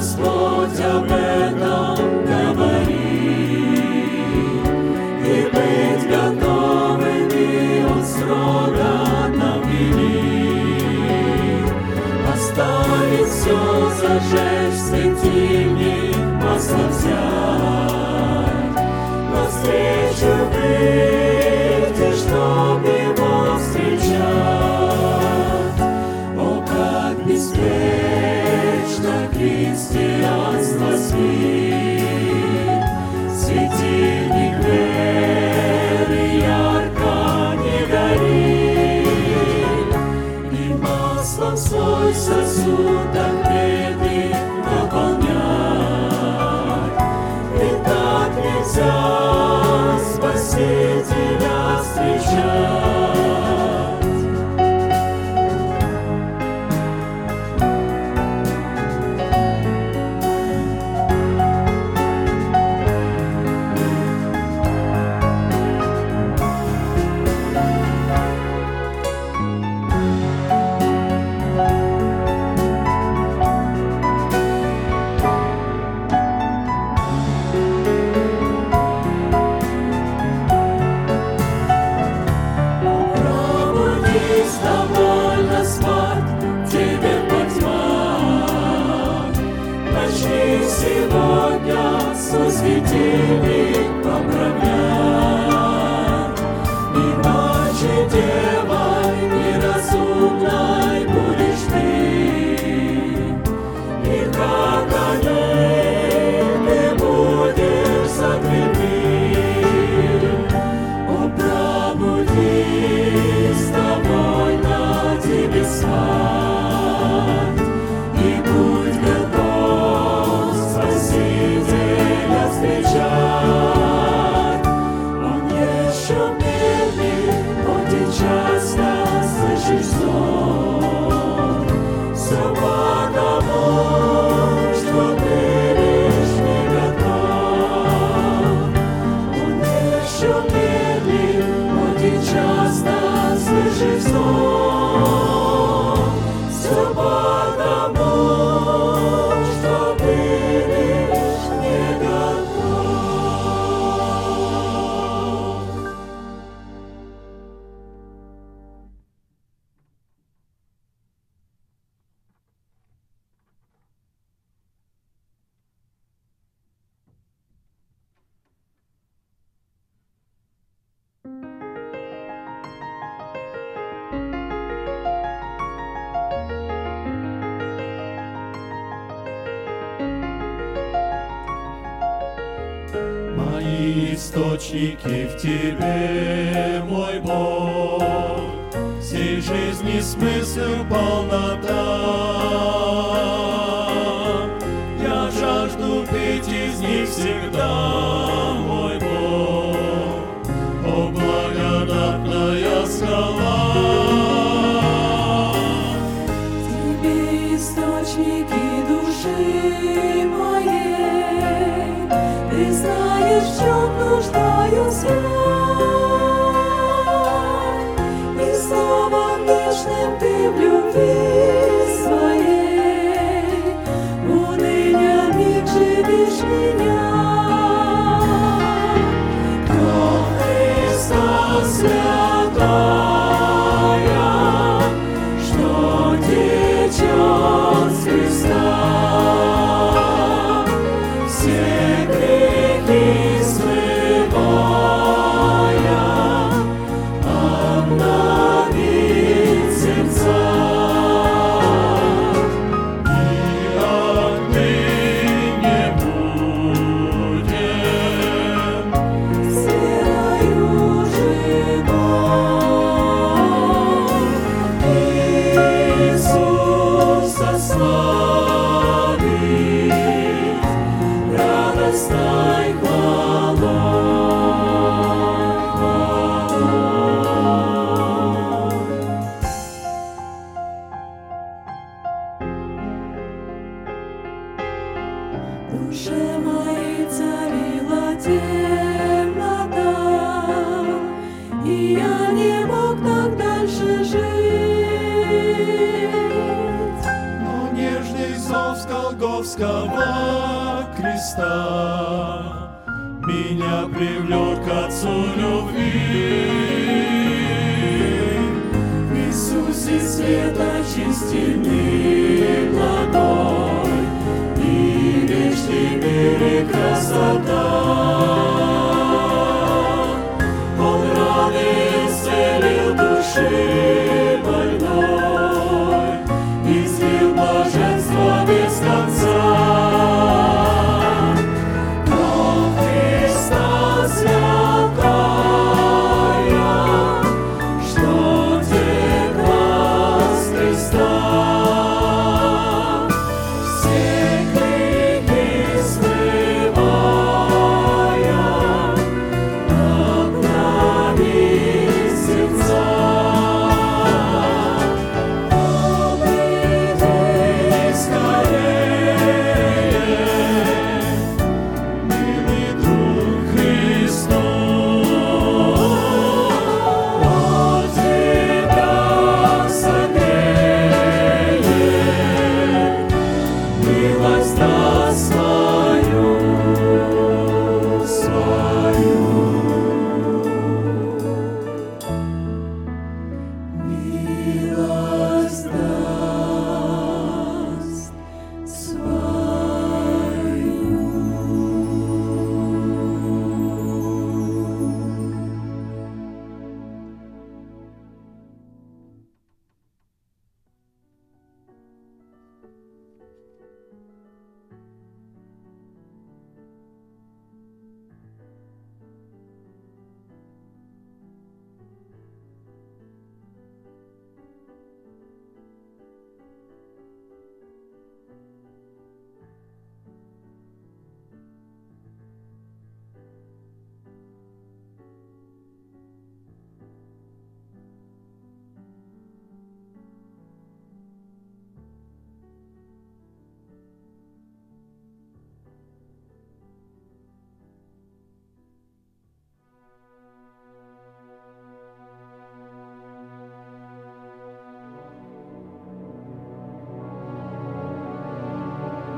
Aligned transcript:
Господь 0.00 0.80
об 0.80 1.12
этом 1.12 2.24
говорит, 2.24 2.88
и 5.26 5.44
быть 5.52 6.08
готовыми 6.08 7.84
он 7.84 8.02
строго 8.02 9.28
нам 9.36 9.60
велит. 9.68 10.90
Оставить 12.32 13.28
все, 13.28 13.90
зажечь 14.00 14.80
светильник, 14.88 16.16
масло 16.42 16.88
взять. 16.88 17.49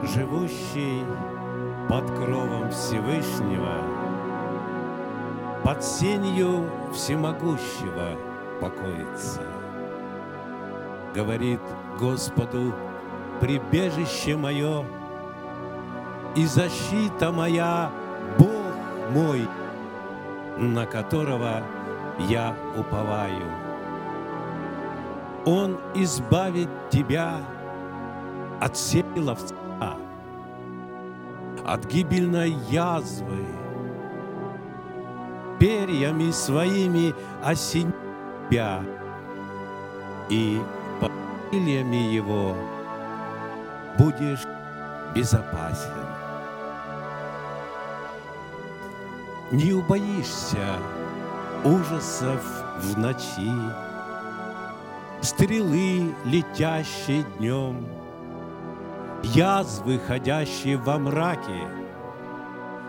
Живущий 0.03 1.05
под 1.89 2.11
кровом 2.11 2.71
Всевышнего, 2.71 3.75
под 5.65 5.85
сенью 5.85 6.69
всемогущего 6.93 8.17
покоится. 8.61 9.43
Говорит 11.15 11.61
Господу, 11.99 12.75
прибежище 13.41 14.37
мое 14.37 14.85
и 16.35 16.47
защита 16.47 17.31
моя, 17.31 17.91
Бог 18.39 18.49
мой, 19.13 19.47
на 20.59 20.87
которого 20.87 21.63
я 22.29 22.57
уповаю. 22.77 23.45
Он 25.45 25.79
избавит 25.95 26.69
тебя 26.91 27.41
от 28.61 28.77
сети 28.77 29.19
ловца, 29.19 29.55
от 31.65 31.87
гибельной 31.87 32.57
язвы, 32.71 33.47
перьями 35.59 36.31
своими 36.31 37.15
осенит 37.43 37.95
тебя, 38.51 38.83
и 40.29 40.61
под 41.01 41.13
его 41.53 42.57
будешь 43.99 44.45
безопасен. 45.15 45.91
Не 49.51 49.75
убоишься 49.75 50.79
ужасов 51.63 52.43
в 52.81 52.99
ночи, 52.99 53.53
стрелы, 55.21 56.15
летящие 56.25 57.25
днем, 57.39 57.87
язвы, 59.23 59.99
ходящие 59.99 60.77
во 60.77 60.99
мраке, 60.99 61.69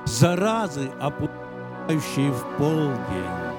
заразы, 0.05 0.91
опускающие 0.99 2.31
в 2.31 2.43
полдень. 2.57 3.53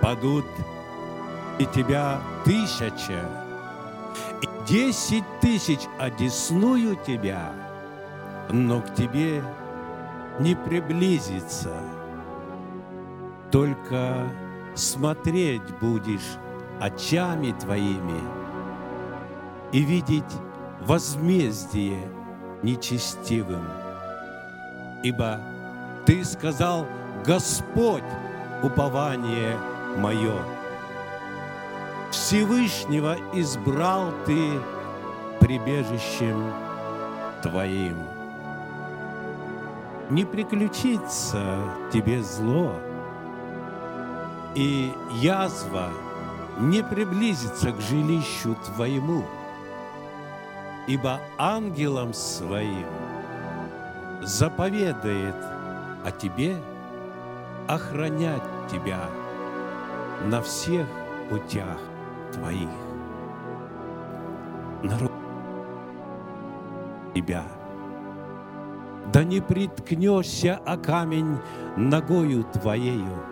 Падут 0.00 0.46
и 1.58 1.66
тебя 1.66 2.20
тысяча, 2.44 3.20
и 4.42 4.48
десять 4.66 5.24
тысяч 5.40 5.80
одесную 5.98 6.96
тебя, 7.06 7.52
но 8.50 8.80
к 8.80 8.94
тебе 8.94 9.42
не 10.38 10.54
приблизится. 10.54 11.74
Только 13.50 14.28
смотреть 14.74 15.62
будешь 15.80 16.36
очами 16.80 17.52
твоими 17.58 18.20
и 19.72 19.80
видеть 19.80 20.24
возмездие 20.80 22.00
нечестивым. 22.62 23.64
Ибо 25.02 25.40
ты 26.06 26.24
сказал, 26.24 26.86
Господь, 27.24 28.02
упование 28.62 29.56
мое. 29.98 30.42
Всевышнего 32.10 33.16
избрал 33.34 34.12
ты 34.24 34.60
прибежищем 35.40 36.52
твоим. 37.42 37.96
Не 40.10 40.24
приключится 40.24 41.60
тебе 41.92 42.22
зло, 42.22 42.74
и 44.54 44.92
язва 45.20 45.90
не 46.58 46.82
приблизится 46.82 47.72
к 47.72 47.80
жилищу 47.80 48.56
твоему, 48.66 49.24
ибо 50.88 51.20
ангелам 51.36 52.14
своим 52.14 52.86
заповедает 54.22 55.36
о 56.04 56.10
тебе 56.10 56.56
охранять 57.68 58.42
тебя 58.72 59.00
на 60.26 60.40
всех 60.40 60.86
путях 61.28 61.78
твоих. 62.32 62.70
Народ 64.82 65.12
тебя, 67.14 67.44
да 69.12 69.24
не 69.24 69.40
приткнешься 69.40 70.58
о 70.64 70.78
камень 70.78 71.38
ногою 71.76 72.44
твоею, 72.44 73.22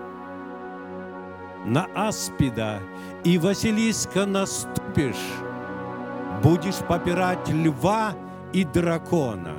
на 1.64 1.86
аспида 1.94 2.80
и 3.24 3.38
Василиска 3.38 4.26
наступишь, 4.26 5.16
будешь 6.42 6.78
попирать 6.86 7.48
льва 7.48 8.16
и 8.52 8.64
дракона. 8.64 9.54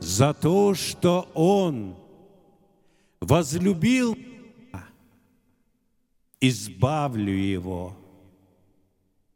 За 0.00 0.34
то, 0.34 0.74
что 0.74 1.28
он 1.34 1.96
возлюбил, 3.20 4.16
избавлю 6.40 7.32
его 7.32 7.96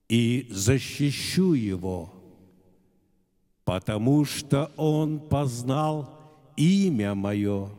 и 0.09 0.46
защищу 0.50 1.54
его, 1.54 2.12
потому 3.64 4.24
что 4.24 4.70
он 4.76 5.20
познал 5.20 6.09
имя 6.57 7.14
мое, 7.14 7.70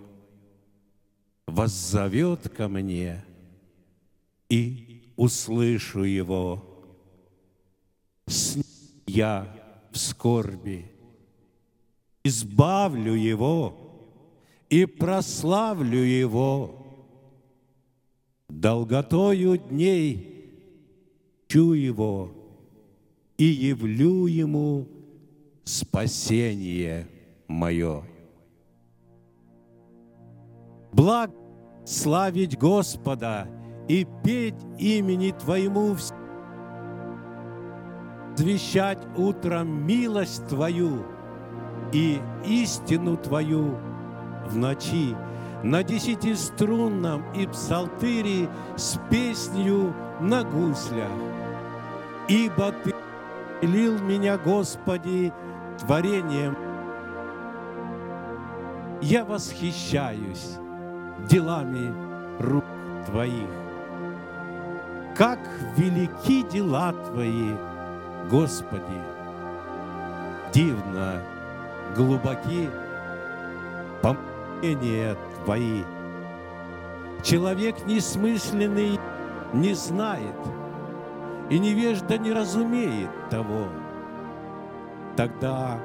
воззовет 1.46 2.50
ко 2.50 2.68
мне, 2.68 3.24
и 4.50 5.12
услышу 5.16 6.04
его. 6.04 6.69
С 8.30 8.56
ним 8.56 8.64
я 9.08 9.48
в 9.92 9.98
скорби, 9.98 10.86
избавлю 12.24 13.14
его 13.16 13.76
и 14.70 14.86
прославлю 14.86 16.00
его. 16.00 16.76
Долготою 18.48 19.58
дней 19.58 20.52
чу 21.48 21.74
его 21.74 22.32
и 23.38 23.46
явлю 23.46 24.28
ему 24.28 24.88
спасение 25.64 27.08
мое. 27.48 28.04
Благ 30.92 31.32
славить 31.86 32.58
Господа 32.58 33.48
и 33.88 34.06
петь 34.24 34.62
имени 34.78 35.32
Твоему, 35.32 35.94
вс- 35.94 36.14
звещать 38.40 39.00
утром 39.18 39.86
милость 39.86 40.48
Твою 40.48 41.06
и 41.92 42.22
истину 42.46 43.18
Твою 43.18 43.78
в 44.48 44.56
ночи, 44.56 45.14
на 45.62 45.84
десятиструнном 45.84 47.34
и 47.34 47.46
псалтыре 47.48 48.48
с 48.78 48.98
песнью 49.10 49.94
на 50.22 50.44
гуслях. 50.44 51.12
Ибо 52.30 52.72
Ты 52.72 52.94
лил 53.62 54.00
меня, 54.00 54.38
Господи, 54.38 55.34
творением. 55.78 56.56
Я 59.02 59.26
восхищаюсь 59.26 60.58
делами 61.30 61.94
рук 62.40 62.64
Твоих. 63.06 63.50
Как 65.18 65.40
велики 65.76 66.44
дела 66.44 66.94
Твои, 66.94 67.52
Господи! 68.28 69.02
Дивно 70.52 71.22
глубоки 71.96 72.70
помышления 74.02 75.16
Твои. 75.46 75.84
Человек 77.24 77.86
несмысленный 77.86 79.00
не 79.54 79.74
знает, 79.74 80.36
и 81.50 81.60
невежда 81.60 82.18
не 82.18 82.32
разумеет 82.32 83.10
того. 83.30 83.68
Тогда 85.16 85.80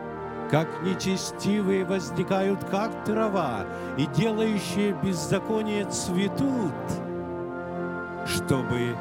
как 0.51 0.69
нечестивые 0.83 1.85
возникают, 1.85 2.63
как 2.65 3.05
трава, 3.05 3.65
и 3.97 4.07
делающие 4.07 4.93
беззаконие 4.93 5.87
цветут, 5.87 6.75
чтобы 8.27 8.97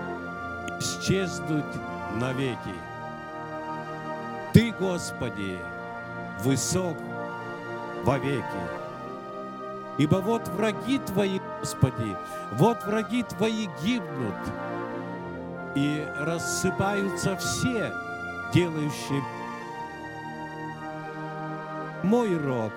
исчезнуть 0.79 1.63
навеки. 2.19 2.92
Господи, 4.79 5.59
высок 6.41 6.97
вовеки. 8.03 8.43
Ибо 9.97 10.15
вот 10.15 10.47
враги 10.49 10.99
Твои, 10.99 11.39
Господи, 11.59 12.17
вот 12.53 12.83
враги 12.83 13.23
Твои 13.23 13.67
гибнут, 13.83 14.35
и 15.75 16.05
рассыпаются 16.19 17.35
все, 17.37 17.91
делающие 18.53 19.21
мой 22.03 22.37
рог 22.37 22.71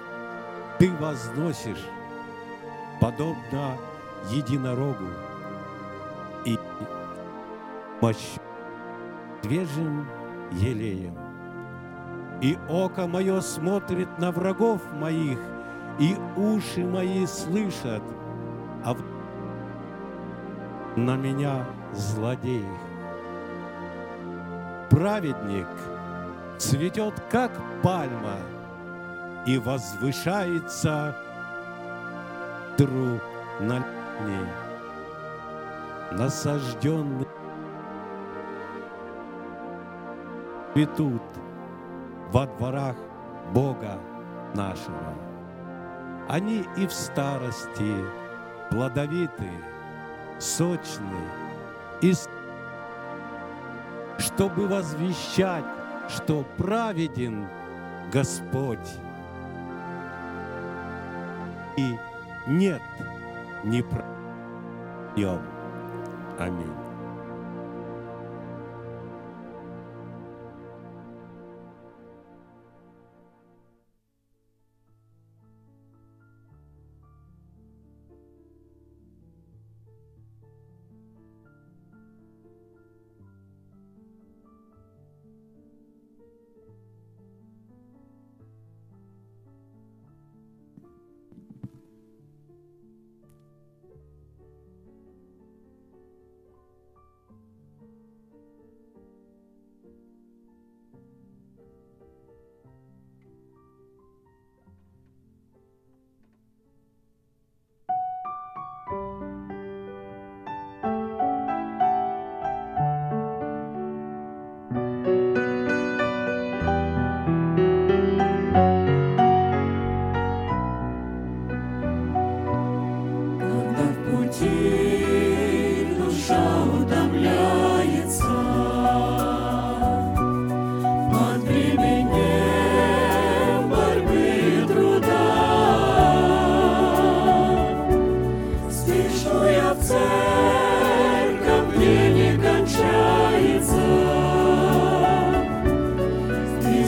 ты 0.78 0.90
возносишь, 0.92 1.84
подобно 3.00 3.76
единорогу, 4.30 5.08
и 6.44 6.58
мощь 8.00 8.36
свежим 9.42 10.08
елеем. 10.52 11.25
И 12.42 12.58
око 12.68 13.06
мое 13.06 13.40
смотрит 13.40 14.18
на 14.18 14.30
врагов 14.30 14.82
моих, 14.92 15.38
и 15.98 16.16
уши 16.36 16.84
мои 16.84 17.24
слышат, 17.26 18.02
а 18.84 18.94
на 20.96 21.16
меня 21.16 21.64
злодеев. 21.92 22.66
Праведник 24.90 25.66
цветет, 26.58 27.14
как 27.30 27.52
пальма, 27.82 28.36
и 29.46 29.58
возвышается 29.58 31.16
друг 32.76 33.22
на 33.60 33.78
ней, 33.78 34.46
насажденный 36.12 37.26
цветут 40.74 41.22
во 42.32 42.46
дворах 42.46 42.96
Бога 43.52 43.98
нашего. 44.54 45.14
Они 46.28 46.64
и 46.76 46.86
в 46.86 46.92
старости 46.92 47.94
плодовиты, 48.70 49.50
сочны, 50.38 51.20
и 52.02 52.12
чтобы 54.18 54.66
возвещать, 54.66 55.64
что 56.08 56.44
праведен 56.56 57.46
Господь 58.12 58.78
и 61.76 61.96
нет 62.46 62.82
неправдем. 63.64 65.42
Аминь. 66.38 66.85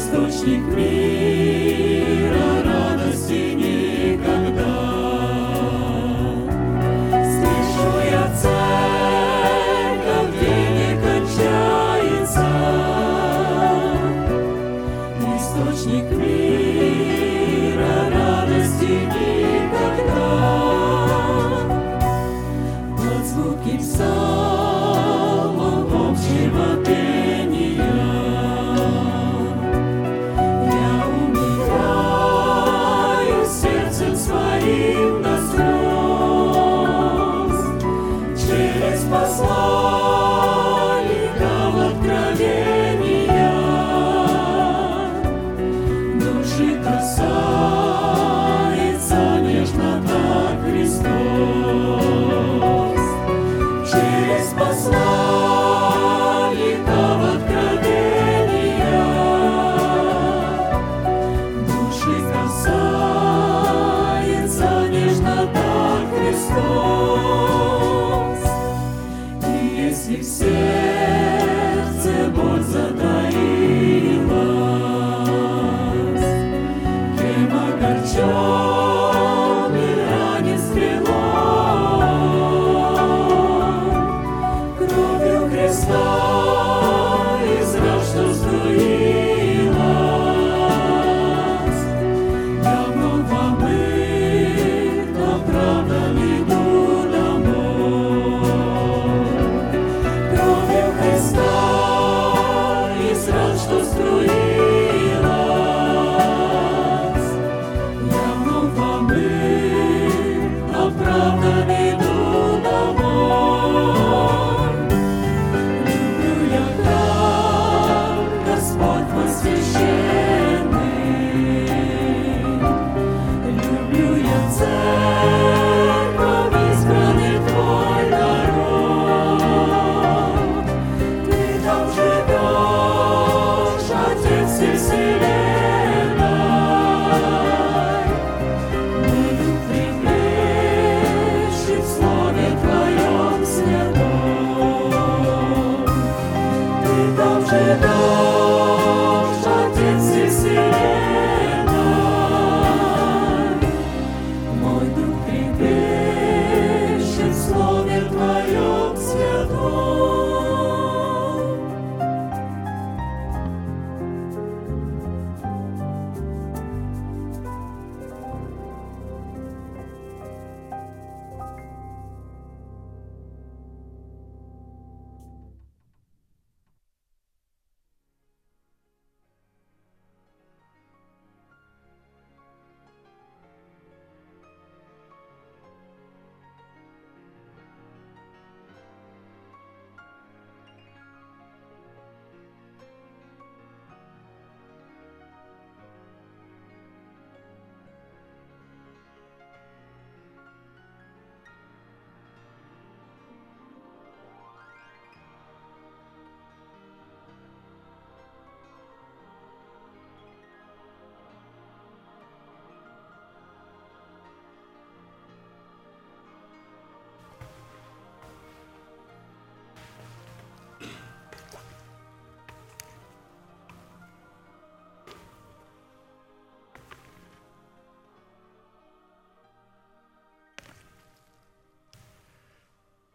Источник 0.09 0.63
мира, 0.75 2.28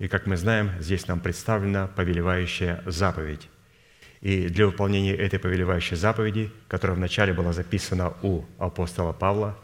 и, 0.00 0.08
как 0.08 0.26
мы 0.26 0.38
знаем, 0.38 0.70
здесь 0.80 1.06
нам 1.08 1.20
представлена 1.20 1.86
повелевающая 1.86 2.82
заповедь. 2.86 3.50
И 4.22 4.48
для 4.48 4.66
выполнения 4.66 5.14
этой 5.14 5.38
повелевающей 5.38 5.94
заповеди, 5.94 6.50
которая 6.68 6.96
вначале 6.96 7.34
была 7.34 7.52
записана 7.52 8.14
у 8.22 8.44
апостола 8.58 9.12
Павла, 9.12 9.58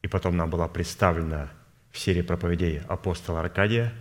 и 0.00 0.06
потом 0.06 0.36
нам 0.36 0.50
была 0.50 0.68
представлена 0.68 1.50
в 1.90 1.98
серии 1.98 2.22
проповедей 2.22 2.80
апостола 2.88 3.40
Аркадия, 3.40 3.92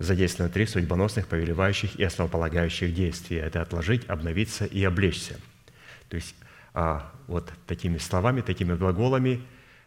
задействованы 0.00 0.52
три 0.52 0.66
судьбоносных, 0.66 1.28
повелевающих 1.28 1.94
и 1.94 2.02
основополагающих 2.02 2.92
действия. 2.92 3.38
Это 3.38 3.62
отложить, 3.62 4.08
обновиться 4.08 4.64
и 4.64 4.82
облечься. 4.82 5.38
То 6.08 6.16
есть 6.16 6.34
а, 6.74 7.12
вот 7.28 7.52
такими 7.68 7.98
словами, 7.98 8.40
такими 8.40 8.74
глаголами, 8.74 9.40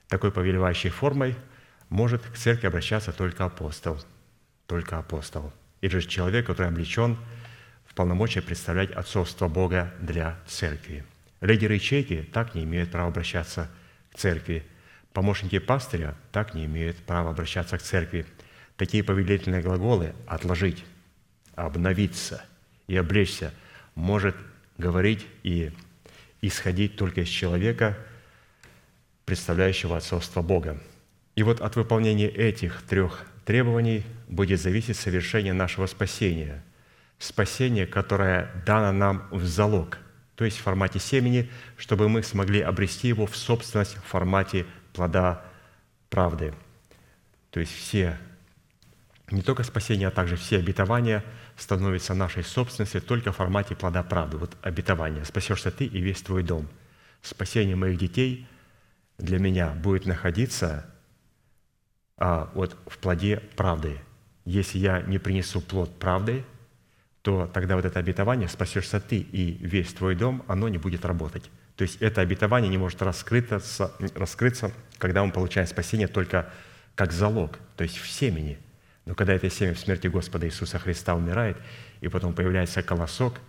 такой 0.07 0.31
повелевающей 0.31 0.89
формой 0.89 1.35
может 1.89 2.21
к 2.21 2.37
церкви 2.37 2.67
обращаться 2.67 3.11
только 3.11 3.43
апостол– 3.43 4.01
только 4.69 4.99
апостол. 4.99 5.51
Или 5.81 5.97
же 5.97 6.07
человек, 6.07 6.45
который 6.45 6.67
облечен 6.67 7.17
в 7.87 7.95
полномочия 7.95 8.41
представлять 8.41 8.91
отцовство 8.91 9.47
Бога 9.47 9.91
для 9.99 10.39
церкви. 10.45 11.03
Лидеры 11.41 11.73
ячейки 11.73 12.29
так 12.31 12.53
не 12.53 12.63
имеют 12.63 12.91
права 12.91 13.09
обращаться 13.09 13.69
к 14.13 14.17
церкви. 14.17 14.63
Помощники 15.11 15.57
пастыря 15.57 16.15
так 16.31 16.53
не 16.53 16.65
имеют 16.65 16.97
права 16.97 17.31
обращаться 17.31 17.79
к 17.79 17.81
церкви. 17.81 18.27
Такие 18.77 19.03
повелительные 19.03 19.63
глаголы 19.63 20.13
«отложить», 20.27 20.85
«обновиться» 21.55 22.45
и 22.87 22.95
«облечься» 22.95 23.51
может 23.95 24.35
говорить 24.77 25.25
и 25.41 25.71
исходить 26.41 26.95
только 26.95 27.21
из 27.21 27.27
человека, 27.27 27.97
представляющего 29.25 29.97
отцовство 29.97 30.41
Бога. 30.41 30.79
И 31.35 31.41
вот 31.41 31.59
от 31.59 31.75
выполнения 31.75 32.29
этих 32.29 32.83
трех 32.83 33.25
требований 33.49 34.03
будет 34.27 34.61
зависеть 34.61 34.95
совершение 34.95 35.53
нашего 35.53 35.87
спасения. 35.87 36.63
Спасение, 37.17 37.87
которое 37.87 38.51
дано 38.63 38.91
нам 38.91 39.27
в 39.31 39.43
залог, 39.43 39.97
то 40.35 40.45
есть 40.45 40.59
в 40.59 40.61
формате 40.61 40.99
семени, 40.99 41.49
чтобы 41.75 42.09
мы 42.09 42.21
смогли 42.21 42.61
обрести 42.61 43.07
его 43.07 43.25
в 43.25 43.35
собственность 43.35 43.97
в 43.97 44.03
формате 44.03 44.67
плода 44.93 45.43
правды. 46.11 46.53
То 47.49 47.59
есть 47.59 47.73
все, 47.73 48.19
не 49.31 49.41
только 49.41 49.63
спасение, 49.63 50.09
а 50.09 50.11
также 50.11 50.35
все 50.35 50.59
обетования 50.59 51.23
становятся 51.57 52.13
нашей 52.13 52.43
собственностью 52.43 53.01
только 53.01 53.31
в 53.31 53.37
формате 53.37 53.75
плода 53.75 54.03
правды. 54.03 54.37
Вот 54.37 54.55
обетование. 54.61 55.25
Спасешься 55.25 55.71
ты 55.71 55.85
и 55.85 56.01
весь 56.01 56.21
твой 56.21 56.43
дом. 56.43 56.69
Спасение 57.23 57.75
моих 57.75 57.97
детей 57.97 58.47
для 59.17 59.39
меня 59.39 59.71
будет 59.71 60.05
находиться 60.05 60.85
а, 62.19 62.51
вот 62.53 62.75
в 62.85 62.97
плоде 62.97 63.41
правды. 63.55 63.97
Если 64.45 64.77
я 64.77 65.01
не 65.01 65.19
принесу 65.19 65.61
плод 65.61 65.97
правды, 65.97 66.43
то 67.21 67.49
тогда 67.53 67.75
вот 67.75 67.85
это 67.85 67.99
обетование 67.99 68.47
«спасешься 68.47 68.99
ты 68.99 69.17
и 69.17 69.57
весь 69.65 69.93
твой 69.93 70.15
дом», 70.15 70.43
оно 70.47 70.67
не 70.67 70.77
будет 70.77 71.05
работать. 71.05 71.49
То 71.75 71.83
есть 71.83 72.01
это 72.01 72.21
обетование 72.21 72.69
не 72.69 72.77
может 72.77 73.01
раскрыться, 73.01 73.91
раскрыться, 74.15 74.71
когда 74.97 75.23
мы 75.23 75.31
получаем 75.31 75.65
спасение 75.65 76.07
только 76.07 76.51
как 76.95 77.13
залог, 77.13 77.57
то 77.77 77.83
есть 77.83 77.97
в 77.97 78.09
семени. 78.09 78.59
Но 79.05 79.15
когда 79.15 79.33
это 79.33 79.49
семя 79.49 79.73
в 79.73 79.79
смерти 79.79 80.07
Господа 80.07 80.45
Иисуса 80.45 80.77
Христа 80.77 81.15
умирает, 81.15 81.57
и 82.01 82.09
потом 82.09 82.33
появляется 82.33 82.83
колосок, 82.83 83.39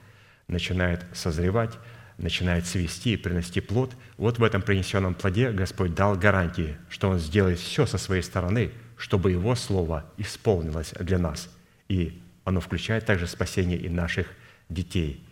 начинает 0.46 1.04
созревать, 1.12 1.76
начинает 2.20 2.66
свести 2.66 3.14
и 3.14 3.16
принести 3.16 3.60
плод, 3.60 3.96
вот 4.16 4.38
в 4.38 4.44
этом 4.44 4.62
принесенном 4.62 5.14
плоде 5.14 5.50
Господь 5.50 5.94
дал 5.94 6.16
гарантии, 6.16 6.76
что 6.88 7.08
Он 7.08 7.18
сделает 7.18 7.58
все 7.58 7.86
со 7.86 7.98
своей 7.98 8.22
стороны, 8.22 8.72
чтобы 8.96 9.30
Его 9.32 9.54
Слово 9.54 10.04
исполнилось 10.18 10.92
для 11.00 11.18
нас. 11.18 11.48
И 11.88 12.20
оно 12.44 12.60
включает 12.60 13.06
также 13.06 13.26
спасение 13.26 13.78
и 13.78 13.88
наших 13.88 14.28
детей. 14.68 15.24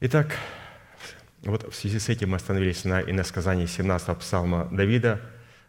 Итак, 0.00 0.36
вот 1.42 1.72
в 1.72 1.74
связи 1.74 1.98
с 1.98 2.08
этим 2.08 2.30
мы 2.30 2.36
остановились 2.36 2.84
на 2.84 3.00
иносказании 3.00 3.66
17 3.66 4.18
псалма 4.18 4.68
Давида, 4.70 5.20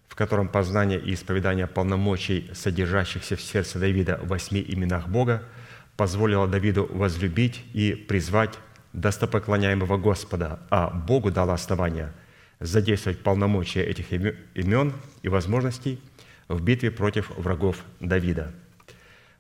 в 0.08 0.16
котором 0.16 0.48
познание 0.48 1.00
и 1.00 1.14
исповедание 1.14 1.68
полномочий, 1.68 2.52
содержащихся 2.54 3.36
в 3.36 3.42
сердце 3.42 3.80
Давида 3.80 4.20
в 4.22 4.28
восьми 4.28 4.64
именах 4.68 5.08
Бога– 5.08 5.44
позволила 5.98 6.48
Давиду 6.48 6.88
возлюбить 6.92 7.64
и 7.74 7.94
призвать 7.94 8.58
достопоклоняемого 8.94 9.98
Господа, 9.98 10.60
а 10.70 10.90
Богу 10.90 11.32
дало 11.32 11.54
основание 11.54 12.12
задействовать 12.60 13.22
полномочия 13.22 13.84
этих 13.84 14.12
имен 14.12 14.94
и 15.22 15.30
возможностей 15.30 16.00
в 16.48 16.64
битве 16.64 16.92
против 16.92 17.30
врагов 17.38 17.84
Давида. 18.00 18.54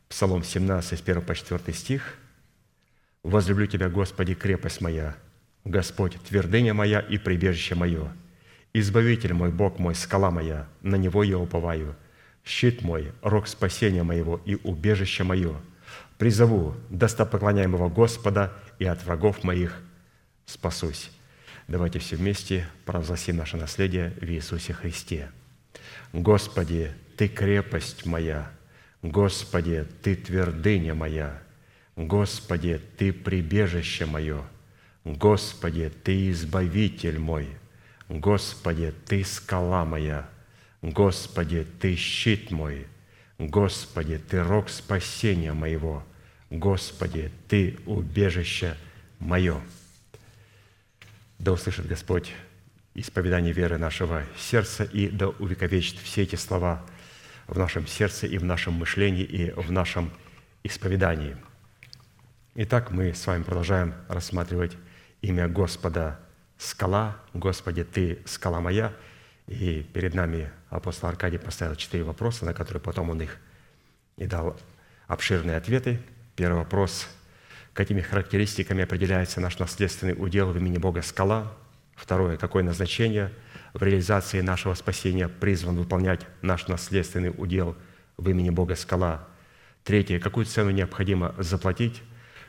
Псалом 0.09 0.43
17, 0.43 0.99
с 0.99 1.01
1 1.01 1.21
по 1.21 1.35
4 1.35 1.73
стих. 1.73 2.15
«Возлюблю 3.23 3.67
Тебя, 3.67 3.89
Господи, 3.89 4.33
крепость 4.33 4.81
моя, 4.81 5.15
Господь, 5.63 6.17
твердыня 6.27 6.73
моя 6.73 6.99
и 6.99 7.17
прибежище 7.17 7.75
мое, 7.75 8.11
Избавитель 8.73 9.33
мой, 9.33 9.51
Бог 9.51 9.79
мой, 9.79 9.95
скала 9.95 10.29
моя, 10.31 10.67
на 10.81 10.95
Него 10.95 11.23
я 11.23 11.37
уповаю, 11.37 11.95
щит 12.43 12.81
мой, 12.81 13.13
рог 13.21 13.47
спасения 13.47 14.03
моего 14.03 14.41
и 14.45 14.55
убежище 14.55 15.23
мое– 15.23 15.55
призову 16.17 16.75
достопоклоняемого 16.89 17.89
Господа, 17.89 18.53
и 18.79 18.85
от 18.85 19.03
врагов 19.03 19.43
моих 19.43 19.81
спасусь». 20.45 21.11
Давайте 21.67 21.99
все 21.99 22.17
вместе 22.17 22.67
провозгласим 22.85 23.37
наше 23.37 23.57
наследие 23.57 24.13
в 24.19 24.25
Иисусе 24.25 24.73
Христе. 24.73 25.31
Господи, 26.11 26.91
Ты 27.17 27.27
крепость 27.27 28.05
моя, 28.05 28.51
Господи, 29.01 29.87
Ты 30.01 30.15
твердыня 30.15 30.93
моя, 30.93 31.41
Господи, 31.95 32.81
Ты 32.97 33.13
прибежище 33.13 34.05
мое, 34.05 34.43
Господи, 35.05 35.91
Ты 36.03 36.31
избавитель 36.31 37.17
мой, 37.17 37.47
Господи, 38.09 38.93
Ты 39.05 39.23
скала 39.23 39.85
моя, 39.85 40.29
Господи, 40.81 41.65
Ты 41.79 41.95
щит 41.95 42.51
мой, 42.51 42.87
Господи, 43.37 44.17
Ты 44.17 44.43
рог 44.43 44.69
спасения 44.69 45.53
моего– 45.53 46.03
Господи, 46.53 47.31
Ты 47.47 47.79
убежище 47.87 48.77
мое. 49.17 49.59
Да 51.39 51.51
услышит 51.51 51.87
Господь 51.87 52.31
исповедание 52.93 53.53
веры 53.53 53.79
нашего 53.79 54.23
сердца 54.37 54.83
и 54.83 55.09
да 55.09 55.29
увековечит 55.29 55.97
все 55.97 56.21
эти 56.21 56.35
слова 56.35 56.85
в 57.47 57.57
нашем 57.57 57.87
сердце 57.87 58.27
и 58.27 58.37
в 58.37 58.43
нашем 58.43 58.73
мышлении 58.73 59.23
и 59.23 59.49
в 59.49 59.71
нашем 59.71 60.11
исповедании. 60.61 61.35
Итак, 62.53 62.91
мы 62.91 63.15
с 63.15 63.25
вами 63.25 63.41
продолжаем 63.41 63.95
рассматривать 64.07 64.77
имя 65.23 65.47
Господа 65.47 66.19
«Скала». 66.59 67.17
«Господи, 67.33 67.83
Ты– 67.83 68.19
скала 68.25 68.61
моя». 68.61 68.93
И 69.47 69.85
перед 69.93 70.13
нами 70.13 70.49
апостол 70.69 71.09
Аркадий 71.09 71.37
поставил 71.37 71.75
четыре 71.75 72.03
вопроса, 72.03 72.45
на 72.45 72.53
которые 72.53 72.81
потом 72.81 73.09
он 73.09 73.21
их 73.21 73.37
и 74.17 74.25
дал 74.25 74.59
обширные 75.07 75.57
ответы– 75.57 75.99
Первый 76.35 76.57
вопрос. 76.57 77.07
Какими 77.73 78.01
характеристиками 78.01 78.83
определяется 78.83 79.39
наш 79.39 79.59
наследственный 79.59 80.15
удел 80.17 80.51
в 80.51 80.57
имени 80.57 80.79
Бога 80.79 81.03
скала? 81.03 81.53
Второе. 81.95 82.37
Какое 82.37 82.63
назначение 82.63 83.31
в 83.73 83.83
реализации 83.83 84.41
нашего 84.41 84.73
спасения 84.73 85.27
призван 85.27 85.77
выполнять 85.77 86.21
наш 86.41 86.67
наследственный 86.67 87.31
удел 87.35 87.75
в 88.17 88.27
имени 88.27 88.49
Бога 88.49 88.75
скала? 88.75 89.27
Третье. 89.83 90.19
Какую 90.19 90.47
цену 90.47 90.71
необходимо 90.71 91.35
заплатить, 91.37 92.01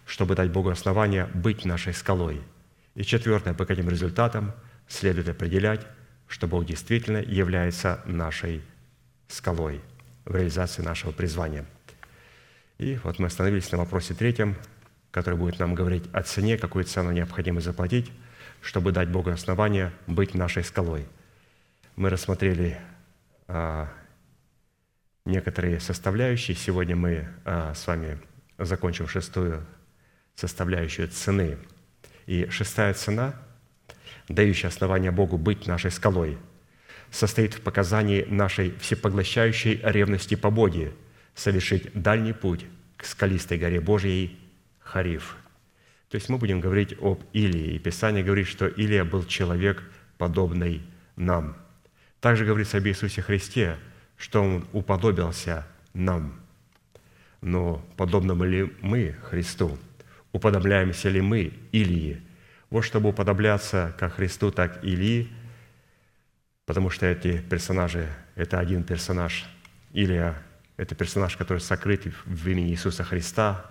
чтобы 0.07 0.35
дать 0.35 0.51
Богу 0.51 0.71
основание 0.71 1.27
быть 1.35 1.67
нашей 1.67 1.93
скалой? 1.93 2.41
И 2.95 3.03
четвертое. 3.03 3.53
По 3.53 3.67
каким 3.67 3.91
результатам 3.91 4.55
следует 4.89 5.29
определять, 5.29 5.87
что 6.35 6.49
Бог 6.49 6.67
действительно 6.67 7.19
является 7.19 8.01
нашей 8.07 8.61
скалой 9.29 9.81
в 10.25 10.35
реализации 10.35 10.83
нашего 10.83 11.13
призвания– 11.13 11.65
и 12.79 12.99
вот 13.05 13.19
мы 13.19 13.27
остановились 13.27 13.71
на 13.71 13.79
вопросе 13.79 14.15
третьем, 14.15 14.57
который 15.11 15.39
будет 15.39 15.61
нам 15.61 15.75
говорить 15.75 16.05
о 16.13 16.23
цене, 16.23 16.59
какую 16.59 16.85
цену 16.85 17.13
необходимо 17.13 17.61
заплатить, 17.61 18.11
чтобы 18.61 18.91
дать 18.91 19.09
Богу 19.09 19.31
основание 19.31 19.93
быть 20.09 20.35
нашей 20.35 20.65
скалой. 20.65 21.07
Мы 21.95 22.11
рассмотрели 22.11 22.81
а, 23.47 23.89
некоторые 25.25 25.79
составляющие. 25.79 26.57
Сегодня 26.57 26.97
мы 26.97 27.29
а, 27.45 27.75
с 27.75 27.87
вами 27.87 28.19
закончим 28.59 29.07
шестую 29.07 29.65
составляющую 30.35 31.07
цены. 31.09 31.59
И 32.27 32.49
шестая 32.51 32.93
цена, 32.95 33.35
дающая 34.29 34.69
основание 34.69 35.11
Богу 35.11 35.39
быть 35.39 35.67
нашей 35.67 35.91
скалой, 35.91 36.39
состоит 37.11 37.55
в 37.55 37.61
показании 37.61 38.25
нашей 38.29 38.75
всепоглощающей 38.79 39.81
ревности 39.83 40.35
по 40.35 40.51
Боге 40.51 40.93
совершить 41.35 41.93
дальний 41.93 42.33
путь 42.33 42.67
к 42.97 43.05
скалистой 43.05 43.59
горе 43.59 43.81
Божьей 43.81 44.39
Хариф. 44.81 45.37
То 46.09 46.17
есть 46.17 46.29
мы 46.29 46.39
будем 46.39 46.61
говорить 46.61 46.95
об 47.01 47.23
Илии. 47.33 47.75
И 47.75 47.79
Писание 47.79 48.23
говорит, 48.23 48.47
что 48.47 48.67
Илия 48.67 49.05
был 49.05 49.25
человек, 49.25 49.83
подобный 50.17 50.83
нам. 51.17 51.57
Также 52.21 52.45
говорится 52.45 52.79
об 52.79 52.87
Иисусе 52.87 53.21
Христе, 53.21 53.79
что 54.17 54.43
Он 54.43 54.65
уподобился 54.73 55.67
нам. 55.93 56.41
Но 57.41 57.85
подобны 57.97 58.33
ли 58.45 58.73
мы 58.81 59.17
Христу? 59.25 59.77
Уподобляемся 60.33 61.09
ли 61.09 61.21
мы 61.21 61.53
Илии? 61.73 62.23
Вот 62.71 62.83
чтобы 62.83 63.11
уподобляться 63.11 63.95
как 63.99 64.15
Христу, 64.15 64.51
так 64.51 64.83
и 64.83 64.89
Илии, 64.89 65.33
потому 66.67 66.91
что 66.91 67.07
эти 67.07 67.39
персонажи, 67.39 68.09
это 68.35 68.59
один 68.59 68.83
персонаж. 68.85 69.45
Илия– 69.93 70.43
это 70.77 70.95
персонаж, 70.95 71.37
который 71.37 71.59
сокрыт 71.59 72.07
в 72.25 72.49
имени 72.49 72.71
Иисуса 72.71 73.05
Христа, 73.05 73.71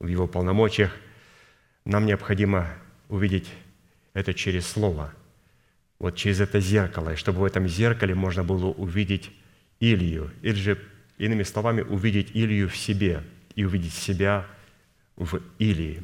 в 0.00 0.08
Его 0.08 0.26
полномочиях. 0.26 0.90
Нам 1.84 2.06
необходимо 2.06 2.68
увидеть 3.08 3.48
это 4.14 4.34
через 4.34 4.66
Слово, 4.66 5.12
вот 5.98 6.16
через 6.16 6.40
это 6.40 6.58
зеркало, 6.58 7.12
и 7.12 7.16
чтобы 7.16 7.40
в 7.40 7.44
этом 7.44 7.68
зеркале 7.68 8.14
можно 8.14 8.42
было 8.42 8.66
увидеть 8.66 9.30
Илью, 9.78 10.30
или 10.42 10.54
же, 10.54 10.78
иными 11.18 11.44
словами, 11.44 11.82
увидеть 11.82 12.30
Илью 12.34 12.68
в 12.68 12.76
себе 12.76 13.22
и 13.54 13.64
увидеть 13.64 13.94
себя 13.94 14.46
в 15.16 15.40
Илии. 15.58 16.02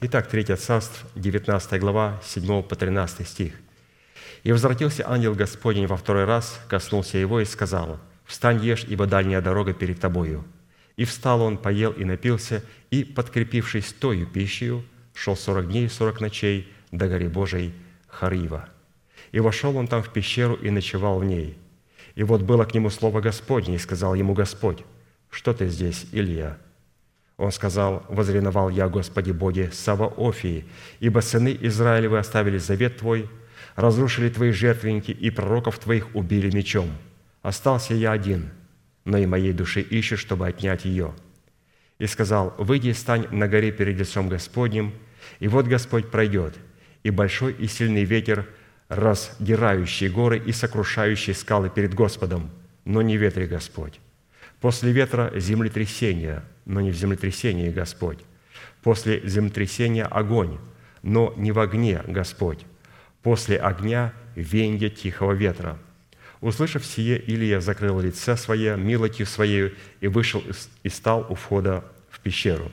Итак, 0.00 0.28
3 0.28 0.54
Царств, 0.54 1.04
19 1.16 1.80
глава, 1.80 2.20
7 2.22 2.62
по 2.62 2.76
13 2.76 3.26
стих. 3.26 3.54
«И 4.44 4.52
возвратился 4.52 5.02
ангел 5.04 5.34
Господень 5.34 5.88
во 5.88 5.96
второй 5.96 6.24
раз, 6.24 6.60
коснулся 6.68 7.18
его 7.18 7.40
и 7.40 7.44
сказал, 7.44 7.98
«Встань, 8.24 8.64
ешь, 8.64 8.84
ибо 8.84 9.06
дальняя 9.06 9.40
дорога 9.40 9.74
перед 9.74 9.98
тобою». 9.98 10.44
И 10.96 11.04
встал 11.04 11.42
он, 11.42 11.58
поел 11.58 11.90
и 11.90 12.04
напился, 12.04 12.62
и, 12.92 13.02
подкрепившись 13.02 13.92
тою 13.92 14.28
пищей, 14.28 14.84
шел 15.14 15.34
сорок 15.34 15.66
дней 15.66 15.86
и 15.86 15.88
сорок 15.88 16.20
ночей 16.20 16.72
до 16.92 17.08
горы 17.08 17.28
Божией 17.28 17.74
Харива. 18.06 18.68
И 19.32 19.40
вошел 19.40 19.76
он 19.76 19.88
там 19.88 20.04
в 20.04 20.12
пещеру 20.12 20.54
и 20.54 20.70
ночевал 20.70 21.18
в 21.18 21.24
ней. 21.24 21.58
И 22.14 22.22
вот 22.22 22.42
было 22.42 22.64
к 22.64 22.72
нему 22.72 22.90
слово 22.90 23.20
Господне, 23.20 23.74
и 23.74 23.78
сказал 23.78 24.14
ему 24.14 24.34
Господь, 24.34 24.84
«Что 25.28 25.52
ты 25.52 25.66
здесь, 25.66 26.06
Илья?» 26.12 26.56
Он 27.38 27.52
сказал, 27.52 28.04
«Возреновал 28.08 28.68
я, 28.68 28.88
Господи 28.88 29.30
Боге, 29.30 29.70
Саваофии, 29.72 30.64
ибо 30.98 31.20
сыны 31.20 31.56
Израилевы 31.60 32.18
оставили 32.18 32.58
завет 32.58 32.98
Твой, 32.98 33.30
разрушили 33.76 34.28
Твои 34.28 34.50
жертвенники, 34.50 35.12
и 35.12 35.30
пророков 35.30 35.78
Твоих 35.78 36.14
убили 36.16 36.54
мечом. 36.54 36.90
Остался 37.42 37.94
я 37.94 38.10
один, 38.10 38.50
но 39.04 39.18
и 39.18 39.26
моей 39.26 39.52
души 39.52 39.80
ищешь, 39.80 40.18
чтобы 40.18 40.48
отнять 40.48 40.84
ее». 40.84 41.14
И 42.00 42.08
сказал, 42.08 42.54
«Выйди 42.58 42.88
и 42.88 42.92
стань 42.92 43.28
на 43.30 43.46
горе 43.46 43.70
перед 43.70 43.96
лицом 43.96 44.28
Господним, 44.28 44.92
и 45.38 45.46
вот 45.46 45.66
Господь 45.66 46.10
пройдет, 46.10 46.56
и 47.04 47.10
большой 47.10 47.52
и 47.52 47.68
сильный 47.68 48.02
ветер, 48.04 48.48
раздирающий 48.88 50.08
горы 50.08 50.42
и 50.44 50.50
сокрушающий 50.50 51.34
скалы 51.34 51.70
перед 51.70 51.94
Господом, 51.94 52.50
но 52.84 53.00
не 53.00 53.16
ветре 53.16 53.46
Господь. 53.46 54.00
После 54.60 54.90
ветра 54.90 55.32
землетрясение, 55.36 56.42
но 56.64 56.80
не 56.80 56.90
в 56.90 56.96
землетрясении 56.96 57.70
Господь. 57.70 58.18
После 58.82 59.20
землетрясения 59.26 60.04
огонь, 60.04 60.58
но 61.02 61.32
не 61.36 61.52
в 61.52 61.60
огне 61.60 62.02
Господь. 62.06 62.64
После 63.22 63.56
огня 63.56 64.12
венье 64.34 64.90
тихого 64.90 65.32
ветра. 65.32 65.78
Услышав 66.40 66.84
сие, 66.84 67.18
Илия 67.18 67.60
закрыл 67.60 68.00
лице 68.00 68.36
свое 68.36 68.76
милостью 68.76 69.26
своей 69.26 69.74
и 70.00 70.08
вышел 70.08 70.42
и 70.82 70.88
стал 70.88 71.26
у 71.28 71.34
входа 71.34 71.84
в 72.10 72.20
пещеру. 72.20 72.70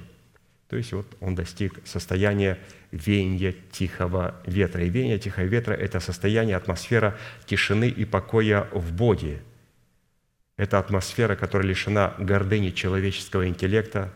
То 0.70 0.78
есть 0.78 0.94
вот 0.94 1.06
он 1.20 1.36
достиг 1.36 1.80
состояния 1.86 2.58
веяния 2.92 3.54
тихого 3.72 4.36
ветра. 4.46 4.84
И 4.84 4.90
веяние 4.90 5.20
тихого 5.20 5.46
ветра– 5.46 5.74
это 5.76 6.00
состояние, 6.00 6.56
атмосфера 6.56 7.16
тишины 7.46 7.90
и 7.90 8.06
покоя 8.06 8.68
в 8.72 8.92
Боге– 8.92 9.42
это 10.58 10.80
атмосфера, 10.80 11.36
которая 11.36 11.68
лишена 11.68 12.16
гордыни 12.18 12.70
человеческого 12.70 13.48
интеллекта, 13.48 14.14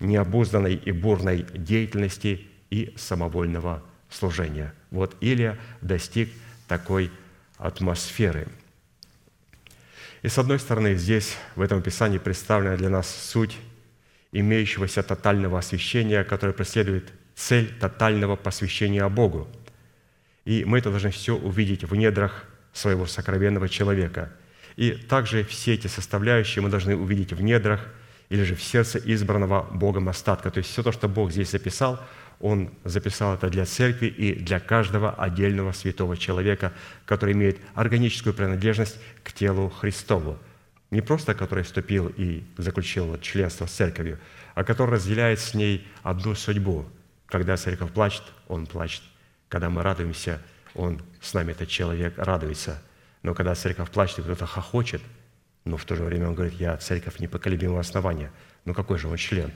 необузданной 0.00 0.74
и 0.74 0.92
бурной 0.92 1.46
деятельности 1.54 2.46
и 2.70 2.92
самовольного 2.96 3.82
служения. 4.10 4.74
Вот 4.90 5.16
Илия 5.20 5.58
достиг 5.80 6.28
такой 6.66 7.10
атмосферы. 7.56 8.48
И 10.22 10.28
с 10.28 10.38
одной 10.38 10.58
стороны, 10.58 10.96
здесь, 10.96 11.36
в 11.54 11.60
этом 11.60 11.82
Писании, 11.82 12.18
представлена 12.18 12.76
для 12.76 12.88
нас 12.88 13.08
суть 13.08 13.56
имеющегося 14.32 15.02
тотального 15.02 15.58
освящения, 15.58 16.24
которое 16.24 16.52
преследует 16.52 17.12
цель 17.36 17.72
тотального 17.78 18.34
посвящения 18.34 19.08
Богу. 19.08 19.48
И 20.44 20.64
мы 20.64 20.78
это 20.78 20.90
должны 20.90 21.10
все 21.10 21.36
увидеть 21.36 21.84
в 21.84 21.94
недрах 21.94 22.44
своего 22.72 23.06
сокровенного 23.06 23.68
человека– 23.68 24.32
и 24.76 24.90
также 24.92 25.42
все 25.42 25.74
эти 25.74 25.86
составляющие 25.86 26.62
мы 26.62 26.68
должны 26.68 26.96
увидеть 26.96 27.32
в 27.32 27.40
недрах 27.40 27.80
или 28.28 28.42
же 28.42 28.54
в 28.54 28.62
сердце 28.62 28.98
избранного 28.98 29.62
Богом 29.62 30.08
остатка. 30.08 30.50
То 30.50 30.58
есть 30.58 30.70
все 30.70 30.82
то, 30.82 30.92
что 30.92 31.08
Бог 31.08 31.32
здесь 31.32 31.50
записал, 31.50 32.00
Он 32.40 32.70
записал 32.84 33.34
это 33.34 33.48
для 33.48 33.64
церкви 33.64 34.06
и 34.06 34.34
для 34.34 34.60
каждого 34.60 35.12
отдельного 35.12 35.72
святого 35.72 36.16
человека, 36.18 36.72
который 37.06 37.32
имеет 37.32 37.58
органическую 37.74 38.34
принадлежность 38.34 38.98
к 39.24 39.32
телу 39.32 39.70
Христову. 39.70 40.38
Не 40.90 41.00
просто 41.00 41.34
который 41.34 41.64
вступил 41.64 42.12
и 42.14 42.44
заключил 42.58 43.18
членство 43.20 43.66
с 43.66 43.72
церковью, 43.72 44.18
а 44.54 44.64
который 44.64 44.92
разделяет 44.92 45.40
с 45.40 45.54
ней 45.54 45.86
одну 46.02 46.34
судьбу. 46.34 46.84
Когда 47.26 47.56
церковь 47.56 47.92
плачет, 47.92 48.22
он 48.46 48.66
плачет. 48.66 49.02
Когда 49.48 49.70
мы 49.70 49.82
радуемся, 49.82 50.40
он 50.74 51.00
с 51.22 51.32
нами, 51.32 51.52
этот 51.52 51.68
человек, 51.68 52.14
радуется– 52.18 52.82
но 53.26 53.34
когда 53.34 53.56
церковь 53.56 53.90
плачет, 53.90 54.22
кто-то 54.22 54.46
хохочет, 54.46 55.02
но 55.64 55.76
в 55.76 55.84
то 55.84 55.96
же 55.96 56.04
время 56.04 56.28
он 56.28 56.36
говорит, 56.36 56.54
я 56.60 56.76
церковь 56.76 57.18
непоколебимого 57.18 57.80
основания. 57.80 58.30
Ну 58.64 58.72
какой 58.72 58.98
же 58.98 59.08
он 59.08 59.16
член? 59.16 59.50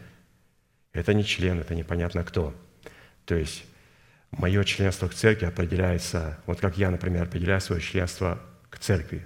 Это 0.92 1.14
не 1.14 1.24
член, 1.24 1.60
это 1.60 1.76
непонятно 1.76 2.24
кто. 2.24 2.52
То 3.26 3.36
есть 3.36 3.64
мое 4.32 4.64
членство 4.64 5.06
к 5.06 5.14
церкви 5.14 5.46
определяется, 5.46 6.40
вот 6.46 6.58
как 6.58 6.78
я, 6.78 6.90
например, 6.90 7.22
определяю 7.22 7.60
свое 7.60 7.80
членство 7.80 8.40
к 8.70 8.80
церкви. 8.80 9.24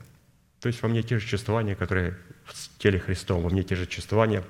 То 0.61 0.67
есть 0.67 0.83
во 0.83 0.91
мне 0.91 1.03
те 1.03 1.19
же 1.19 1.27
чувствования, 1.27 1.75
которые 1.75 2.15
в 2.45 2.79
теле 2.79 2.99
Христовом, 2.99 3.45
во 3.45 3.49
мне 3.49 3.63
те 3.63 3.77
же 3.77 3.87
чувствования, 3.87 4.45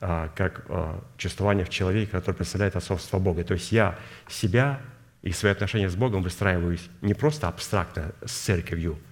а, 0.00 0.32
как 0.34 0.64
а, 0.68 1.04
чувствования 1.18 1.64
в 1.64 1.70
человеке, 1.70 2.10
который 2.10 2.34
представляет 2.34 2.74
отцовство 2.74 3.20
Бога. 3.20 3.44
То 3.44 3.54
есть 3.54 3.70
я 3.70 3.96
себя 4.26 4.80
и 5.22 5.30
свои 5.30 5.52
отношения 5.52 5.88
с 5.88 5.94
Богом 5.94 6.24
выстраиваюсь 6.24 6.90
не 7.00 7.14
просто 7.14 7.46
абстрактно 7.46 8.12
с 8.26 8.32
церковью– 8.32 8.98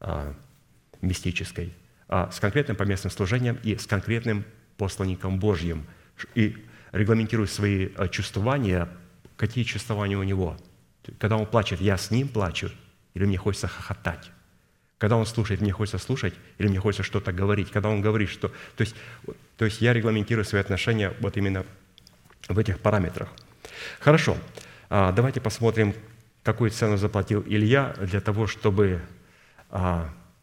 а, 0.00 0.34
мистической, 1.02 1.72
а 2.08 2.30
с 2.30 2.40
конкретным 2.40 2.76
поместным 2.76 3.10
служением 3.10 3.58
и 3.62 3.76
с 3.76 3.86
конкретным 3.86 4.44
посланником 4.76 5.38
Божьим. 5.38 5.86
И 6.34 6.56
регламентирует 6.92 7.50
свои 7.50 7.90
а, 7.96 8.08
чувствования, 8.08 8.88
какие 9.36 9.64
чувствования 9.64 10.18
у 10.18 10.22
него. 10.22 10.56
Когда 11.18 11.36
он 11.36 11.46
плачет, 11.46 11.80
я 11.80 11.96
с 11.96 12.10
ним 12.10 12.28
плачу, 12.28 12.70
или 13.14 13.24
мне 13.24 13.36
хочется 13.36 13.68
хохотать. 13.68 14.30
Когда 14.98 15.16
он 15.16 15.24
слушает, 15.24 15.60
мне 15.60 15.72
хочется 15.72 15.98
слушать, 15.98 16.34
или 16.58 16.68
мне 16.68 16.78
хочется 16.78 17.02
что-то 17.02 17.32
говорить. 17.32 17.70
Когда 17.70 17.88
он 17.88 18.02
говорит, 18.02 18.28
что... 18.28 18.48
То 18.76 18.82
есть, 18.82 18.94
то 19.56 19.64
есть 19.64 19.80
я 19.80 19.94
регламентирую 19.94 20.44
свои 20.44 20.60
отношения 20.60 21.14
вот 21.20 21.36
именно 21.36 21.64
в 22.48 22.58
этих 22.58 22.80
параметрах. 22.80 23.28
Хорошо, 23.98 24.36
а, 24.90 25.12
давайте 25.12 25.40
посмотрим, 25.40 25.94
какую 26.42 26.70
цену 26.70 26.96
заплатил 26.96 27.42
Илья 27.46 27.94
для 27.98 28.20
того, 28.20 28.46
чтобы 28.46 29.00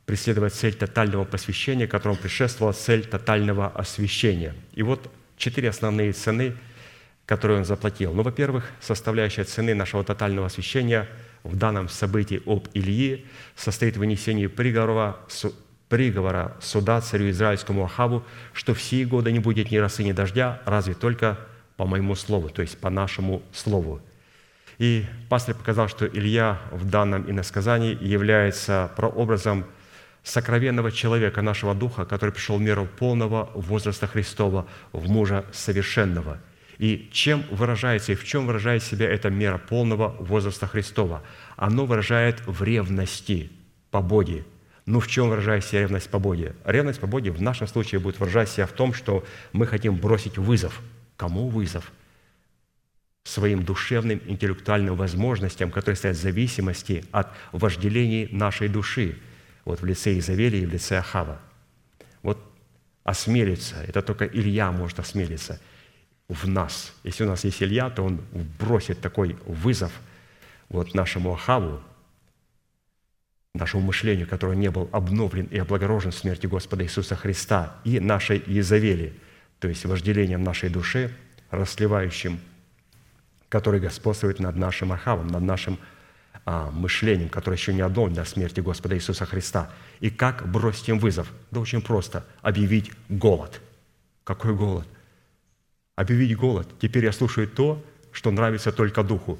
преследовать 0.06 0.54
цель 0.54 0.74
тотального 0.74 1.26
посвящения, 1.26 1.86
которому 1.88 2.18
предшествовала 2.18 2.74
цель 2.74 3.06
тотального 3.06 3.68
освящения. 3.68 4.56
И 4.74 4.84
вот 4.84 5.12
четыре 5.36 5.70
основные 5.70 6.14
цены, 6.14 6.56
которые 7.26 7.60
он 7.60 7.66
заплатил. 7.66 8.14
Ну, 8.14 8.24
во-первых, 8.24 8.72
составляющая 8.80 9.44
цены 9.44 9.76
нашего 9.76 10.04
тотального 10.04 10.48
освящения 10.48 11.10
в 11.44 11.58
данном 11.58 11.90
событии 11.90 12.42
об 12.46 12.70
Ильи 12.74 13.26
состоит 13.56 13.98
в 13.98 14.00
вынесении 14.00 14.48
приговора, 14.48 15.18
приговора 15.90 16.56
суда 16.62 17.02
царю 17.02 17.30
Израильскому 17.30 17.84
Ахаву, 17.84 18.24
что 18.54 18.74
в 18.74 18.82
сии 18.82 19.04
годы 19.04 19.32
не 19.34 19.40
будет 19.40 19.72
ни 19.72 19.78
росы, 19.78 20.04
ни 20.04 20.14
дождя, 20.14 20.62
разве 20.66 20.94
только 20.94 21.38
по 21.76 21.86
моему 21.86 22.16
слову, 22.16 22.50
то 22.50 22.62
есть 22.62 22.78
по 22.78 22.90
нашему 22.90 23.44
слову. 23.54 24.02
И 24.78 25.06
пастор 25.30 25.56
показал, 25.56 25.88
что 25.88 26.06
Илья 26.06 26.60
в 26.72 26.90
данном 26.90 27.30
иносказании 27.30 27.98
является 28.00 28.92
прообразом 28.96 29.66
сокровенного 30.24 30.92
человека, 30.92 31.42
нашего 31.42 31.74
духа, 31.74 32.06
который 32.06 32.32
пришел 32.32 32.58
в 32.58 32.62
меру 32.62 32.86
полного 32.86 33.50
возраста 33.56 34.08
Христова, 34.08 34.68
в 34.92 35.10
мужа 35.10 35.46
совершенного. 35.52 36.38
И 36.78 37.10
чем 37.12 37.44
выражается 37.50 38.12
и 38.12 38.16
в 38.16 38.24
чем 38.24 38.46
выражает 38.46 38.84
себя 38.84 39.10
эта 39.10 39.30
мера 39.30 39.58
полного 39.58 40.16
возраста 40.20 40.68
Христова? 40.68 41.24
Оно 41.56 41.86
выражает 41.86 42.46
в 42.46 42.62
ревности 42.62 43.50
по 43.90 44.02
Боге. 44.02 44.46
Ну, 44.86 45.00
в 45.00 45.08
чем 45.08 45.30
выражается 45.30 45.80
ревность 45.80 46.10
по 46.10 46.20
Боге? 46.20 46.56
Ревность 46.66 47.00
по 47.00 47.08
Боге 47.08 47.32
в 47.32 47.42
нашем 47.42 47.68
случае 47.68 48.00
будет 48.00 48.20
выражать 48.20 48.50
себя 48.50 48.68
в 48.68 48.72
том, 48.74 48.94
что 48.94 49.26
мы 49.54 49.66
хотим 49.66 49.96
бросить 49.96 50.38
вызов. 50.38 50.82
Кому 51.16 51.50
вызов? 51.50 51.92
Своим 53.28 53.64
душевным, 53.64 54.22
интеллектуальным 54.26 54.96
возможностям, 54.96 55.70
которые 55.70 55.98
стоят 55.98 56.16
в 56.16 56.22
зависимости 56.22 57.04
от 57.12 57.28
вожделений 57.52 58.30
нашей 58.32 58.70
души, 58.70 59.18
вот 59.66 59.82
в 59.82 59.86
лице 59.86 60.18
Изавелии 60.18 60.62
и 60.62 60.66
в 60.66 60.72
лице 60.72 60.98
Ахава. 60.98 61.40
Вот 62.22 62.40
осмелиться, 63.04 63.76
это 63.86 64.02
только 64.02 64.26
Илья 64.26 64.72
может 64.72 65.00
осмелиться 65.00 65.60
в 66.30 66.48
нас. 66.48 66.94
Если 67.04 67.26
у 67.26 67.28
нас 67.28 67.44
есть 67.44 67.62
Илья, 67.62 67.90
то 67.90 68.04
он 68.04 68.22
бросит 68.60 69.02
такой 69.02 69.38
вызов 69.46 69.92
вот 70.70 70.94
нашему 70.94 71.34
Ахаву, 71.34 71.82
нашему 73.54 73.84
мышлению, 73.84 74.28
который 74.28 74.56
не 74.56 74.72
был 74.72 74.90
обновлен 74.94 75.48
и 75.48 75.58
облагорожен 75.58 76.14
смертью 76.14 76.50
Господа 76.50 76.86
Иисуса 76.86 77.18
Христа, 77.18 77.76
и 77.84 78.00
нашей 78.00 78.42
Изавели, 78.46 79.14
то 79.60 79.68
есть 79.68 79.84
вожделением 79.84 80.44
нашей 80.44 80.70
души, 80.70 81.14
расливающим 81.50 82.40
который 83.50 83.80
господствует 83.80 84.40
над 84.40 84.56
нашим 84.56 84.92
Ахавом, 84.92 85.28
над 85.28 85.42
нашим 85.42 85.80
а, 86.46 86.70
мышлением, 86.72 87.30
которое 87.30 87.58
еще 87.58 87.74
не 87.74 87.82
одно 87.82 88.08
для 88.08 88.26
смерти 88.26 88.60
Господа 88.60 88.96
Иисуса 88.96 89.26
Христа. 89.26 89.70
И 90.00 90.10
как 90.10 90.50
бросить 90.50 90.90
им 90.90 91.00
вызов? 91.00 91.32
Да 91.52 91.60
очень 91.60 91.82
просто. 91.82 92.26
Объявить 92.42 92.92
голод. 93.10 93.62
Какой 94.24 94.54
голод? 94.54 94.88
Объявить 95.96 96.38
голод. 96.38 96.68
Теперь 96.80 97.06
я 97.06 97.12
слушаю 97.12 97.48
то, 97.48 97.84
что 98.12 98.32
нравится 98.32 98.72
только 98.72 99.04
Духу. 99.04 99.40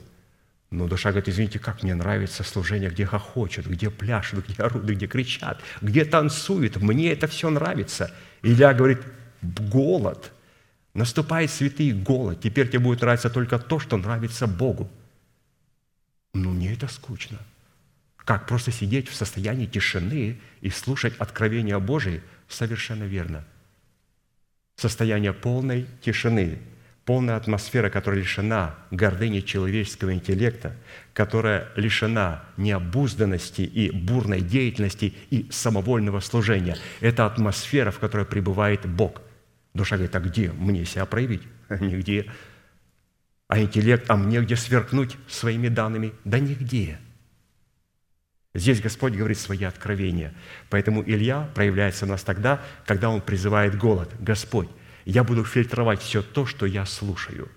Но 0.70 0.88
душа 0.88 1.12
говорит, 1.12 1.30
извините, 1.30 1.60
как 1.60 1.82
мне 1.82 1.96
нравится 1.96 2.44
служение, 2.44 2.90
где 2.90 3.06
хохочут, 3.06 3.68
где 3.68 3.90
пляшут, 3.90 4.46
где 4.46 4.62
орут, 4.62 4.84
где 4.84 5.08
кричат, 5.08 5.62
где 5.82 6.04
танцуют. 6.04 6.76
Мне 6.76 7.14
это 7.14 7.28
все 7.28 7.50
нравится. 7.50 8.12
Илья 8.42 8.74
говорит, 8.74 9.00
голод– 9.42 10.32
Наступает 10.98 11.52
святый 11.52 11.92
голод. 11.92 12.42
Теперь 12.42 12.70
тебе 12.70 12.80
будет 12.80 13.02
нравиться 13.02 13.30
только 13.30 13.60
то, 13.60 13.78
что 13.78 13.98
нравится 13.98 14.48
Богу. 14.48 14.90
Ну, 16.34 16.54
мне 16.54 16.74
это 16.74 16.88
скучно. 16.88 17.38
Как 18.16 18.48
просто 18.48 18.72
сидеть 18.72 19.08
в 19.08 19.14
состоянии 19.14 19.68
тишины 19.68 20.42
и 20.60 20.72
слушать 20.72 21.14
откровения 21.20 21.78
Божии? 21.78 22.24
Совершенно 22.48 23.04
верно. 23.04 23.46
Состояние 24.76 25.34
полной 25.34 25.86
тишины, 26.02 26.58
полная 27.06 27.36
атмосфера, 27.36 27.92
которая 27.92 28.22
лишена 28.22 28.76
гордыни 28.90 29.42
человеческого 29.42 30.16
интеллекта, 30.16 30.76
которая 31.14 31.68
лишена 31.76 32.44
необузданности 32.58 33.62
и 33.62 33.92
бурной 33.92 34.42
деятельности 34.42 35.14
и 35.30 35.48
самовольного 35.52 36.22
служения. 36.22 36.76
Это 37.02 37.28
атмосфера, 37.28 37.92
в 37.92 38.00
которой 38.00 38.26
пребывает 38.26 38.88
Бог– 38.88 39.22
Душа 39.78 39.96
говорит, 39.96 40.16
а 40.16 40.20
где 40.20 40.52
мне 40.52 40.86
себя 40.86 41.06
проявить? 41.06 41.44
Нигде. 41.70 42.32
А 43.48 43.60
интеллект, 43.62 44.10
а 44.10 44.18
мне 44.18 44.42
где 44.42 44.56
сверкнуть 44.56 45.16
своими 45.28 45.70
данными? 45.70 46.14
Да 46.26 46.40
нигде. 46.40 47.00
Здесь 48.54 48.82
Господь 48.82 49.14
говорит 49.14 49.38
свои 49.38 49.64
откровения. 49.64 50.34
Поэтому 50.70 51.04
Илья 51.04 51.50
проявляется 51.54 52.06
у 52.06 52.10
нас 52.10 52.24
тогда, 52.24 52.62
когда 52.86 53.10
он 53.10 53.22
призывает 53.22 53.78
голод. 53.78 54.10
Господь, 54.20 54.68
я 55.06 55.24
буду 55.24 55.46
фильтровать 55.46 56.02
все 56.02 56.22
то, 56.22 56.46
что 56.46 56.66
я 56.66 56.86
слушаю. 56.86 57.48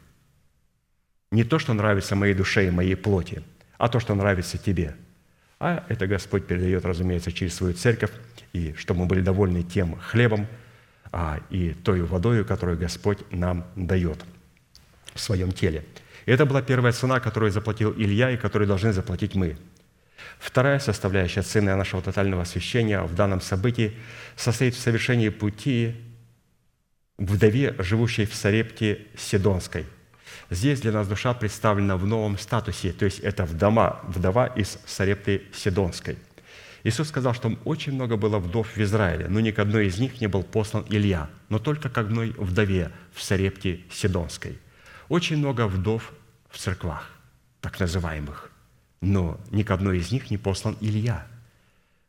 Не 1.33 1.43
то, 1.43 1.59
что 1.59 1.73
нравится 1.73 2.15
моей 2.15 2.35
душе 2.35 2.67
и 2.67 2.71
моей 2.71 2.97
плоти, 2.97 3.43
а 3.79 3.89
то, 3.89 3.99
что 3.99 4.15
нравится 4.15 4.59
тебе. 4.59 4.95
А 5.59 5.85
это 5.89 6.07
Господь 6.07 6.47
передает, 6.47 6.85
разумеется, 6.85 7.33
через 7.33 7.55
свою 7.55 7.75
церковь, 7.75 8.13
и 8.53 8.75
чтобы 8.75 9.01
мы 9.01 9.07
были 9.07 9.23
довольны 9.23 9.63
тем 9.63 9.99
хлебом, 9.99 10.47
и 11.51 11.73
той 11.85 12.03
водой, 12.03 12.45
которую 12.45 12.79
Господь 12.79 13.19
нам 13.31 13.67
дает 13.77 14.25
в 15.15 15.21
своем 15.21 15.53
теле. 15.53 15.85
Это 16.27 16.47
была 16.47 16.63
первая 16.63 16.93
цена, 16.93 17.21
которую 17.21 17.51
заплатил 17.51 17.93
Илья 17.97 18.31
и 18.31 18.37
которую 18.37 18.69
должны 18.69 18.93
заплатить 18.93 19.35
мы. 19.35 19.57
Вторая 20.39 20.79
составляющая 20.79 21.43
цены 21.43 21.75
нашего 21.75 22.03
тотального 22.03 22.43
освящения 22.43 23.03
в 23.03 23.15
данном 23.15 23.41
событии 23.41 23.97
состоит 24.37 24.75
в 24.75 24.81
совершении 24.81 25.31
пути 25.31 25.97
вдове, 27.19 27.75
живущей 27.79 28.27
в 28.27 28.35
Сарепте 28.35 29.07
Сидонской. 29.17 29.87
Здесь 30.49 30.81
для 30.81 30.93
нас 30.93 31.09
душа 31.09 31.35
представлена 31.35 31.97
в 31.97 32.07
новом 32.07 32.39
статусе, 32.39 32.93
то 32.93 33.05
есть 33.05 33.21
это 33.21 33.45
вдова, 33.45 34.01
вдова 34.05 34.47
из 34.47 34.79
Сарепты 34.87 35.43
Сидонской– 35.53 36.19
Иисус 36.83 37.09
сказал, 37.09 37.35
что 37.35 37.59
очень 37.65 37.93
много 37.93 38.17
было 38.17 38.39
вдов 38.39 38.77
в 38.77 38.81
Израиле, 38.81 39.29
но 39.29 39.41
ни 39.41 39.51
к 39.51 39.59
одной 39.59 39.87
из 39.87 39.99
них 39.99 40.21
не 40.21 40.29
был 40.29 40.43
послан 40.43 40.87
Илья, 40.89 41.29
но 41.49 41.59
только 41.59 41.91
к 41.91 41.99
одной 41.99 42.31
вдове 42.31 42.91
в 43.13 43.23
Сарепте 43.23 43.81
Сидонской. 43.91 44.59
Очень 45.09 45.37
много 45.39 45.67
вдов 45.67 46.13
в 46.49 46.59
церквах, 46.59 47.11
так 47.61 47.79
называемых, 47.79 48.51
но 49.01 49.39
ни 49.51 49.63
к 49.63 49.71
одной 49.71 49.99
из 49.99 50.11
них 50.11 50.31
не 50.31 50.39
послан 50.39 50.77
Илья. 50.81 51.27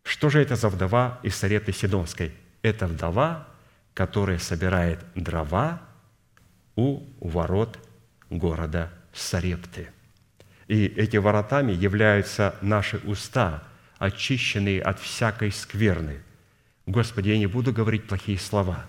Что 0.04 0.30
же 0.30 0.42
это 0.42 0.56
за 0.56 0.70
вдова 0.70 1.20
из 1.22 1.36
Сарепты 1.36 1.74
Сидонской? 1.74 2.34
Это 2.62 2.88
вдова, 2.88 3.48
которая 3.94 4.40
собирает 4.40 5.00
дрова 5.16 5.82
у 6.76 7.04
ворот 7.20 7.78
города 8.30 8.90
Сарепты. 9.12 9.90
И 10.68 10.86
эти 10.86 11.18
воротами 11.18 11.74
являются 11.74 12.56
наши 12.62 12.98
уста– 13.00 13.64
очищенные 14.02 14.82
от 14.82 15.00
всякой 15.00 15.52
скверны. 15.52 16.22
Господи, 16.88 17.30
я 17.30 17.38
не 17.38 17.46
буду 17.46 17.72
говорить 17.72 18.08
плохие 18.08 18.40
слова. 18.40 18.88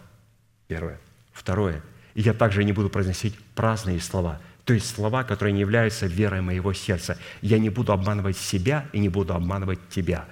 Первое. 0.69 0.99
Второе. 1.35 1.83
И 2.15 2.23
я 2.23 2.33
также 2.33 2.65
не 2.65 2.73
буду 2.73 2.89
произносить 2.89 3.39
праздные 3.55 4.01
слова, 4.01 4.41
то 4.65 4.73
есть 4.73 4.89
слова, 4.89 5.23
которые 5.23 5.53
не 5.53 5.61
являются 5.61 6.07
верой 6.07 6.41
моего 6.41 6.73
сердца. 6.73 7.19
Я 7.43 7.59
не 7.59 7.69
буду 7.69 7.93
обманывать 7.93 8.39
себя 8.39 8.89
и 8.95 8.99
не 8.99 9.11
буду 9.11 9.35
обманывать 9.35 9.81
Тебя. 9.91 10.25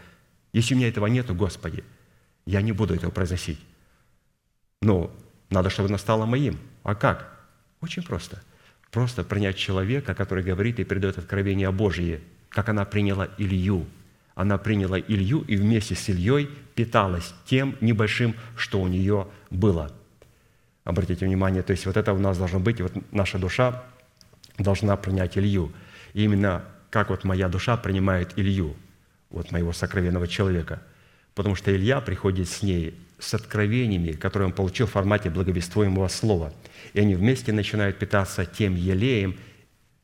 Если 0.55 0.72
у 0.72 0.78
меня 0.78 0.89
этого 0.89 1.09
нет, 1.09 1.31
Господи, 1.31 1.85
я 2.47 2.62
не 2.62 2.72
буду 2.72 2.95
этого 2.95 3.11
произносить. 3.11 3.61
Но 4.81 5.14
надо, 5.51 5.68
чтобы 5.68 5.91
оно 5.91 5.99
стало 5.99 6.24
моим. 6.24 6.59
А 6.85 6.95
как? 6.95 7.39
Очень 7.83 8.03
просто. 8.03 8.43
Просто 8.91 9.24
принять 9.24 9.59
человека, 9.59 10.14
который 10.14 10.43
говорит 10.43 10.81
и 10.81 10.85
передает 10.85 11.18
откровение 11.18 11.70
Божие, 11.70 12.22
как 12.49 12.70
она 12.70 12.87
приняла 12.87 13.28
Илью– 13.37 13.87
она 14.41 14.57
приняла 14.57 14.99
Илью 14.99 15.43
и 15.43 15.57
вместе 15.57 15.95
с 15.95 16.09
Ильей 16.09 16.49
питалась 16.74 17.34
тем 17.45 17.76
небольшим, 17.82 18.34
что 18.57 18.80
у 18.80 18.88
нее 18.88 19.28
было. 19.51 19.93
Обратите 20.84 21.26
внимание, 21.26 21.62
то 21.62 21.72
есть 21.72 21.84
вот 21.84 21.99
это 21.99 22.14
у 22.14 22.18
нас 22.18 22.38
должно 22.38 22.59
быть, 22.59 22.80
и 22.80 22.82
вот 22.82 22.93
наша 23.12 23.38
душа 23.38 23.84
должна 24.57 24.97
принять 24.97 25.36
Илью. 25.36 25.72
И 26.14 26.24
именно 26.24 26.64
как 26.88 27.11
вот 27.11 27.24
моя 27.24 27.49
душа 27.51 27.76
принимает 27.76 28.32
Илью, 28.38 28.76
вот 29.28 29.53
моего 29.53 29.74
сокровенного 29.74 30.26
человека. 30.26 30.82
Потому 31.34 31.55
что 31.55 31.70
Илья 31.74 32.01
приходит 32.01 32.49
с 32.49 32.62
ней 32.62 32.99
с 33.18 33.34
откровениями, 33.34 34.12
которые 34.12 34.47
он 34.47 34.55
получил 34.55 34.86
в 34.86 34.93
формате 34.93 35.28
благовествуемого 35.28 36.09
слова. 36.09 36.55
И 36.95 37.01
они 37.01 37.14
вместе 37.14 37.53
начинают 37.53 37.99
питаться 37.99 38.47
тем 38.47 38.74
елеем 38.74 39.36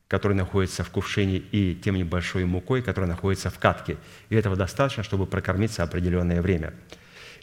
который 0.07 0.33
находится 0.33 0.83
в 0.83 0.89
кувшине, 0.89 1.37
и 1.37 1.75
тем 1.75 1.95
небольшой 1.95 2.45
мукой, 2.45 2.81
которая 2.81 3.09
находится 3.09 3.49
в 3.49 3.59
катке. 3.59 3.97
И 4.29 4.35
этого 4.35 4.55
достаточно, 4.55 5.03
чтобы 5.03 5.25
прокормиться 5.25 5.83
определенное 5.83 6.41
время. 6.41 6.73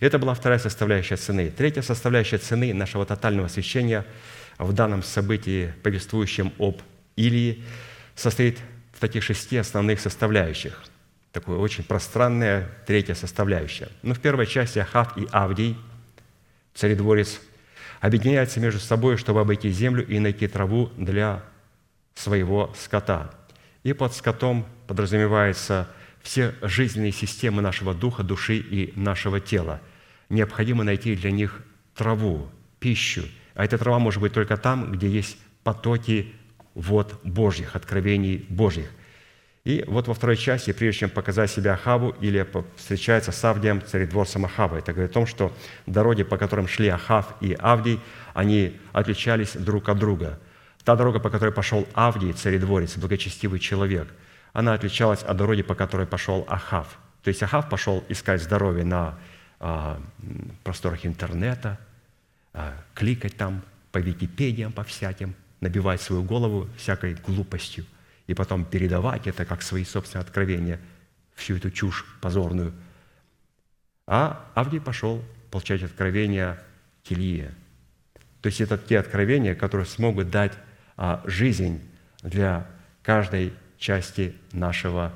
Это 0.00 0.18
была 0.18 0.34
вторая 0.34 0.58
составляющая 0.58 1.16
цены. 1.16 1.50
Третья 1.50 1.82
составляющая 1.82 2.38
цены 2.38 2.72
нашего 2.74 3.04
тотального 3.06 3.46
освящения 3.46 4.04
в 4.58 4.72
данном 4.72 5.02
событии, 5.02 5.74
повествующем 5.82 6.52
об 6.58 6.80
Илии, 7.16 7.62
состоит 8.14 8.58
в 8.92 9.00
таких 9.00 9.22
шести 9.22 9.56
основных 9.56 10.00
составляющих. 10.00 10.82
Такое 11.32 11.58
очень 11.58 11.84
пространная 11.84 12.68
третья 12.86 13.14
составляющая. 13.14 13.88
Но 14.02 14.10
ну, 14.10 14.14
в 14.14 14.20
первой 14.20 14.46
части 14.46 14.78
Ахав 14.78 15.18
и 15.18 15.26
Авдий, 15.32 15.76
царедворец, 16.74 17.40
объединяются 18.00 18.60
между 18.60 18.80
собой, 18.80 19.16
чтобы 19.16 19.40
обойти 19.40 19.70
землю 19.70 20.06
и 20.06 20.18
найти 20.18 20.46
траву 20.46 20.90
для 20.96 21.42
своего 22.14 22.72
скота. 22.78 23.30
И 23.82 23.92
под 23.92 24.14
скотом 24.14 24.66
подразумевается 24.86 25.88
все 26.22 26.54
жизненные 26.62 27.12
системы 27.12 27.60
нашего 27.60 27.94
духа, 27.94 28.22
души 28.22 28.56
и 28.56 28.92
нашего 28.98 29.40
тела. 29.40 29.80
Необходимо 30.30 30.84
найти 30.84 31.14
для 31.16 31.30
них 31.30 31.62
траву, 31.94 32.48
пищу. 32.80 33.24
А 33.54 33.64
эта 33.64 33.78
трава 33.78 33.98
может 33.98 34.20
быть 34.20 34.32
только 34.32 34.56
там, 34.56 34.90
где 34.92 35.08
есть 35.08 35.36
потоки 35.62 36.32
вод 36.74 37.20
Божьих, 37.22 37.76
откровений 37.76 38.46
Божьих. 38.48 38.90
И 39.64 39.82
вот 39.86 40.08
во 40.08 40.14
второй 40.14 40.36
части, 40.36 40.72
прежде 40.72 41.00
чем 41.00 41.10
показать 41.10 41.50
себя 41.50 41.72
Ахаву, 41.72 42.14
Илия 42.20 42.46
встречается 42.76 43.32
с 43.32 43.42
Авдием, 43.44 43.82
царедворцем 43.82 44.44
Ахава. 44.44 44.76
Это 44.76 44.92
говорит 44.92 45.12
о 45.12 45.14
том, 45.14 45.26
что 45.26 45.56
дороги, 45.86 46.22
по 46.22 46.36
которым 46.36 46.68
шли 46.68 46.88
Ахав 46.88 47.34
и 47.40 47.56
Авдий, 47.58 47.98
они 48.34 48.78
отличались 48.92 49.54
друг 49.54 49.88
от 49.88 49.98
друга. 49.98 50.38
Та 50.84 50.96
дорога, 50.96 51.18
по 51.18 51.30
которой 51.30 51.52
пошел 51.52 51.88
Авдий, 51.94 52.32
царедворец, 52.32 52.96
благочестивый 52.96 53.58
человек, 53.58 54.08
она 54.52 54.74
отличалась 54.74 55.22
от 55.22 55.36
дороги, 55.36 55.62
по 55.62 55.74
которой 55.74 56.06
пошел 56.06 56.44
Ахав. 56.48 56.98
То 57.22 57.28
есть 57.28 57.42
Ахав 57.42 57.68
пошел 57.70 58.04
искать 58.08 58.42
здоровье 58.42 58.84
на 58.84 59.18
а, 59.58 60.00
просторах 60.62 61.06
интернета, 61.06 61.78
а, 62.52 62.74
кликать 62.94 63.36
там 63.36 63.62
по 63.92 63.98
Википедиям, 63.98 64.72
по 64.72 64.84
всяким, 64.84 65.34
набивать 65.60 66.02
свою 66.02 66.22
голову 66.22 66.68
всякой 66.76 67.14
глупостью 67.14 67.86
и 68.26 68.34
потом 68.34 68.64
передавать 68.64 69.26
это 69.26 69.46
как 69.46 69.62
свои 69.62 69.84
собственные 69.84 70.24
откровения, 70.24 70.80
всю 71.34 71.56
эту 71.56 71.70
чушь 71.70 72.04
позорную. 72.20 72.74
А 74.06 74.44
Авдий 74.54 74.80
пошел 74.80 75.24
получать 75.50 75.82
откровения 75.82 76.62
Килия. 77.02 77.54
То 78.42 78.48
есть 78.48 78.60
это 78.60 78.76
те 78.76 78.98
откровения, 78.98 79.54
которые 79.54 79.86
смогут 79.86 80.30
дать 80.30 80.52
жизнь 81.24 81.80
для 82.22 82.66
каждой 83.02 83.52
части 83.78 84.34
нашего 84.52 85.12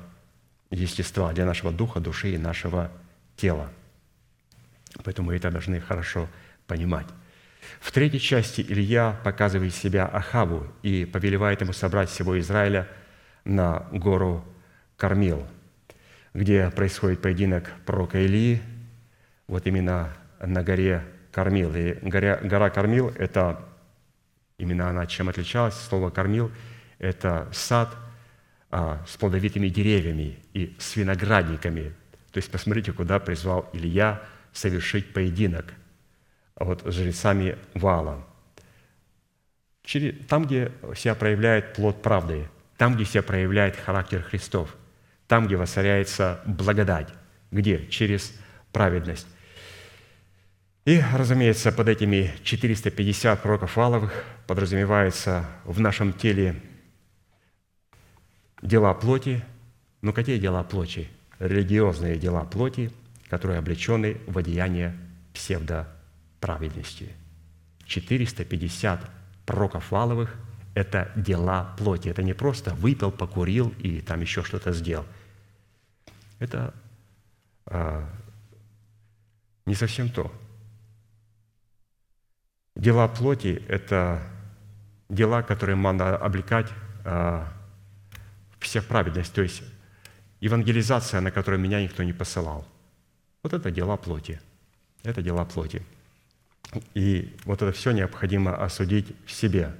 естества, 0.69 1.33
для 1.33 1.45
нашего 1.45 1.71
духа, 1.71 1.99
души 1.99 2.33
и 2.33 2.37
нашего 2.37 2.91
тела. 3.35 3.69
Поэтому 5.03 5.27
мы 5.29 5.35
это 5.35 5.51
должны 5.51 5.79
хорошо 5.79 6.27
понимать. 6.67 7.07
В 7.79 7.91
третьей 7.91 8.19
части 8.19 8.61
Илья 8.61 9.19
показывает 9.23 9.73
себя 9.73 10.05
Ахаву 10.05 10.67
и 10.81 11.05
повелевает 11.05 11.61
ему 11.61 11.73
собрать 11.73 12.09
всего 12.09 12.39
Израиля 12.39 12.87
на 13.43 13.87
гору 13.91 14.45
Кармил, 14.97 15.47
где 16.33 16.69
происходит 16.69 17.21
поединок 17.21 17.71
пророка 17.85 18.19
Илии, 18.19 18.61
вот 19.47 19.65
именно 19.65 20.09
на 20.39 20.63
горе 20.63 21.03
Кармил. 21.31 21.73
И 21.75 21.93
гора, 22.01 22.37
гора 22.37 22.69
Кармил– 22.69 23.09
это 23.17 23.68
именно 24.59 24.89
она 24.89 25.07
чем 25.07 25.29
отличалась. 25.29 25.75
Слово 25.75 26.11
«кармил»– 26.11 26.51
это 26.99 27.49
сад 27.51 27.95
а, 28.69 29.03
с 29.07 29.17
плодовитыми 29.17 29.69
деревьями 29.69 30.37
и 30.53 30.75
с 30.77 30.95
виноградниками. 30.95 31.93
То 32.31 32.37
есть 32.37 32.51
посмотрите, 32.51 32.93
куда 32.93 33.19
призвал 33.19 33.67
Илья 33.73 34.21
совершить 34.53 35.13
поединок– 35.13 35.73
вот, 36.59 36.81
с 36.85 36.93
жрецами 36.93 37.57
Вала. 37.73 38.25
Там, 40.27 40.45
где 40.45 40.71
себя 40.95 41.15
проявляет 41.15 41.73
плод 41.73 42.01
правды, 42.01 42.47
там, 42.77 42.95
где 42.95 43.05
себя 43.05 43.23
проявляет 43.23 43.75
характер 43.75 44.21
Христов, 44.21 44.75
там, 45.27 45.47
где 45.47 45.55
воцаряется 45.55 46.41
благодать. 46.45 47.09
Где? 47.51 47.87
Через 47.87 48.33
праведность. 48.71 49.27
И, 50.85 51.03
разумеется, 51.13 51.71
под 51.71 51.89
этими 51.89 52.33
450 52.43 53.41
пророков 53.41 53.75
Валовых 53.75 54.23
подразумевается 54.47 55.45
в 55.65 55.79
нашем 55.79 56.13
теле 56.13 56.55
дела 58.61 58.93
плоти. 58.93 59.43
Ну, 60.01 60.13
какие 60.13 60.37
дела 60.39 60.63
плоти? 60.63 61.09
Религиозные 61.39 62.17
дела 62.17 62.43
плоти, 62.43 62.91
которые 63.29 63.59
облечены 63.59 64.17
в 64.27 64.37
одеяние 64.37 64.95
псевдо 65.33 65.87
праведности. 66.39 67.13
450 67.85 69.09
пророков 69.45 69.91
валовых– 69.91 70.35
это 70.75 71.11
дела 71.15 71.75
плоти. 71.77 72.09
Это 72.09 72.23
не 72.23 72.33
просто 72.33 72.73
выпил, 72.73 73.11
покурил 73.11 73.73
и 73.79 74.01
там 74.01 74.21
еще 74.21 74.43
что-то 74.43 74.73
сделал. 74.73 75.05
Это 76.39 76.73
а, 77.65 78.07
не 79.65 79.75
совсем 79.75 80.09
то. 80.09 80.31
Дела 82.75 83.07
плоти– 83.07 83.63
это 83.67 84.21
дела, 85.09 85.41
которые 85.41 85.75
надо 85.75 86.17
облекать 86.17 86.67
а, 87.03 87.51
в 88.57 88.63
всех 88.63 88.85
праведность, 88.85 89.33
то 89.33 89.41
есть 89.41 89.63
евангелизация, 90.39 91.21
на 91.21 91.31
которую 91.31 91.59
меня 91.59 91.81
никто 91.81 92.03
не 92.03 92.13
посылал. 92.13 92.65
Вот 93.43 93.53
это 93.53 93.71
дела 93.71 93.97
плоти. 93.97 94.39
Это 95.03 95.21
дела 95.21 95.45
плоти. 95.45 95.83
И 96.93 97.35
вот 97.45 97.61
это 97.61 97.71
все 97.71 97.91
необходимо 97.91 98.55
осудить 98.55 99.15
в 99.25 99.31
себе. 99.31 99.75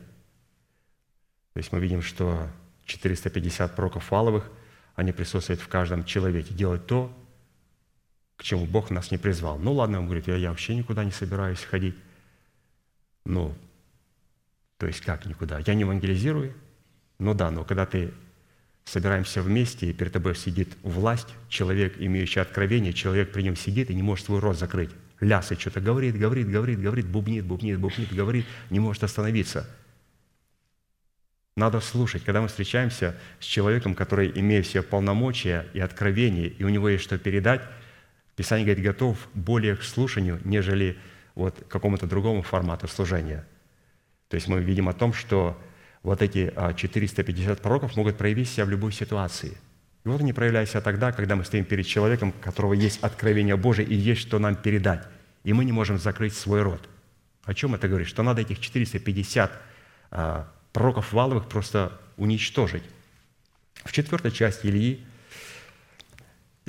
То 1.53 1.57
есть 1.57 1.71
мы 1.71 1.79
видим, 1.79 2.01
что 2.01 2.47
450 2.85 3.75
пророков 3.75 4.11
валовых, 4.11 4.49
они 4.95 5.11
присутствуют 5.11 5.61
в 5.61 5.67
каждом 5.67 6.03
человеке. 6.03 6.53
Делать 6.53 6.87
то, 6.87 7.15
к 8.37 8.43
чему 8.43 8.65
Бог 8.65 8.89
нас 8.89 9.11
не 9.11 9.17
призвал. 9.17 9.59
Ну 9.59 9.73
ладно, 9.73 9.99
он 9.99 10.05
говорит, 10.05 10.27
я, 10.27 10.35
я 10.35 10.49
вообще 10.49 10.75
никуда 10.75 11.03
не 11.03 11.11
собираюсь 11.11 11.63
ходить. 11.63 11.95
Ну, 13.29 13.55
то 14.77 14.87
есть 14.87 15.01
как 15.01 15.25
никуда? 15.25 15.59
Я 15.59 15.75
не 15.75 15.81
евангелизирую? 15.81 16.53
Ну 17.19 17.33
да, 17.33 17.51
но 17.51 17.63
когда 17.63 17.85
ты 17.85 18.11
собираемся 18.85 19.41
вместе, 19.43 19.89
и 19.89 19.93
перед 19.93 20.13
тобой 20.13 20.35
сидит 20.35 20.69
власть, 20.81 21.27
человек, 21.47 21.95
имеющий 21.99 22.39
откровение, 22.39 22.91
человек 22.91 23.31
при 23.31 23.43
нем 23.43 23.55
сидит 23.55 23.91
и 23.91 23.95
не 23.95 24.01
может 24.01 24.25
свой 24.25 24.39
рот 24.39 24.57
закрыть 24.57 24.89
лясы 25.19 25.59
что-то 25.59 25.81
говорит, 25.81 26.17
говорит, 26.17 26.49
говорит, 26.49 26.79
говорит, 26.79 27.07
бубнит, 27.07 27.45
бубнит, 27.45 27.79
бубнит, 27.79 28.11
говорит, 28.13 28.45
не 28.69 28.79
может 28.79 29.03
остановиться. 29.03 29.69
Надо 31.55 31.81
слушать. 31.81 32.23
Когда 32.23 32.41
мы 32.41 32.47
встречаемся 32.47 33.17
с 33.39 33.43
человеком, 33.43 33.95
который 33.95 34.31
имеет 34.39 34.65
все 34.65 34.81
полномочия 34.81 35.67
и 35.73 35.79
откровения, 35.79 36.47
и 36.47 36.63
у 36.63 36.69
него 36.69 36.89
есть 36.89 37.03
что 37.03 37.17
передать, 37.17 37.61
Писание 38.35 38.65
говорит, 38.65 38.85
готов 38.85 39.17
более 39.33 39.75
к 39.75 39.83
слушанию, 39.83 40.39
нежели 40.45 40.97
вот 41.35 41.59
к 41.59 41.67
какому-то 41.67 42.07
другому 42.07 42.41
формату 42.41 42.87
служения. 42.87 43.45
То 44.27 44.35
есть 44.35 44.47
мы 44.47 44.61
видим 44.61 44.89
о 44.89 44.93
том, 44.93 45.13
что 45.13 45.59
вот 46.03 46.21
эти 46.21 46.53
450 46.75 47.59
а, 47.59 47.61
пророков 47.61 47.95
могут 47.95 48.17
проявить 48.17 48.49
себя 48.49 48.65
в 48.65 48.69
любой 48.69 48.91
ситуации– 48.91 49.57
и 50.05 50.07
вот 50.07 50.21
они 50.21 50.33
проявляются 50.33 50.81
тогда, 50.81 51.11
когда 51.11 51.35
мы 51.35 51.43
стоим 51.43 51.65
перед 51.65 51.85
человеком, 51.85 52.29
у 52.29 52.43
которого 52.43 52.73
есть 52.73 52.99
откровение 53.03 53.57
Божие 53.57 53.87
и 53.87 53.95
есть 53.95 54.21
что 54.21 54.39
нам 54.39 54.55
передать. 54.55 55.05
И 55.43 55.53
мы 55.53 55.65
не 55.65 55.71
можем 55.71 55.97
закрыть 55.97 56.33
свой 56.33 56.61
рот. 56.61 56.87
О 57.43 57.53
чем 57.53 57.75
это 57.75 57.87
говорит? 57.87 58.07
Что 58.07 58.23
надо 58.23 58.41
этих 58.41 58.59
450 58.59 59.51
а, 60.11 60.51
пророков 60.71 61.11
валовых 61.11 61.49
просто 61.49 61.99
уничтожить. 62.17 62.83
В 63.83 63.91
четвертой 63.91 64.31
части 64.31 64.67
Ильи 64.67 65.05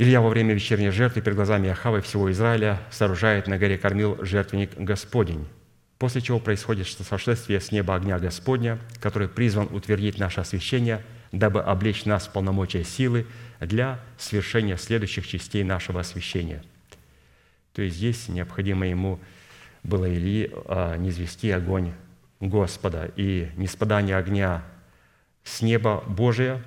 Илья 0.01 0.21
во 0.21 0.31
время 0.31 0.55
вечерней 0.55 0.91
жертвы 0.91 1.21
перед 1.21 1.37
глазами 1.37 1.69
Ахавы 1.69 2.01
всего 2.01 2.33
Израиля 2.33 2.81
сооружает 2.91 3.47
на 3.47 3.59
горе 3.59 3.77
Кормил 3.77 4.17
жертвенник 4.25 4.77
Господень, 4.77 5.47
после 5.99 6.23
чего 6.23 6.41
происходит 6.41 6.89
сошествие 6.89 7.61
с 7.61 7.71
неба 7.71 7.95
огня 7.95 8.19
Господня, 8.19 8.79
который 9.01 9.29
призван 9.29 9.69
утвердить 9.73 10.19
наше 10.19 10.41
освящение– 10.41 11.03
дабы 11.33 11.61
облечь 11.61 12.05
нас 12.05 12.27
в 12.27 12.33
полномочия 12.33 12.85
силы 12.85 13.27
для 13.61 14.01
свершения 14.19 14.77
следующих 14.77 15.27
частей 15.27 15.63
нашего 15.63 16.01
освящения. 16.01 16.63
То 17.73 17.83
есть 17.83 17.97
здесь 17.97 18.29
необходимо 18.29 18.87
ему 18.87 19.21
было 19.83 20.07
Илии 20.07 20.51
а, 20.67 20.97
низвести 20.97 21.51
огонь 21.51 21.93
Господа. 22.41 23.11
И 23.17 23.51
неспадание 23.57 24.17
огня 24.17 24.65
с 25.45 25.63
неба 25.63 26.03
Божия 26.07 26.63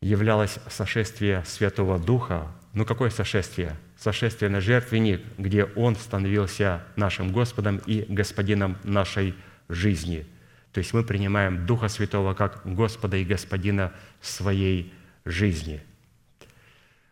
являлось 0.00 0.58
сошествие 0.68 1.44
Святого 1.44 1.98
Духа. 1.98 2.48
Ну 2.72 2.84
какое 2.84 3.10
сошествие? 3.10 3.76
Сошествие 3.98 4.50
на 4.50 4.60
жертвенник, 4.60 5.22
где 5.38 5.64
Он 5.64 5.96
становился 5.96 6.82
нашим 6.96 7.32
Господом 7.32 7.78
и 7.86 8.04
Господином 8.08 8.78
нашей 8.84 9.34
жизни– 9.68 10.26
то 10.72 10.78
есть 10.78 10.92
мы 10.92 11.02
принимаем 11.02 11.66
Духа 11.66 11.88
Святого 11.88 12.34
как 12.34 12.62
Господа 12.64 13.16
и 13.16 13.24
Господина 13.24 13.92
своей 14.20 14.92
жизни. 15.24 15.82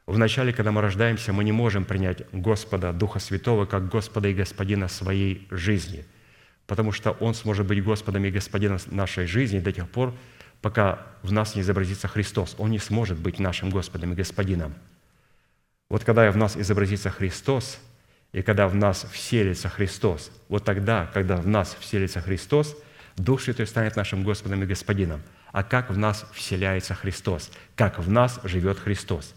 Вначале, 0.06 0.52
когда 0.52 0.72
мы 0.72 0.80
рождаемся, 0.80 1.32
мы 1.32 1.44
не 1.44 1.52
можем 1.52 1.84
принять 1.84 2.22
Господа, 2.32 2.92
Духа 2.92 3.18
Святого, 3.18 3.66
как 3.66 3.88
Господа 3.88 4.28
и 4.28 4.34
Господина 4.34 4.88
своей 4.88 5.46
жизни, 5.50 6.06
потому 6.66 6.92
что 6.92 7.10
Он 7.12 7.34
сможет 7.34 7.66
быть 7.66 7.82
Господом 7.82 8.24
и 8.24 8.30
Господином 8.30 8.78
нашей 8.86 9.26
жизни 9.26 9.58
до 9.58 9.72
тех 9.72 9.90
пор, 9.90 10.14
пока 10.62 11.06
в 11.22 11.32
нас 11.32 11.54
не 11.54 11.62
изобразится 11.62 12.08
Христос. 12.08 12.54
Он 12.58 12.70
не 12.70 12.78
сможет 12.78 13.18
быть 13.18 13.38
нашим 13.38 13.70
Господом 13.70 14.12
и 14.12 14.16
Господином. 14.16 14.74
Вот 15.88 16.04
когда 16.04 16.30
в 16.30 16.36
нас 16.36 16.56
изобразится 16.56 17.10
Христос, 17.10 17.78
и 18.32 18.42
когда 18.42 18.68
в 18.68 18.74
нас 18.74 19.06
вселится 19.10 19.68
Христос, 19.68 20.30
вот 20.48 20.64
тогда, 20.64 21.10
когда 21.14 21.36
в 21.36 21.46
нас 21.46 21.76
вселится 21.80 22.20
Христос– 22.20 22.76
Дух 23.18 23.42
Святой 23.42 23.66
станет 23.66 23.96
нашим 23.96 24.22
Господом 24.22 24.62
и 24.62 24.66
Господином. 24.66 25.22
А 25.50 25.62
как 25.62 25.90
в 25.90 25.98
нас 25.98 26.24
вселяется 26.32 26.94
Христос? 26.94 27.50
Как 27.74 27.98
в 27.98 28.10
нас 28.10 28.40
живет 28.44 28.78
Христос? 28.78 29.34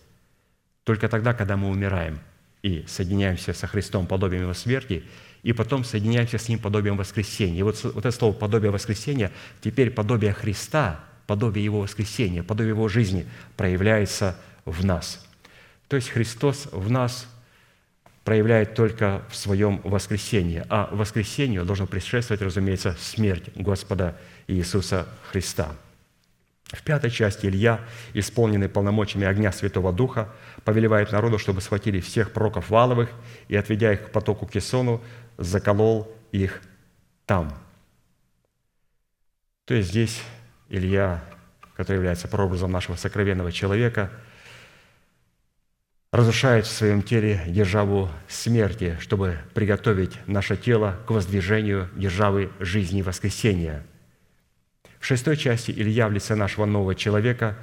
Только 0.84 1.09
тогда, 1.09 1.34
когда 1.34 1.57
мы 1.57 1.69
умираем 1.69 2.19
и 2.61 2.86
соединяемся 2.88 3.53
со 3.53 3.67
Христом 3.67 4.05
подобием 4.05 4.43
Его 4.43 4.53
смерти, 4.53 5.03
и 5.41 5.53
потом 5.53 5.84
соединяемся 5.84 6.38
с 6.38 6.47
Ним 6.47 6.59
подобием 6.59 6.95
воскресения. 6.97 7.59
И 7.59 7.63
вот, 7.63 7.84
вот 7.84 7.97
это 7.97 8.11
слово 8.11 8.34
«подобие 8.34 8.72
воскресения» 8.72 9.32
теперь 9.61 9.89
подобие 9.89 10.34
Христа, 10.34 10.99
подобие 11.32 11.63
Его 11.63 11.79
воскресения, 11.79 12.43
подобие 12.43 12.71
Его 12.71 12.89
жизни 12.89 13.25
проявляется 13.55 14.36
в 14.65 14.84
нас. 14.84 15.25
То 15.88 15.95
есть 15.95 16.09
Христос 16.09 16.67
в 16.73 16.91
нас 16.91 17.25
проявляет 18.25 18.75
только 18.75 19.23
в 19.29 19.38
своем 19.38 19.79
воскресении, 19.86 20.65
а 20.67 20.89
воскресению 20.91 21.63
должно 21.63 21.88
предшествовать, 21.88 22.41
разумеется, 22.41 22.97
смерть 22.99 23.45
Господа 23.55 24.17
Иисуса 24.47 25.07
Христа. 25.32 25.73
В 26.65 26.84
пятой 26.84 27.09
части 27.09 27.45
Илья, 27.45 27.79
исполненный 28.13 28.67
полномочиями 28.67 29.25
огня 29.25 29.53
Святого 29.53 29.93
Духа, 29.93 30.34
повелевает 30.65 31.13
народу, 31.13 31.39
чтобы 31.39 31.61
схватили 31.61 32.01
всех 32.01 32.34
пророков 32.34 32.69
Валовых 32.69 33.09
и, 33.47 33.55
отведя 33.55 33.93
их 33.93 34.07
к 34.07 34.11
потоку 34.11 34.47
Кесону, 34.47 35.01
заколол 35.38 36.13
их 36.34 36.61
там. 37.25 37.57
То 39.63 39.75
есть 39.75 39.91
здесь 39.91 40.21
Илья, 40.72 41.22
который 41.76 41.97
является 41.97 42.28
прообразом 42.28 42.72
нашего 42.72 42.95
сокровенного 42.95 43.51
человека, 43.51 44.09
разрушает 46.11 46.65
в 46.65 46.72
своем 46.72 47.03
теле 47.03 47.41
державу 47.47 48.09
смерти, 48.28 48.97
чтобы 48.99 49.38
приготовить 49.53 50.17
наше 50.28 50.57
тело 50.57 50.97
к 51.05 51.11
воздвижению 51.11 51.89
державы 51.95 52.51
жизни 52.59 52.99
и 52.99 53.03
воскресения. 53.03 53.86
В 54.99 55.05
шестой 55.05 55.36
части 55.36 55.72
Илья 55.72 56.07
в 56.07 56.11
лице 56.11 56.36
нашего 56.36 56.65
нового 56.65 56.95
человека, 56.95 57.57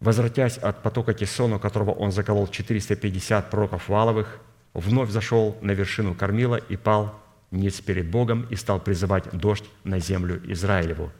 возвратясь 0.00 0.58
от 0.58 0.82
потока 0.82 1.14
Кесону, 1.14 1.58
которого 1.58 1.90
он 1.90 2.12
заколол 2.12 2.46
450 2.46 3.50
пророков 3.50 3.88
Валовых, 3.88 4.38
вновь 4.74 5.10
зашел 5.10 5.56
на 5.60 5.72
вершину 5.72 6.14
Кормила 6.14 6.56
и 6.56 6.76
пал 6.76 7.18
ниц 7.50 7.80
перед 7.80 8.10
Богом 8.10 8.46
и 8.50 8.56
стал 8.56 8.80
призывать 8.80 9.24
дождь 9.32 9.64
на 9.82 9.98
землю 9.98 10.40
Израилеву. 10.52 11.10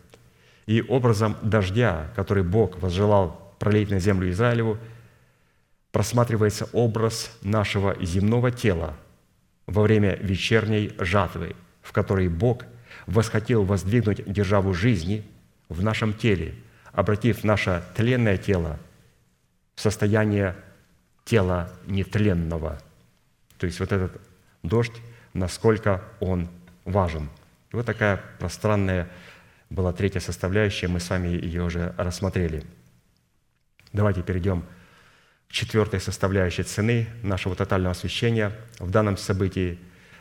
И 0.68 0.82
образом 0.82 1.34
дождя, 1.40 2.10
который 2.14 2.42
Бог 2.42 2.78
возжелал 2.82 3.54
пролить 3.58 3.90
на 3.90 4.00
землю 4.00 4.30
Израилеву, 4.30 4.76
просматривается 5.92 6.68
образ 6.74 7.34
нашего 7.40 7.96
земного 8.04 8.50
тела 8.50 8.94
во 9.66 9.80
время 9.80 10.16
вечерней 10.16 10.92
жатвы, 10.98 11.56
в 11.80 11.92
которой 11.92 12.28
Бог 12.28 12.64
восхотел 13.06 13.64
воздвигнуть 13.64 14.30
державу 14.30 14.74
жизни 14.74 15.26
в 15.70 15.82
нашем 15.82 16.12
теле, 16.12 16.54
обратив 16.92 17.44
наше 17.44 17.82
тленное 17.96 18.36
тело 18.36 18.78
в 19.74 19.80
состояние 19.80 20.54
тела 21.24 21.72
нетленного. 21.86 22.78
То 23.56 23.64
есть 23.64 23.80
вот 23.80 23.90
этот 23.90 24.20
дождь, 24.62 25.00
насколько 25.32 26.04
он 26.20 26.46
важен. 26.84 27.30
И 27.72 27.76
вот 27.76 27.86
такая 27.86 28.20
пространная 28.38 29.08
была 29.70 29.92
третья 29.92 30.20
составляющая, 30.20 30.88
мы 30.88 31.00
с 31.00 31.10
вами 31.10 31.28
ее 31.28 31.62
уже 31.62 31.94
рассмотрели. 31.98 32.64
Давайте 33.92 34.22
перейдем 34.22 34.64
к 35.48 35.52
четвертой 35.52 36.00
составляющей 36.00 36.62
цены 36.62 37.08
нашего 37.22 37.54
тотального 37.54 37.92
освящения 37.92 38.52
в 38.78 38.90
данном 38.90 39.16
событии, 39.16 39.78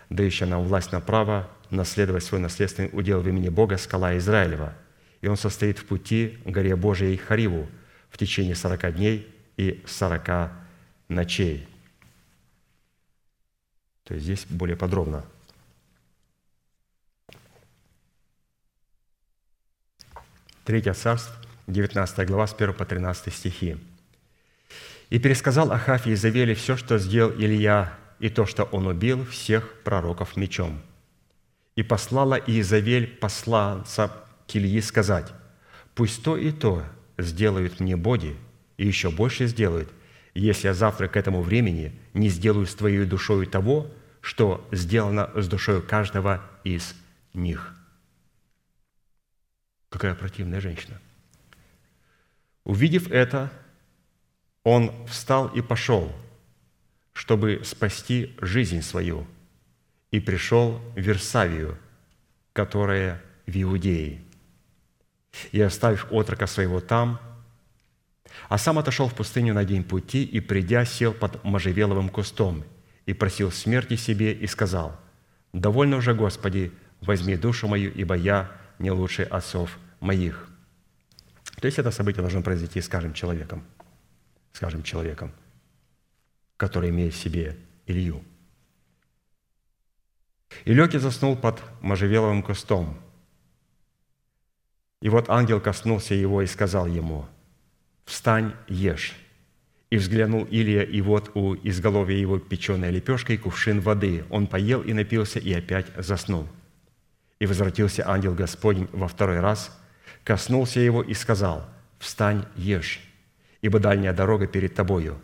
дающая 0.09 0.47
нам 0.47 0.63
власть 0.63 0.91
на 0.91 1.01
право 1.01 1.49
наследовать 1.69 2.23
свой 2.23 2.39
наследственный 2.39 2.89
удел 2.93 3.19
в 3.21 3.27
имени 3.27 3.49
Бога, 3.49 3.77
скала 3.77 4.17
Израилева. 4.17 4.73
И 5.21 5.27
он 5.27 5.35
состоит 5.35 5.79
в 5.79 5.85
пути 5.85 6.39
горе 6.45 6.75
Божией 6.75 7.17
Хариву 7.17 7.67
в 8.09 8.17
течение 8.17 8.55
сорока 8.55 8.91
дней 8.91 9.27
и 9.57 9.83
сорока 9.85 10.51
ночей. 11.09 11.67
То 14.03 14.13
есть 14.13 14.25
здесь 14.25 14.45
более 14.49 14.77
подробно– 14.77 15.25
Третье 20.67 20.91
царство, 20.91 21.33
19 21.67 22.27
глава, 22.27 22.45
с 22.45 22.53
1 22.53 22.73
по 22.73 22.83
13 22.83 23.33
стихи. 23.33 23.77
«И 25.09 25.17
пересказал 25.17 25.71
Ахав 25.71 26.05
и 26.05 26.13
Изавели 26.13 26.53
все, 26.55 26.75
что 26.75 26.97
сделал 26.97 27.31
Илья, 27.37 27.93
и 28.19 28.27
то, 28.27 28.45
что 28.45 28.65
он 28.65 28.85
убил 28.85 29.25
всех 29.27 29.81
пророков 29.85 30.35
мечом. 30.35 30.81
И 31.77 31.83
послала 31.83 32.33
Иезавель 32.33 33.07
посланца 33.07 34.11
к 34.45 34.57
Ильи 34.57 34.81
сказать, 34.81 35.31
«Пусть 35.95 36.21
то 36.21 36.35
и 36.35 36.51
то 36.51 36.83
сделают 37.17 37.79
мне 37.79 37.95
боги, 37.95 38.35
и 38.75 38.85
еще 38.85 39.09
больше 39.09 39.47
сделают, 39.47 39.87
если 40.33 40.67
я 40.67 40.73
завтра 40.73 41.07
к 41.07 41.15
этому 41.15 41.43
времени 41.43 41.97
не 42.13 42.27
сделаю 42.27 42.65
с 42.65 42.75
твоей 42.75 43.05
душою 43.05 43.47
того, 43.47 43.87
что 44.19 44.67
сделано 44.73 45.31
с 45.33 45.47
душою 45.47 45.81
каждого 45.81 46.43
из 46.65 46.93
них». 47.33 47.76
Какая 49.89 50.15
противная 50.15 50.59
женщина. 50.59 50.99
Увидев 52.63 53.09
это, 53.09 53.51
он 54.63 54.91
встал 55.07 55.47
и 55.47 55.61
пошел, 55.61 56.11
чтобы 57.13 57.61
спасти 57.63 58.35
жизнь 58.41 58.81
свою, 58.81 59.25
и 60.11 60.19
пришел 60.19 60.81
в 60.93 60.99
Версавию, 60.99 61.77
которая 62.51 63.21
в 63.45 63.61
Иудее. 63.61 64.21
И, 65.51 65.61
оставив 65.61 66.07
отрока 66.11 66.47
своего 66.47 66.81
там, 66.81 67.19
а 68.49 68.57
сам 68.57 68.77
отошел 68.77 69.07
в 69.07 69.15
пустыню 69.15 69.53
на 69.53 69.63
день 69.63 69.83
пути 69.83 70.23
и, 70.23 70.39
придя, 70.39 70.83
сел 70.85 71.13
под 71.13 71.43
можжевеловым 71.43 72.09
кустом 72.09 72.63
и 73.05 73.13
просил 73.13 73.51
смерти 73.51 73.95
себе 73.95 74.33
и 74.33 74.47
сказал, 74.47 74.99
«Довольно 75.53 75.97
уже, 75.97 76.13
Господи, 76.13 76.71
возьми 77.01 77.35
душу 77.37 77.67
мою, 77.67 77.91
ибо 77.91 78.15
я 78.15 78.51
не 78.79 78.91
лучше 78.91 79.23
отцов 79.23 79.77
моих». 79.99 80.49
То 81.59 81.65
есть 81.65 81.79
это 81.79 81.91
событие 81.91 82.21
должно 82.21 82.41
произойти 82.41 82.81
с 82.81 82.87
каждым 82.87 83.13
человеком, 83.13 83.63
с 84.53 84.59
каждым 84.59 84.83
человеком, 84.83 85.31
который 86.55 86.91
имеет 86.91 87.13
в 87.13 87.17
себе 87.17 87.57
Илью. 87.87 88.23
И 90.65 90.73
лег 90.73 90.93
и 90.93 90.99
заснул 90.99 91.35
под 91.35 91.61
можжевеловым 91.81 92.43
кустом. 92.43 92.97
И 95.01 95.09
вот 95.09 95.29
ангел 95.29 95.59
коснулся 95.59 96.13
его 96.13 96.41
и 96.41 96.47
сказал 96.47 96.87
ему, 96.87 97.25
«Встань, 98.05 98.53
ешь». 98.67 99.15
И 99.89 99.97
взглянул 99.97 100.43
Илия, 100.45 100.83
и 100.83 101.01
вот 101.01 101.31
у 101.33 101.55
изголовья 101.55 102.17
его 102.17 102.39
печеная 102.39 102.89
лепешка 102.89 103.33
и 103.33 103.37
кувшин 103.37 103.79
воды. 103.79 104.25
Он 104.29 104.45
поел 104.47 104.81
и 104.81 104.91
напился, 104.91 105.39
и 105.39 105.53
опять 105.53 105.87
заснул. 105.95 106.47
И 107.39 107.45
возвратился 107.45 108.07
ангел 108.07 108.33
Господень 108.33 108.87
во 108.91 109.07
второй 109.07 109.39
раз– 109.39 109.71
коснулся 110.27 110.81
его 110.81 111.01
и 111.01 111.13
сказал, 111.13 111.65
«Встань, 111.99 112.43
ешь, 112.57 112.99
ибо 113.61 113.79
дальняя 113.79 114.11
дорога 114.11 114.45
перед 114.45 114.75
тобою». 114.75 115.21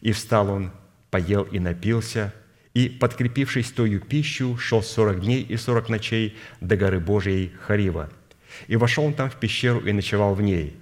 И 0.00 0.12
встал 0.12 0.48
он, 0.48 0.72
поел 1.10 1.42
и 1.42 1.58
напился, 1.58 2.32
и, 2.72 2.88
подкрепившись 2.88 3.70
тою 3.70 4.00
пищу, 4.00 4.56
шел 4.56 4.82
сорок 4.82 5.20
дней 5.20 5.42
и 5.42 5.58
сорок 5.58 5.90
ночей 5.90 6.38
до 6.62 6.78
горы 6.78 7.00
Божией 7.00 7.52
Харива. 7.66 8.08
И 8.66 8.76
вошел 8.76 9.04
он 9.04 9.12
там 9.12 9.28
в 9.28 9.36
пещеру 9.36 9.80
и 9.80 9.92
ночевал 9.92 10.34
в 10.34 10.40
ней. 10.40 10.74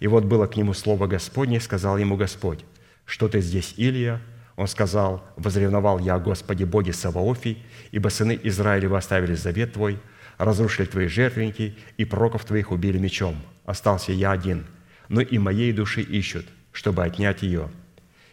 И 0.00 0.06
вот 0.06 0.24
было 0.24 0.46
к 0.46 0.56
нему 0.56 0.72
слово 0.72 1.06
Господне, 1.06 1.60
сказал 1.60 1.98
ему 1.98 2.16
Господь, 2.16 2.64
«Что 3.04 3.28
ты 3.28 3.42
здесь, 3.42 3.74
Илия?» 3.76 4.22
Он 4.56 4.68
сказал, 4.68 5.22
«Возревновал 5.36 5.98
я 5.98 6.14
о 6.14 6.18
Господе 6.18 6.64
Боге 6.64 6.94
Саваофи, 6.94 7.58
ибо 7.90 8.08
сыны 8.08 8.40
Израилева 8.42 8.96
оставили 8.96 9.34
завет 9.34 9.74
Твой, 9.74 9.98
разрушили 10.44 10.86
твои 10.86 11.06
жертвенники, 11.06 11.76
и 11.96 12.04
пророков 12.04 12.44
твоих 12.44 12.72
убили 12.72 12.98
мечом. 12.98 13.36
Остался 13.64 14.12
я 14.12 14.32
один, 14.32 14.66
но 15.08 15.20
и 15.20 15.38
моей 15.38 15.72
души 15.72 16.02
ищут, 16.02 16.46
чтобы 16.72 17.04
отнять 17.04 17.42
ее. 17.42 17.70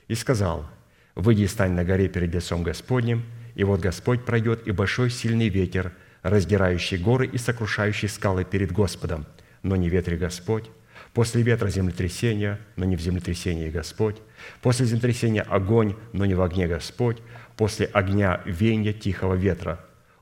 И 0.08 0.16
сказал, 0.16 0.68
выйди 1.16 1.44
и 1.44 1.48
стань 1.48 1.74
на 1.74 1.84
горе 1.84 2.10
перед 2.10 2.34
лицом 2.34 2.64
Господним, 2.64 3.24
и 3.56 3.64
вот 3.64 3.80
Господь 3.80 4.26
пройдет, 4.26 4.68
и 4.68 4.72
большой 4.72 5.10
сильный 5.10 5.50
ветер, 5.50 5.94
раздирающий 6.24 6.98
горы 6.98 7.28
и 7.28 7.38
сокрушающий 7.38 8.10
скалы 8.10 8.44
перед 8.44 8.72
Господом, 8.72 9.26
но 9.62 9.76
не 9.76 9.90
ветре 9.90 10.18
Господь. 10.18 10.70
После 11.14 11.42
ветра 11.42 11.70
землетрясения, 11.70 12.60
но 12.76 12.86
не 12.86 12.96
в 12.96 13.02
землетрясении 13.02 13.70
Господь. 13.70 14.18
После 14.62 14.86
землетрясения 14.86 15.42
огонь, 15.42 15.96
но 16.14 16.26
не 16.26 16.36
в 16.36 16.42
огне 16.42 16.68
Господь. 16.68 17.18
После 17.58 17.88
огня 17.88 18.42
венья 18.46 18.94
тихого 18.94 19.34
ветра, 19.34 19.80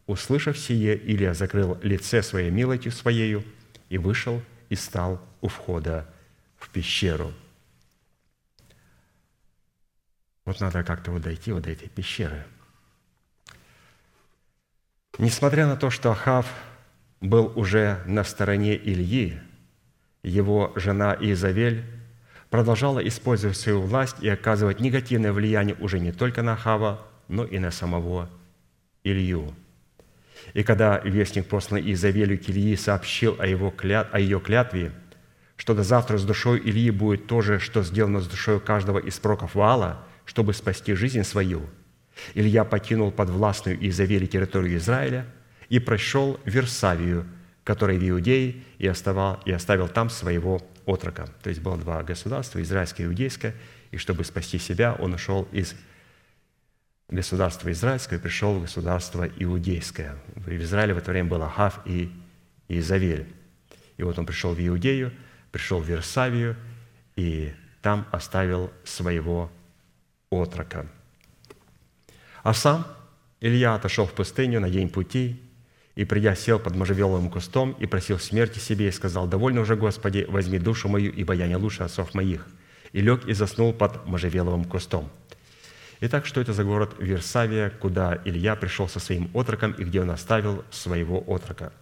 Услышав 0.08 0.58
сие, 0.58 0.96
Илия 0.96 1.34
закрыл 1.34 1.78
лице 1.84 2.24
своей 2.24 2.50
милостью 2.50 2.94
своею 2.94 3.44
и 3.90 3.98
вышел 3.98 4.42
и 4.70 4.76
стал 4.76 5.22
у 5.42 5.50
входа 5.50 6.10
в 6.58 6.70
пещеру. 6.70 7.34
Вот 10.46 10.62
надо 10.62 10.84
как-то 10.86 11.12
вот 11.12 11.24
дойти 11.24 11.52
вот 11.52 11.64
до 11.64 11.72
этой 11.72 11.90
пещеры. 11.90 12.46
Несмотря 15.18 15.68
на 15.68 15.76
то, 15.76 15.90
что 15.90 16.12
Ахав 16.12 16.48
был 17.20 17.52
уже 17.58 18.02
на 18.06 18.24
стороне 18.24 18.78
Ильи, 18.78 19.42
его 20.24 20.72
жена 20.78 21.18
Изавель 21.20 21.84
продолжала 22.50 23.06
использовать 23.06 23.58
свою 23.58 23.82
власть 23.82 24.22
и 24.22 24.30
оказывать 24.30 24.80
негативное 24.80 25.34
влияние 25.34 25.76
уже 25.76 26.00
не 26.00 26.14
только 26.14 26.44
на 26.44 26.54
Ахава, 26.54 27.06
но 27.28 27.44
и 27.44 27.60
на 27.60 27.72
самого 27.72 28.30
Илью– 29.04 29.54
и 30.58 30.64
когда 30.64 30.98
вестник, 31.04 31.46
посланный 31.46 31.94
Изавелью 31.94 32.40
к 32.40 32.50
Ильи, 32.50 32.76
сообщил 32.76 33.36
о, 33.38 33.46
его 33.46 33.70
клят... 33.70 34.10
о 34.12 34.20
ее 34.20 34.40
клятве, 34.40 34.92
что 35.56 35.76
до 35.76 35.84
завтра 35.84 36.18
с 36.18 36.26
душой 36.26 36.60
Ильи 36.60 36.90
будет 36.90 37.28
то 37.28 37.42
же, 37.42 37.60
что 37.60 37.84
сделано 37.84 38.22
с 38.22 38.28
душой 38.28 38.60
каждого 38.60 38.98
из 38.98 39.20
пророков 39.20 39.54
Ваала, 39.54 40.04
чтобы 40.26 40.56
спасти 40.56 40.96
жизнь 40.96 41.22
свою. 41.22 41.70
Илья 42.34 42.64
покинул 42.64 43.12
подвластную 43.12 43.78
Изавели 43.88 44.26
территорию 44.26 44.78
Израиля 44.78 45.28
и 45.70 45.78
прошел 45.78 46.40
Версавию, 46.44 47.28
который 47.64 48.00
в 48.00 48.10
Иудее, 48.10 48.56
и 48.80 48.88
оставил, 48.88 49.38
и 49.46 49.52
оставил 49.52 49.88
там 49.88 50.10
своего 50.10 50.60
отрока. 50.88 51.30
То 51.44 51.50
есть 51.50 51.62
было 51.62 51.78
два 51.78 52.02
государства, 52.02 52.60
израильское 52.64 53.04
и 53.04 53.06
иудейское, 53.06 53.54
и 53.92 53.98
чтобы 53.98 54.24
спасти 54.26 54.58
себя, 54.58 54.96
он 54.98 55.14
ушел 55.14 55.48
из 55.52 55.76
государства 57.10 57.72
израильского 57.72 58.18
и 58.18 58.22
пришел 58.22 58.56
в 58.56 58.62
государство 58.62 59.28
иудейское. 59.38 60.18
В 60.36 60.50
Израиле 60.50 60.94
в 60.94 60.98
это 60.98 61.12
время 61.12 61.30
был 61.30 61.42
Ахав 61.42 61.80
и 61.86 62.12
Изавель. 62.68 63.34
И 63.98 64.04
вот 64.04 64.20
он 64.20 64.26
пришел 64.26 64.54
в 64.54 64.60
Иудею, 64.60 65.12
пришел 65.52 65.80
в 65.80 65.88
Версавию, 65.88 66.56
и 67.16 67.54
там 67.82 68.06
оставил 68.12 68.72
своего 68.84 69.52
отрока. 70.30 70.88
А 72.44 72.54
сам 72.54 72.86
Илья 73.40 73.76
отошел 73.76 74.06
в 74.06 74.14
пустыню 74.14 74.60
на 74.60 74.70
день 74.70 74.90
пути, 74.90 75.42
и, 75.96 76.06
придя, 76.06 76.36
сел 76.36 76.60
под 76.60 76.76
можжевеловым 76.76 77.32
кустом 77.32 77.72
и 77.80 77.88
просил 77.88 78.20
смерти 78.20 78.60
себе, 78.60 78.90
и 78.90 78.92
сказал, 78.92 79.28
«Довольно 79.28 79.62
уже, 79.62 79.76
Господи, 79.76 80.28
возьми 80.30 80.60
душу 80.60 80.90
мою, 80.90 81.12
ибо 81.12 81.34
я 81.34 81.48
не 81.48 81.56
лучше 81.56 81.84
отцов 81.84 82.14
моих». 82.14 82.46
И 82.94 83.02
лег 83.02 83.26
и 83.26 83.34
заснул 83.34 83.74
под 83.74 84.06
можжевеловым 84.06 84.64
кустом. 84.64 85.10
Итак, 86.00 86.28
что 86.28 86.40
это 86.40 86.54
за 86.54 86.64
город 86.64 86.96
Версавия, 87.00 87.72
куда 87.72 88.22
Илья 88.24 88.56
пришел 88.56 88.88
со 88.88 89.00
своим 89.00 89.32
отроком 89.34 89.72
и 89.72 89.84
где 89.84 90.02
он 90.02 90.12
оставил 90.12 90.64
своего 90.70 91.24
отрока? 91.26 91.74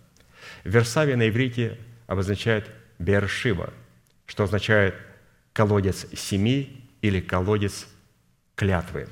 Версавия 0.64 1.18
на 1.18 1.28
иврите 1.28 1.78
обозначает 2.08 2.70
Бершива, 2.98 3.74
что 4.26 4.46
означает 4.46 4.96
колодец 5.52 6.08
семи 6.14 6.90
или 7.02 7.20
колодец 7.20 7.88
клятвы. 8.56 9.08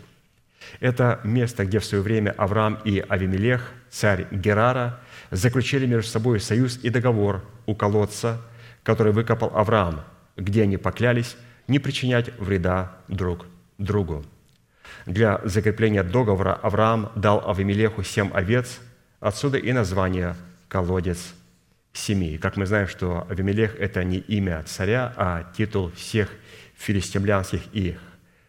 Это 0.79 1.19
место, 1.25 1.65
где 1.65 1.79
в 1.79 1.85
свое 1.85 2.01
время 2.01 2.31
Авраам 2.31 2.79
и 2.85 2.99
Авимелех, 2.99 3.73
царь 3.89 4.27
Герара, 4.31 5.01
заключили 5.31 5.85
между 5.85 6.09
собой 6.09 6.39
союз 6.39 6.79
и 6.81 6.89
договор 6.89 7.43
у 7.65 7.75
колодца, 7.75 8.41
который 8.83 9.11
выкопал 9.11 9.51
Авраам, 9.53 10.01
где 10.37 10.63
они 10.63 10.77
поклялись 10.77 11.35
не 11.67 11.79
причинять 11.79 12.29
вреда 12.39 12.95
друг 13.09 13.45
другу. 13.77 14.25
Для 15.05 15.41
закрепления 15.43 16.03
договора 16.03 16.53
Авраам 16.53 17.11
дал 17.15 17.49
Авимелеху 17.49 18.03
семь 18.03 18.31
овец, 18.31 18.79
отсюда 19.19 19.57
и 19.57 19.71
название 19.73 20.35
«колодец 20.69 21.33
семьи». 21.91 22.37
Как 22.37 22.55
мы 22.55 22.65
знаем, 22.65 22.87
что 22.87 23.27
Авимелех– 23.29 23.75
это 23.79 24.03
не 24.03 24.17
имя 24.17 24.63
царя, 24.63 25.13
а 25.17 25.51
титул 25.55 25.91
всех 25.91 26.29
филистимлянских 26.75 27.61
и 27.73 27.97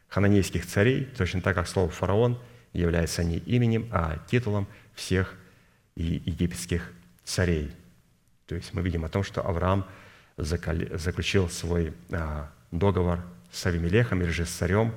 хананейских 0.08 0.64
царей, 0.64 1.04
точно 1.04 1.40
так 1.40 1.56
как 1.56 1.66
слово 1.66 1.88
«фараон» 1.88 2.38
является 2.72 3.24
не 3.24 3.38
именем, 3.38 3.88
а 3.90 4.18
титулом 4.28 4.68
всех 4.94 5.34
египетских 5.96 6.92
царей. 7.24 7.72
То 8.46 8.54
есть 8.54 8.72
мы 8.74 8.82
видим 8.82 9.04
о 9.04 9.08
том, 9.08 9.24
что 9.24 9.42
Авраам 9.42 9.86
заключил 10.36 11.48
свой 11.48 11.94
а, 12.10 12.50
договор 12.70 13.20
с 13.50 13.66
Авимелехом 13.66 14.22
или 14.22 14.30
же 14.30 14.46
с 14.46 14.50
царем 14.50 14.92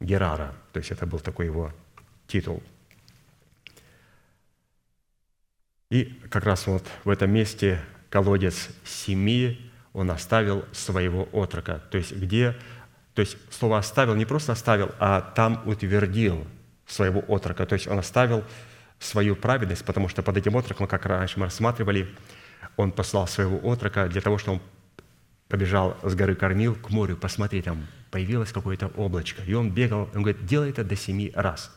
Герара. 0.00 0.54
То 0.72 0.78
есть 0.78 0.90
это 0.90 1.06
был 1.06 1.20
такой 1.20 1.46
его 1.46 1.72
титул. 2.26 2.62
И 5.90 6.04
как 6.30 6.44
раз 6.44 6.66
вот 6.66 6.84
в 7.04 7.10
этом 7.10 7.30
месте 7.30 7.80
колодец 8.08 8.70
семьи 8.84 9.70
он 9.92 10.10
оставил 10.10 10.64
своего 10.72 11.28
отрока. 11.32 11.82
То 11.90 11.98
есть 11.98 12.12
где, 12.16 12.56
то 13.14 13.20
есть 13.20 13.36
слово 13.50 13.78
«оставил» 13.78 14.14
не 14.14 14.24
просто 14.24 14.52
оставил, 14.52 14.90
а 14.98 15.20
там 15.20 15.62
утвердил 15.66 16.46
своего 16.86 17.20
отрока. 17.28 17.66
То 17.66 17.74
есть 17.74 17.86
он 17.86 17.98
оставил 17.98 18.42
свою 18.98 19.36
праведность, 19.36 19.84
потому 19.84 20.08
что 20.08 20.22
под 20.22 20.36
этим 20.36 20.56
отроком, 20.56 20.86
как 20.86 21.04
раньше 21.04 21.38
мы 21.38 21.46
рассматривали, 21.46 22.08
он 22.76 22.92
послал 22.92 23.26
своего 23.26 23.58
отрока 23.58 24.08
для 24.08 24.20
того, 24.20 24.38
чтобы 24.38 24.56
он 24.56 24.62
побежал 25.52 25.98
с 26.02 26.14
горы 26.14 26.34
Кормил 26.34 26.74
к 26.74 26.88
морю, 26.88 27.14
посмотри, 27.14 27.60
там 27.60 27.86
появилось 28.10 28.52
какое-то 28.52 28.86
облачко. 28.96 29.42
И 29.42 29.52
он 29.52 29.70
бегал, 29.70 30.08
он 30.14 30.22
говорит, 30.22 30.46
делай 30.46 30.70
это 30.70 30.82
до 30.82 30.96
семи 30.96 31.30
раз. 31.34 31.70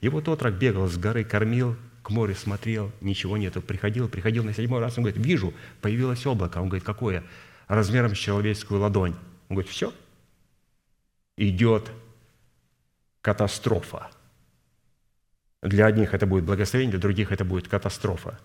И 0.00 0.08
вот 0.08 0.26
отрок 0.26 0.54
бегал 0.54 0.88
с 0.88 0.98
горы 0.98 1.22
Кормил, 1.22 1.76
к 2.02 2.10
морю 2.10 2.34
смотрел, 2.34 2.90
ничего 3.00 3.36
нету. 3.36 3.62
Приходил, 3.62 4.08
приходил 4.08 4.42
на 4.42 4.52
седьмой 4.52 4.80
раз, 4.80 4.98
он 4.98 5.04
говорит, 5.04 5.24
вижу, 5.24 5.54
появилось 5.80 6.26
облако. 6.26 6.58
Он 6.58 6.66
говорит, 6.66 6.82
какое? 6.82 7.22
Размером 7.68 8.16
с 8.16 8.18
человеческую 8.18 8.80
ладонь. 8.80 9.14
Он 9.48 9.54
говорит, 9.54 9.70
все, 9.70 9.92
идет 11.36 11.92
катастрофа. 13.20 14.10
Для 15.62 15.86
одних 15.86 16.12
это 16.12 16.26
будет 16.26 16.42
благословение, 16.42 16.90
для 16.90 17.00
других 17.00 17.30
это 17.30 17.44
будет 17.44 17.68
катастрофа. 17.68 18.40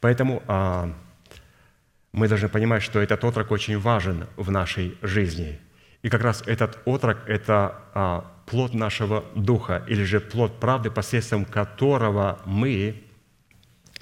Поэтому 0.00 0.42
а, 0.46 0.90
мы 2.12 2.28
должны 2.28 2.48
понимать, 2.48 2.82
что 2.82 3.00
этот 3.00 3.24
отрок 3.24 3.50
очень 3.50 3.78
важен 3.78 4.26
в 4.36 4.50
нашей 4.50 4.96
жизни. 5.02 5.60
И 6.02 6.08
как 6.08 6.22
раз 6.22 6.42
этот 6.46 6.78
отрок– 6.84 7.18
это 7.26 7.74
а, 7.94 8.32
плод 8.46 8.74
нашего 8.74 9.24
духа, 9.34 9.84
или 9.86 10.02
же 10.04 10.20
плод 10.20 10.58
правды, 10.58 10.90
посредством 10.90 11.44
которого 11.44 12.40
мы 12.44 13.02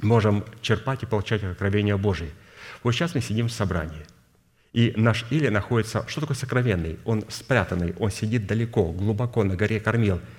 можем 0.00 0.44
черпать 0.62 1.02
и 1.02 1.06
получать 1.06 1.42
откровение 1.42 1.96
Божие. 1.96 2.30
Вот 2.82 2.92
сейчас 2.92 3.14
мы 3.14 3.20
сидим 3.20 3.48
в 3.48 3.52
собрании, 3.52 4.06
и 4.72 4.92
наш 4.96 5.26
Илия 5.30 5.50
находится, 5.50 6.06
что 6.06 6.20
такое 6.20 6.36
сокровенный? 6.36 6.98
Он 7.04 7.24
спрятанный, 7.28 7.94
он 7.98 8.10
сидит 8.10 8.46
далеко, 8.46 8.92
глубоко 8.92 9.42
на 9.44 9.56
горе 9.56 9.80
Кормил– 9.80 10.20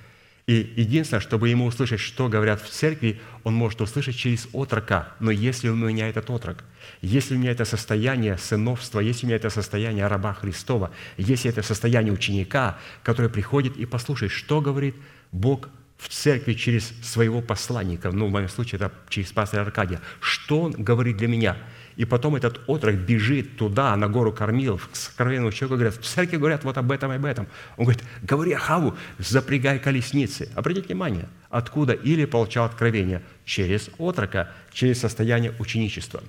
и 0.49 0.73
единственное, 0.77 1.21
чтобы 1.21 1.47
ему 1.49 1.67
услышать, 1.67 1.99
что 1.99 2.27
говорят 2.27 2.59
в 2.59 2.69
церкви, 2.69 3.21
он 3.43 3.53
может 3.53 3.81
услышать 3.81 4.15
через 4.15 4.47
отрока. 4.51 5.09
Но 5.19 5.29
если 5.29 5.69
у 5.69 5.75
меня 5.75 6.09
этот 6.09 6.31
отрок, 6.31 6.63
если 7.03 7.35
у 7.35 7.37
меня 7.37 7.51
это 7.51 7.65
состояние 7.65 8.35
сыновства, 8.39 8.99
если 8.99 9.27
у 9.27 9.29
меня 9.29 9.35
это 9.35 9.51
состояние 9.51 10.07
раба 10.07 10.33
Христова, 10.33 10.89
если 11.17 11.51
это 11.51 11.61
состояние 11.61 12.11
ученика, 12.11 12.79
который 13.03 13.29
приходит 13.29 13.77
и 13.77 13.85
послушает, 13.85 14.31
что 14.31 14.59
говорит 14.59 14.95
Бог 15.31 15.69
в 15.99 16.09
церкви 16.09 16.53
через 16.53 16.93
своего 17.03 17.43
посланника, 17.43 18.09
ну, 18.09 18.25
в 18.25 18.31
моем 18.31 18.49
случае 18.49 18.77
это 18.77 18.91
через 19.07 19.31
пастора 19.31 19.61
Аркадия, 19.61 20.01
что 20.19 20.61
он 20.61 20.71
говорит 20.71 21.17
для 21.17 21.27
меня– 21.27 21.57
и 21.99 22.05
потом 22.05 22.37
этот 22.37 22.61
отрок 22.67 22.95
бежит 22.95 23.57
туда, 23.57 23.93
на 23.97 24.07
гору 24.07 24.31
Кормил, 24.31 24.77
к 24.77 24.95
сокровенному 24.95 25.51
человеку, 25.51 25.75
говорят, 25.75 25.95
в 25.95 26.05
церкви 26.05 26.37
говорят 26.37 26.63
вот 26.63 26.77
об 26.77 26.93
этом 26.93 27.11
и 27.11 27.15
об 27.15 27.25
этом. 27.25 27.45
Он 27.75 27.83
говорит, 27.83 28.01
говори 28.21 28.53
Ахаву, 28.53 28.95
запрягай 29.17 29.79
колесницы. 29.79 30.47
Обратите 30.55 30.87
внимание, 30.87 31.27
откуда 31.49 31.91
или 31.91 32.23
получал 32.23 32.63
откровение? 32.63 33.21
Через 33.43 33.89
отрока, 33.97 34.49
через 34.71 35.01
состояние 35.01 35.53
ученичества. 35.59 36.23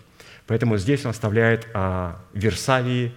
Поэтому 0.49 0.77
здесь 0.77 1.05
он 1.05 1.13
оставляет 1.13 1.69
а, 1.73 2.21
Версавии, 2.35 3.13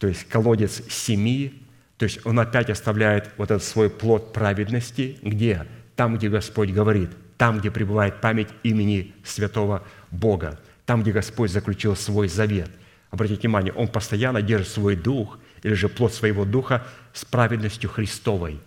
то 0.00 0.08
есть 0.08 0.24
колодец 0.28 0.82
семьи, 0.90 1.62
то 1.96 2.06
есть 2.06 2.26
он 2.26 2.40
опять 2.40 2.70
оставляет 2.70 3.30
вот 3.36 3.52
этот 3.52 3.62
свой 3.62 3.88
плод 3.88 4.32
праведности, 4.32 5.16
где? 5.22 5.64
Там, 5.94 6.16
где 6.16 6.28
Господь 6.28 6.70
говорит, 6.70 7.10
там, 7.38 7.60
где 7.60 7.70
пребывает 7.70 8.20
память 8.20 8.48
имени 8.64 9.14
святого 9.22 9.84
Бога 10.10 10.58
там, 10.86 11.02
где 11.02 11.12
Господь 11.12 11.50
заключил 11.50 11.96
свой 11.96 12.28
завет. 12.28 12.70
Обратите 13.10 13.42
внимание, 13.42 13.72
Он 13.72 13.88
постоянно 13.88 14.42
держит 14.42 14.68
свой 14.68 14.96
дух 14.96 15.38
или 15.62 15.74
же 15.74 15.88
плод 15.88 16.12
своего 16.12 16.44
духа 16.44 16.86
с 17.12 17.24
праведностью 17.24 17.88
Христовой. 17.88 18.60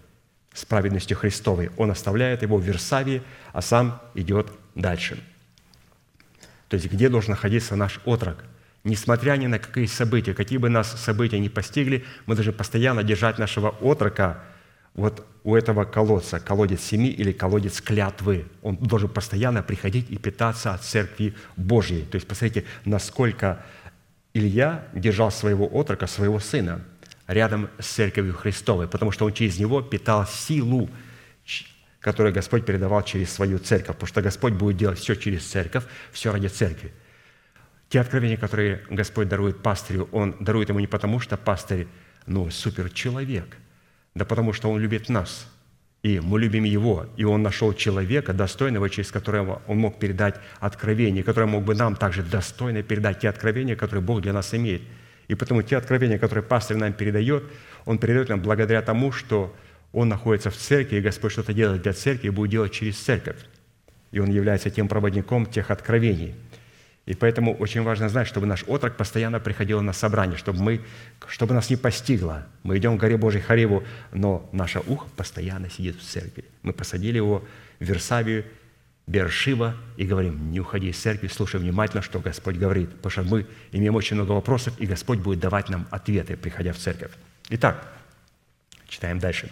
С 0.54 0.66
праведностью 0.66 1.18
Христовой. 1.18 1.70
Он 1.78 1.92
оставляет 1.92 2.42
его 2.42 2.58
в 2.58 2.64
Версавии, 2.64 3.22
а 3.54 3.62
сам 3.62 4.02
идет 4.16 4.52
дальше. 4.74 5.22
То 6.70 6.76
есть 6.76 6.92
где 6.92 7.10
должен 7.10 7.32
находиться 7.32 7.76
наш 7.76 8.00
отрок? 8.06 8.44
Несмотря 8.84 9.36
ни 9.36 9.48
на 9.48 9.60
какие 9.60 9.86
события, 9.86 10.34
какие 10.34 10.58
бы 10.58 10.70
нас 10.70 11.00
события 11.00 11.40
не 11.40 11.50
постигли, 11.50 12.06
мы 12.26 12.36
должны 12.36 12.54
постоянно 12.54 13.04
держать 13.04 13.38
нашего 13.38 13.70
отрока– 13.70 14.44
вот 14.98 15.26
у 15.44 15.56
этого 15.56 15.86
колодца, 15.86 16.40
колодец 16.40 16.82
семьи 16.82 17.12
или 17.12 17.32
колодец 17.32 17.80
клятвы, 17.80 18.48
он 18.64 18.76
должен 18.78 19.08
постоянно 19.08 19.64
приходить 19.64 20.10
и 20.10 20.18
питаться 20.18 20.74
от 20.74 20.84
Церкви 20.84 21.36
Божьей. 21.56 22.02
То 22.02 22.16
есть, 22.16 22.28
посмотрите, 22.28 22.66
насколько 22.84 23.64
Илья 24.34 24.86
держал 24.94 25.32
своего 25.32 25.68
отрока, 25.68 26.08
своего 26.08 26.40
сына, 26.40 26.82
рядом 27.28 27.70
с 27.80 27.86
Церковью 27.88 28.34
Христовой, 28.34 28.88
потому 28.88 29.12
что 29.12 29.26
он 29.26 29.34
через 29.34 29.60
него 29.60 29.82
питал 29.82 30.26
силу, 30.26 30.90
которую 32.00 32.34
Господь 32.34 32.66
передавал 32.66 33.04
через 33.04 33.32
свою 33.32 33.60
церковь, 33.60 33.96
потому 33.96 34.08
что 34.08 34.22
Господь 34.22 34.54
будет 34.54 34.78
делать 34.78 34.98
все 34.98 35.14
через 35.16 35.46
церковь, 35.46 35.84
все 36.12 36.32
ради 36.32 36.48
церкви. 36.48 36.92
Те 37.90 38.00
откровения, 38.00 38.38
которые 38.38 38.82
Господь 38.90 39.30
дарует 39.30 39.62
пастырю, 39.62 40.10
Он 40.12 40.36
дарует 40.40 40.70
ему 40.70 40.80
не 40.80 40.88
потому, 40.88 41.20
что 41.20 41.38
пастырь, 41.38 41.88
ну, 42.26 42.50
суперчеловек– 42.50 43.58
да 44.18 44.26
потому 44.26 44.54
что 44.54 44.70
Он 44.70 44.80
любит 44.80 45.10
нас, 45.10 45.48
и 46.04 46.20
мы 46.20 46.40
любим 46.40 46.64
Его, 46.64 47.06
и 47.18 47.24
Он 47.24 47.42
нашел 47.42 47.74
человека, 47.74 48.34
достойного, 48.34 48.90
через 48.90 49.12
которого 49.12 49.62
Он 49.68 49.78
мог 49.78 50.00
передать 50.00 50.36
откровение, 50.60 51.24
который 51.24 51.46
мог 51.46 51.64
бы 51.64 51.76
нам 51.76 51.96
также 51.96 52.24
достойно 52.24 52.84
передать 52.84 53.20
те 53.20 53.30
откровения, 53.30 53.76
которые 53.76 54.04
Бог 54.04 54.22
для 54.22 54.34
нас 54.34 54.54
имеет. 54.54 54.82
И 55.28 55.36
потому 55.36 55.62
те 55.62 55.78
откровения, 55.78 56.18
которые 56.18 56.44
пастырь 56.44 56.78
нам 56.78 56.94
передает, 56.94 57.44
он 57.86 57.98
передает 57.98 58.30
нам 58.30 58.42
благодаря 58.42 58.82
тому, 58.82 59.12
что 59.12 59.56
он 59.92 60.10
находится 60.10 60.50
в 60.50 60.56
церкви, 60.56 60.98
и 60.98 61.02
Господь 61.02 61.32
что-то 61.32 61.54
делает 61.54 61.82
для 61.82 61.94
церкви 61.94 62.28
и 62.28 62.30
будет 62.30 62.52
делать 62.52 62.72
через 62.72 62.98
церковь. 62.98 63.38
И 64.12 64.20
он 64.20 64.30
является 64.30 64.70
тем 64.70 64.88
проводником 64.88 65.46
тех 65.46 65.70
откровений. 65.70 66.36
И 67.08 67.16
поэтому 67.16 67.56
очень 67.56 67.84
важно 67.84 68.10
знать, 68.10 68.28
чтобы 68.28 68.48
наш 68.48 68.66
отрок 68.68 68.98
постоянно 68.98 69.40
приходил 69.40 69.82
на 69.82 69.94
собрание, 69.94 70.38
чтобы, 70.38 70.62
мы, 70.62 70.82
чтобы 71.30 71.54
нас 71.54 71.70
не 71.70 71.78
постигло. 71.78 72.46
Мы 72.64 72.78
идем 72.78 72.98
к 72.98 73.00
горе 73.00 73.16
Божьей 73.16 73.42
Хариву, 73.42 73.86
но 74.12 74.48
наше 74.52 74.82
ухо 74.86 75.08
постоянно 75.16 75.70
сидит 75.70 75.96
в 75.96 76.04
церкви. 76.04 76.44
Мы 76.64 76.74
посадили 76.74 77.16
его 77.16 77.46
в 77.80 77.86
Версавию, 77.86 78.44
Бершива 79.08 79.78
и 79.96 80.06
говорим, 80.06 80.52
не 80.52 80.60
уходи 80.60 80.90
из 80.90 80.98
церкви, 80.98 81.30
слушай 81.30 81.62
внимательно, 81.62 82.02
что 82.02 82.20
Господь 82.20 82.58
говорит, 82.58 82.94
потому 82.98 83.10
что 83.10 83.24
мы 83.24 83.48
имеем 83.72 83.96
очень 83.96 84.18
много 84.18 84.34
вопросов, 84.34 84.74
и 84.78 84.86
Господь 84.86 85.20
будет 85.20 85.40
давать 85.40 85.70
нам 85.70 85.88
ответы, 85.92 86.36
приходя 86.36 86.74
в 86.74 86.78
церковь. 86.78 87.12
Итак, 87.48 87.88
читаем 88.90 89.20
дальше. 89.20 89.50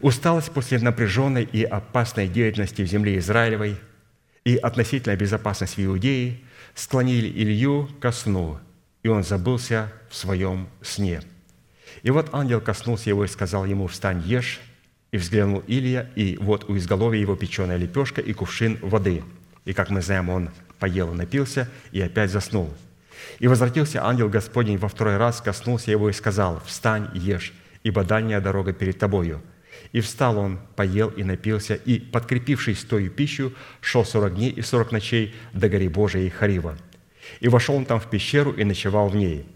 Усталость 0.00 0.52
после 0.52 0.78
напряженной 0.80 1.44
и 1.44 1.64
опасной 1.64 2.28
деятельности 2.28 2.82
в 2.82 2.86
земле 2.86 3.16
Израилевой 3.16 3.78
и 4.46 4.56
относительная 4.56 5.16
безопасность 5.16 5.76
в 5.76 5.84
Иудее 5.84 6.38
склонили 6.76 7.26
Илью 7.26 7.90
ко 8.00 8.12
сну, 8.12 8.60
и 9.02 9.08
он 9.08 9.24
забылся 9.24 9.92
в 10.08 10.14
своем 10.14 10.68
сне. 10.82 11.20
И 12.04 12.12
вот 12.12 12.28
ангел 12.32 12.60
коснулся 12.60 13.10
его 13.10 13.24
и 13.24 13.28
сказал 13.28 13.64
ему, 13.64 13.88
«Встань, 13.88 14.22
ешь». 14.24 14.60
И 15.10 15.18
взглянул 15.18 15.64
Илья, 15.66 16.08
и 16.14 16.36
вот 16.40 16.70
у 16.70 16.76
изголовья 16.76 17.20
его 17.20 17.34
печеная 17.34 17.76
лепешка 17.76 18.20
и 18.20 18.32
кувшин 18.32 18.78
воды. 18.82 19.24
И, 19.64 19.72
как 19.72 19.90
мы 19.90 20.00
знаем, 20.00 20.28
он 20.28 20.50
поел 20.78 21.12
и 21.12 21.16
напился, 21.16 21.68
и 21.90 22.00
опять 22.00 22.30
заснул. 22.30 22.72
И 23.40 23.48
возвратился 23.48 24.04
ангел 24.04 24.28
Господень 24.28 24.78
во 24.78 24.88
второй 24.88 25.16
раз, 25.16 25.40
коснулся 25.40 25.90
его 25.90 26.08
и 26.08 26.12
сказал, 26.12 26.62
«Встань, 26.64 27.08
ешь, 27.14 27.52
ибо 27.82 28.04
дальняя 28.04 28.40
дорога 28.40 28.72
перед 28.72 28.96
тобою». 28.96 29.42
И 29.92 30.00
встал 30.00 30.38
он, 30.38 30.58
поел 30.74 31.08
и 31.08 31.24
напился, 31.24 31.74
и, 31.74 31.98
подкрепившись 31.98 32.84
той 32.84 33.08
пищу, 33.08 33.52
шел 33.80 34.04
сорок 34.04 34.34
дней 34.34 34.50
и 34.50 34.62
сорок 34.62 34.92
ночей 34.92 35.34
до 35.52 35.68
гори 35.68 35.88
Божией 35.88 36.28
Харива. 36.30 36.76
И 37.40 37.48
вошел 37.48 37.74
он 37.76 37.84
там 37.84 38.00
в 38.00 38.08
пещеру 38.08 38.52
и 38.52 38.64
ночевал 38.64 39.08
в 39.08 39.16
ней. 39.16 39.46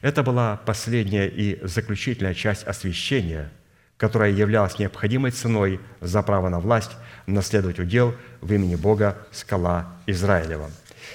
Это 0.00 0.22
была 0.22 0.56
последняя 0.64 1.28
и 1.28 1.58
заключительная 1.66 2.34
часть 2.34 2.64
освящения, 2.64 3.52
которая 3.96 4.30
являлась 4.30 4.78
необходимой 4.78 5.30
ценой 5.30 5.78
за 6.00 6.22
право 6.22 6.48
на 6.48 6.58
власть 6.58 6.92
наследовать 7.26 7.78
удел 7.78 8.14
в 8.40 8.52
имени 8.52 8.76
Бога 8.76 9.18
скала 9.30 9.94
Израилева. 10.06 10.70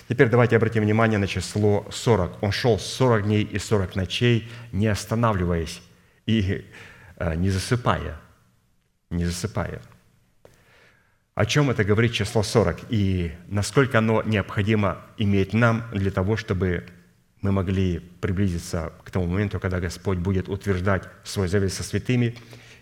Теперь 0.07 0.29
давайте 0.29 0.55
обратим 0.55 0.83
внимание 0.83 1.17
на 1.17 1.27
число 1.27 1.87
40. 1.89 2.43
Он 2.43 2.51
шел 2.51 2.77
40 2.77 3.23
дней 3.23 3.43
и 3.43 3.57
40 3.57 3.95
ночей, 3.95 4.49
не 4.71 4.87
останавливаясь 4.87 5.81
и 6.27 6.65
э, 7.17 7.35
не 7.35 7.49
засыпая. 7.49 8.19
Не 9.09 9.25
засыпая. 9.25 9.81
О 11.35 11.45
чем 11.45 11.69
это 11.69 11.83
говорит 11.83 12.13
число 12.13 12.43
40 12.43 12.85
и 12.89 13.33
насколько 13.47 13.97
оно 13.97 14.23
необходимо 14.23 15.01
иметь 15.17 15.53
нам 15.53 15.83
для 15.91 16.09
того, 16.09 16.37
чтобы 16.37 16.85
мы 17.41 17.51
могли 17.51 17.99
приблизиться 17.99 18.93
к 19.03 19.11
тому 19.11 19.27
моменту, 19.27 19.59
когда 19.59 19.79
Господь 19.79 20.17
будет 20.17 20.47
утверждать 20.47 21.03
свой 21.23 21.47
завет 21.47 21.73
со 21.73 21.83
святыми 21.83 22.35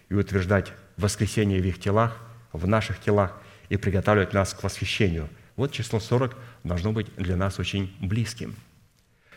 и 0.10 0.14
утверждать 0.14 0.72
воскресение 0.98 1.62
в 1.62 1.66
их 1.66 1.80
телах, 1.80 2.18
в 2.52 2.68
наших 2.68 3.02
телах 3.02 3.42
и 3.70 3.78
приготавливать 3.78 4.34
нас 4.34 4.54
к 4.54 4.64
восхищению. 4.64 5.30
Вот 5.56 5.72
число 5.72 6.00
40 6.00 6.38
должно 6.64 6.92
быть 6.92 7.14
для 7.16 7.36
нас 7.36 7.60
очень 7.60 7.96
близким. 8.00 8.56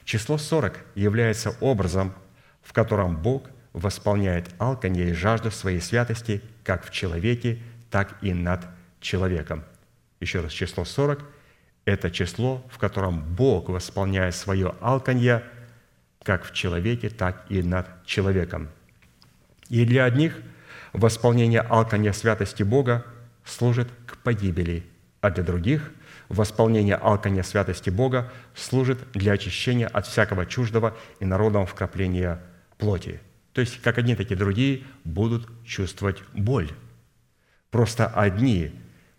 Число 0.04 0.38
40 0.38 0.78
является 0.94 1.56
образом, 1.60 2.14
в 2.62 2.72
котором 2.72 3.16
Бог 3.16 3.48
восполняет 3.72 4.54
алканье 4.58 5.10
и 5.10 5.14
жажду 5.14 5.50
своей 5.50 5.80
святости 5.80 6.42
как 6.66 6.84
в 6.84 6.90
человеке, 6.90 7.58
так 7.90 8.16
и 8.22 8.34
над 8.34 8.66
человеком. 9.00 9.64
Еще 10.20 10.40
раз, 10.40 10.52
число 10.52 10.84
40– 10.84 11.24
это 11.84 12.10
число, 12.10 12.66
в 12.68 12.78
котором 12.78 13.22
Бог 13.22 13.68
восполняет 13.68 14.34
свое 14.34 14.74
алканье 14.80 15.44
как 16.24 16.44
в 16.44 16.52
человеке, 16.52 17.08
так 17.08 17.46
и 17.48 17.62
над 17.62 17.86
человеком. 18.04 18.68
И 19.68 19.84
для 19.84 20.04
одних 20.04 20.40
восполнение 20.92 21.60
алканья 21.60 22.12
святости 22.12 22.64
Бога 22.64 23.06
служит 23.44 23.88
к 24.06 24.16
погибели, 24.18 24.84
а 25.20 25.30
для 25.30 25.44
других 25.44 25.92
восполнение 26.28 26.96
алканья 26.96 27.44
святости 27.44 27.90
Бога 27.90 28.32
служит 28.56 28.98
для 29.12 29.32
очищения 29.32 29.86
от 29.86 30.08
всякого 30.08 30.46
чуждого 30.46 30.96
и 31.20 31.24
народного 31.24 31.66
вкрапления 31.66 32.40
плоти. 32.76 33.20
То 33.56 33.62
есть, 33.62 33.80
как 33.80 33.96
одни, 33.96 34.14
так 34.14 34.30
и 34.30 34.34
другие 34.34 34.84
будут 35.04 35.48
чувствовать 35.64 36.22
боль. 36.34 36.70
Просто 37.70 38.06
одни 38.06 38.70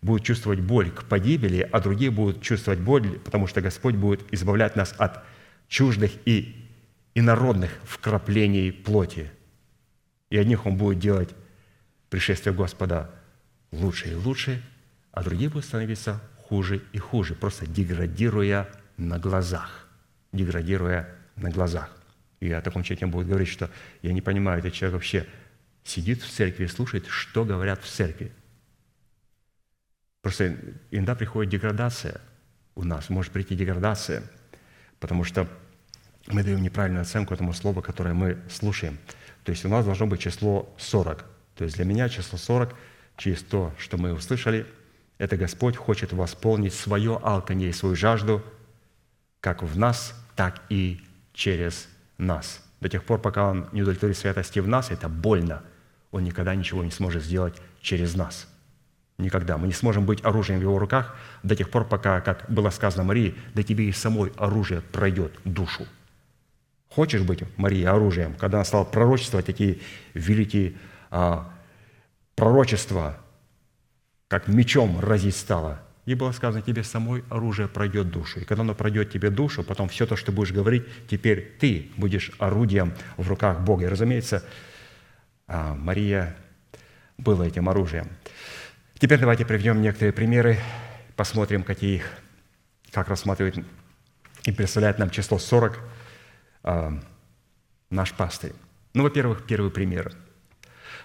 будут 0.04 0.26
чувствовать 0.26 0.60
боль 0.60 0.92
к 0.92 1.06
погибели, 1.06 1.68
а 1.72 1.80
другие 1.80 2.12
будут 2.12 2.44
чувствовать 2.44 2.80
боль, 2.80 3.18
потому 3.26 3.48
что 3.48 3.62
Господь 3.62 3.96
будет 3.96 4.32
избавлять 4.32 4.76
нас 4.76 4.94
от 5.00 5.24
чуждых 5.68 6.12
и 6.26 6.70
инородных 7.16 7.72
вкраплений 7.84 8.72
плоти. 8.72 9.32
И 10.30 10.38
одних 10.38 10.68
Он 10.68 10.78
будет 10.78 11.00
делать 11.00 11.30
пришествие 12.12 12.54
Господа 12.54 13.10
лучше 13.72 14.12
и 14.12 14.14
лучше, 14.14 14.62
а 15.14 15.24
другие 15.24 15.50
будут 15.50 15.66
становиться 15.66 16.22
хуже 16.48 16.84
и 16.94 17.00
хуже, 17.00 17.34
просто 17.34 17.66
деградируя 17.66 18.70
на 18.98 19.18
глазах. 19.18 19.88
Деградируя 20.32 21.10
на 21.38 21.50
глазах. 21.50 21.97
И 22.40 22.52
о 22.52 22.62
таком 22.62 22.84
человеке 22.84 23.08
будет 23.08 23.28
говорить, 23.28 23.50
что 23.50 23.70
я 24.02 24.14
не 24.14 24.22
понимаю, 24.22 24.60
этот 24.60 24.74
человек 24.74 24.94
вообще 24.94 25.28
сидит 25.84 26.22
в 26.22 26.30
церкви 26.30 26.66
и 26.66 26.68
слушает, 26.68 27.08
что 27.08 27.46
говорят 27.46 27.82
в 27.82 27.90
церкви. 27.90 28.32
Просто 30.22 30.58
иногда 30.92 31.16
приходит 31.16 31.52
деградация 31.52 32.22
у 32.76 32.84
нас, 32.84 33.10
может 33.10 33.32
прийти 33.32 33.56
деградация, 33.56 34.24
потому 35.00 35.24
что 35.24 35.48
мы 36.28 36.44
даем 36.44 36.62
неправильную 36.62 37.02
оценку 37.02 37.34
этому 37.34 37.54
слову, 37.54 37.82
которое 37.82 38.14
мы 38.14 38.38
слушаем. 38.50 38.98
То 39.44 39.52
есть 39.52 39.66
у 39.66 39.70
нас 39.70 39.86
должно 39.86 40.06
быть 40.06 40.20
число 40.20 40.74
40. 40.78 41.26
То 41.56 41.64
есть 41.64 41.78
для 41.78 41.86
меня 41.86 42.10
число 42.10 42.38
40 42.38 42.76
через 43.16 43.42
то, 43.42 43.74
что 43.80 43.98
мы 43.98 44.14
услышали, 44.14 44.68
это 45.18 45.38
Господь 45.38 45.76
хочет 45.76 46.14
восполнить 46.14 46.74
свое 46.74 47.20
алканье 47.24 47.70
и 47.70 47.74
свою 47.74 47.96
жажду 47.96 48.44
как 49.40 49.64
в 49.64 49.78
нас, 49.78 50.14
так 50.36 50.62
и 50.70 51.02
через 51.34 51.88
нас. 52.18 52.64
До 52.82 52.90
тех 52.90 53.04
пор, 53.04 53.20
пока 53.20 53.50
Он 53.50 53.68
не 53.72 53.82
удовлетворит 53.82 54.18
святости 54.18 54.60
в 54.60 54.68
нас, 54.68 54.92
это 54.92 55.10
больно. 55.10 55.64
Он 56.12 56.24
никогда 56.24 56.56
ничего 56.56 56.84
не 56.84 56.92
сможет 56.92 57.24
сделать 57.24 57.56
через 57.82 58.16
нас. 58.16 58.48
Никогда. 59.18 59.58
Мы 59.58 59.68
не 59.68 59.74
сможем 59.74 60.06
быть 60.06 60.24
оружием 60.24 60.60
в 60.60 60.64
Его 60.64 60.78
руках 60.78 61.16
до 61.42 61.56
тех 61.56 61.70
пор, 61.70 61.86
пока, 61.86 62.22
как 62.22 62.46
было 62.50 62.70
сказано 62.70 63.04
Марии, 63.04 63.36
до 63.56 63.64
тебе 63.64 63.90
и 63.90 63.92
самой 63.92 64.32
оружие 64.38 64.82
пройдет 64.82 65.34
душу. 65.44 65.88
Хочешь 66.90 67.22
быть, 67.22 67.44
Мария, 67.58 67.92
оружием? 67.92 68.36
Когда 68.36 68.58
она 68.58 68.66
стала 68.66 68.84
пророчествовать 68.84 69.46
такие 69.46 69.80
великие 70.14 70.76
а, 71.10 71.52
пророчества, 72.36 73.18
как 74.28 74.48
мечом 74.48 75.00
разить 75.00 75.36
стала, 75.36 75.82
и 76.08 76.16
было 76.16 76.32
сказано, 76.32 76.62
тебе 76.62 76.84
самой 76.84 77.26
оружие 77.30 77.68
пройдет 77.68 78.10
душу. 78.10 78.40
И 78.40 78.46
когда 78.46 78.62
оно 78.62 78.74
пройдет 78.74 79.12
тебе 79.12 79.30
душу, 79.30 79.62
потом 79.62 79.90
все 79.90 80.08
то, 80.08 80.16
что 80.16 80.28
ты 80.28 80.32
будешь 80.32 80.54
говорить, 80.54 80.86
теперь 81.10 81.58
ты 81.60 81.92
будешь 81.98 82.32
орудием 82.40 82.94
в 83.18 83.28
руках 83.28 83.60
Бога. 83.60 83.84
И, 83.84 83.88
разумеется, 83.90 84.42
а, 85.48 85.76
Мария 85.76 86.38
была 87.18 87.46
этим 87.46 87.68
оружием. 87.68 88.08
Теперь 88.98 89.20
давайте 89.20 89.46
приведем 89.46 89.82
некоторые 89.82 90.14
примеры, 90.14 90.60
посмотрим, 91.18 91.64
какие 91.64 91.98
их, 91.98 92.10
как 92.92 93.10
рассматривает 93.10 93.58
и 94.46 94.52
представляет 94.54 95.00
нам 95.00 95.10
число 95.10 95.38
40 95.38 95.78
а, 96.64 96.98
наш 97.90 98.14
пастырь. 98.14 98.54
Ну, 98.94 99.04
во-первых, 99.04 99.46
первый 99.46 99.72
пример. 99.72 100.14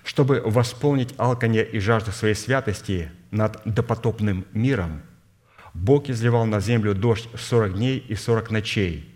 Чтобы 0.04 0.40
восполнить 0.44 1.14
алканье 1.16 1.64
и 1.64 1.78
жажду 1.78 2.10
своей 2.10 2.34
святости 2.34 3.10
над 3.30 3.60
допотопным 3.64 4.46
миром, 4.52 5.02
Бог 5.74 6.10
изливал 6.10 6.44
на 6.44 6.60
землю 6.60 6.94
дождь 6.94 7.28
40 7.34 7.74
дней 7.74 7.98
и 7.98 8.14
40 8.14 8.50
ночей. 8.50 9.08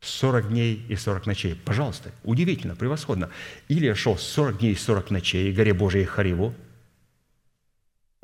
40 0.00 0.50
дней 0.50 0.84
и 0.88 0.94
40 0.94 1.26
ночей. 1.26 1.60
Пожалуйста, 1.64 2.12
удивительно, 2.22 2.76
превосходно. 2.76 3.30
Илия 3.68 3.94
шел 3.94 4.16
40 4.16 4.58
дней 4.58 4.72
и 4.72 4.76
40 4.76 5.10
ночей, 5.10 5.52
горе 5.52 5.72
Божией 5.72 6.04
Хариву, 6.04 6.54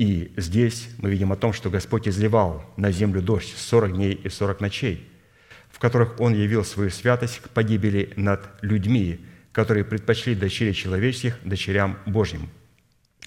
и 0.03 0.33
здесь 0.37 0.89
мы 0.99 1.11
видим 1.11 1.33
о 1.33 1.37
том, 1.37 1.53
что 1.53 1.71
Господь 1.71 2.09
изливал 2.09 2.65
на 2.77 2.91
землю 2.91 3.23
дождь 3.23 3.55
40 3.57 3.93
дней 3.93 4.15
и 4.15 4.29
40 4.29 4.61
ночей, 4.61 5.09
в 5.71 5.79
которых 5.79 6.19
Он 6.19 6.35
явил 6.35 6.65
свою 6.65 6.91
святость 6.91 7.39
к 7.39 7.51
погибели 7.51 8.13
над 8.17 8.49
людьми, 8.63 9.21
которые 9.53 9.85
предпочли 9.85 10.35
дочери 10.35 10.73
человеческих 10.73 11.39
дочерям 11.45 11.99
Божьим. 12.07 12.49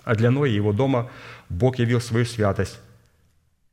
А 0.03 0.15
для 0.15 0.31
Ноя 0.31 0.49
и 0.49 0.55
его 0.55 0.73
дома 0.73 1.11
Бог 1.49 1.79
явил 1.79 2.01
свою 2.01 2.25
святость 2.25 2.79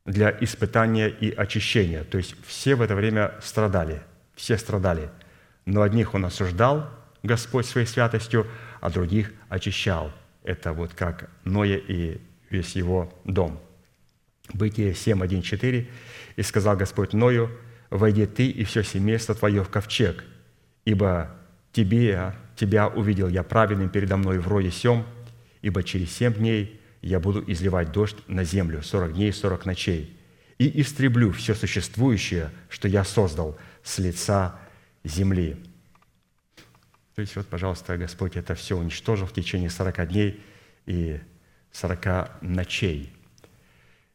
для 0.05 0.35
испытания 0.41 1.07
и 1.07 1.31
очищения. 1.31 2.03
То 2.03 2.17
есть 2.17 2.35
все 2.45 2.75
в 2.75 2.81
это 2.81 2.95
время 2.95 3.35
страдали, 3.41 4.01
все 4.35 4.57
страдали– 4.57 5.09
Но 5.65 5.81
одних 5.81 6.13
Он 6.13 6.25
осуждал, 6.25 6.89
Господь, 7.23 7.65
своей 7.65 7.87
святостью, 7.87 8.47
а 8.81 8.89
других 8.89 9.31
очищал. 9.49 10.11
Это 10.43 10.73
вот 10.73 10.93
как 10.93 11.29
Ноя 11.45 11.77
и 11.77 12.19
весь 12.49 12.75
его 12.75 13.13
дом. 13.23 13.59
Бытие 14.53 14.93
7, 14.93 15.23
1, 15.23 15.41
4. 15.41 15.89
«И 16.35 16.41
сказал 16.41 16.75
Господь 16.75 17.13
Ною, 17.13 17.49
войди 17.89 18.25
ты 18.25 18.49
и 18.49 18.65
все 18.65 18.83
семейство 18.83 19.35
твое 19.35 19.63
в 19.63 19.69
ковчег, 19.69 20.25
ибо 20.83 21.31
тебе, 21.71 22.33
тебя 22.55 22.87
увидел 22.87 23.27
я 23.27 23.43
праведным 23.43 23.89
передо 23.89 24.17
мной 24.17 24.39
в 24.39 24.47
роде 24.47 24.71
сем, 24.71 25.05
ибо 25.61 25.83
через 25.83 26.11
семь 26.11 26.33
дней 26.33 26.79
я 27.01 27.19
буду 27.19 27.43
изливать 27.47 27.91
дождь 27.91 28.17
на 28.27 28.43
землю, 28.43 28.81
сорок 28.81 29.13
дней 29.13 29.29
и 29.29 29.33
сорок 29.33 29.65
ночей, 29.65 30.17
и 30.57 30.81
истреблю 30.81 31.31
все 31.31 31.55
существующее, 31.55 32.51
что 32.69 32.87
я 32.87 33.03
создал 33.03 33.57
с 33.83 33.99
лица 33.99 34.59
земли». 35.03 35.57
То 37.15 37.21
есть 37.21 37.35
вот, 37.35 37.47
пожалуйста, 37.47 37.97
Господь 37.97 38.35
это 38.35 38.55
все 38.55 38.77
уничтожил 38.77 39.27
в 39.27 39.33
течение 39.33 39.69
40 39.69 40.07
дней 40.07 40.43
и 40.85 41.19
40 41.71 42.41
ночей. 42.41 43.13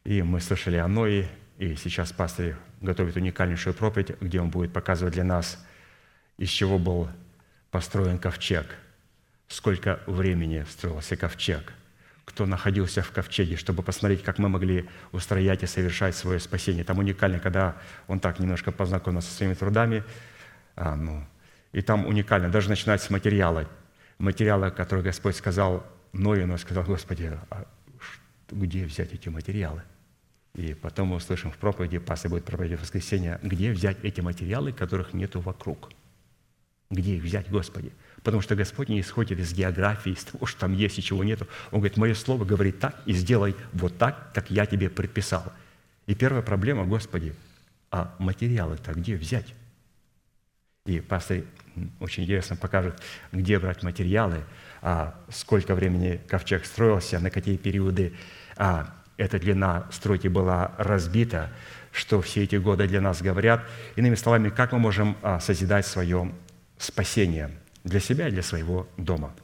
И 0.03 0.21
мы 0.21 0.41
слышали 0.41 0.77
о 0.77 0.87
Ное, 0.87 1.29
и 1.57 1.75
сейчас 1.75 2.11
пастор 2.11 2.57
готовит 2.81 3.15
уникальнейшую 3.15 3.73
проповедь, 3.73 4.19
где 4.19 4.41
он 4.41 4.49
будет 4.49 4.73
показывать 4.73 5.13
для 5.13 5.23
нас, 5.23 5.65
из 6.37 6.49
чего 6.49 6.77
был 6.77 7.09
построен 7.71 8.17
ковчег, 8.17 8.65
сколько 9.47 9.99
времени 10.07 10.65
строился 10.69 11.15
ковчег, 11.15 11.73
кто 12.25 12.45
находился 12.45 13.01
в 13.01 13.11
ковчеге, 13.11 13.57
чтобы 13.57 13.83
посмотреть, 13.83 14.23
как 14.23 14.37
мы 14.37 14.49
могли 14.49 14.87
устроять 15.11 15.63
и 15.63 15.67
совершать 15.67 16.15
свое 16.15 16.39
спасение. 16.39 16.83
Там 16.83 16.99
уникально, 16.99 17.39
когда 17.39 17.77
он 18.07 18.19
так 18.19 18.39
немножко 18.39 18.71
познакомился 18.71 19.29
со 19.29 19.37
своими 19.37 19.53
трудами, 19.53 20.03
а, 20.75 20.95
ну, 20.95 21.25
и 21.71 21.81
там 21.81 22.05
уникально, 22.05 22.49
даже 22.49 22.69
начинать 22.69 23.01
с 23.01 23.09
материала. 23.09 23.67
Материала, 24.17 24.69
который 24.69 25.03
Господь 25.03 25.35
сказал 25.35 25.85
Ною, 26.13 26.47
но 26.47 26.57
сказал, 26.57 26.83
Господи, 26.83 27.31
а 27.49 27.65
где 28.49 28.85
взять 28.85 29.13
эти 29.13 29.29
материалы? 29.29 29.83
И 30.55 30.73
потом 30.73 31.09
мы 31.09 31.17
услышим 31.17 31.51
в 31.51 31.57
проповеди, 31.57 31.99
пастор 31.99 32.31
будет 32.31 32.45
проповедовать 32.45 32.81
в 32.81 32.83
воскресенье, 32.83 33.39
где 33.43 33.71
взять 33.71 33.97
эти 34.03 34.21
материалы, 34.21 34.71
которых 34.71 35.13
нету 35.13 35.39
вокруг. 35.41 35.89
Где 36.91 37.17
их 37.17 37.23
взять, 37.23 37.49
Господи? 37.51 37.91
Потому 38.23 38.41
что 38.41 38.55
Господь 38.55 38.89
не 38.89 38.99
исходит 38.99 39.39
из 39.39 39.53
географии, 39.53 40.13
из 40.13 40.23
того, 40.23 40.45
что 40.45 40.61
там 40.61 40.73
есть 40.73 40.97
и 40.97 41.03
чего 41.03 41.23
нету. 41.23 41.47
Он 41.71 41.79
говорит, 41.79 41.97
мое 41.97 42.15
слово 42.15 42.45
говорит 42.45 42.79
так, 42.79 42.99
и 43.05 43.13
сделай 43.13 43.55
вот 43.73 43.97
так, 43.97 44.33
как 44.33 44.49
я 44.49 44.65
тебе 44.65 44.89
предписал. 44.89 45.53
И 46.07 46.15
первая 46.15 46.41
проблема, 46.41 46.85
Господи, 46.85 47.35
а 47.91 48.15
материалы-то 48.17 48.93
где 48.93 49.15
взять? 49.15 49.53
И 50.85 50.99
пастор 50.99 51.43
очень 51.99 52.23
интересно 52.23 52.55
покажет, 52.55 52.99
где 53.31 53.59
брать 53.59 53.83
материалы, 53.83 54.43
а 54.81 55.15
сколько 55.29 55.75
времени 55.75 56.19
ковчег 56.27 56.65
строился, 56.65 57.19
на 57.19 57.29
какие 57.29 57.57
периоды 57.57 58.13
а, 58.57 58.95
эта 59.17 59.37
длина 59.37 59.87
стройки 59.91 60.27
была 60.27 60.73
разбита, 60.77 61.51
что 61.91 62.21
все 62.21 62.43
эти 62.43 62.55
годы 62.55 62.87
для 62.87 63.01
нас 63.01 63.21
говорят. 63.21 63.63
Иными 63.95 64.15
словами, 64.15 64.49
как 64.49 64.71
мы 64.71 64.79
можем 64.79 65.17
а, 65.21 65.39
созидать 65.39 65.85
свое 65.85 66.31
спасение 66.79 67.51
для 67.83 67.99
себя 67.99 68.27
и 68.27 68.31
для 68.31 68.41
своего 68.41 68.87
дома. 68.97 69.35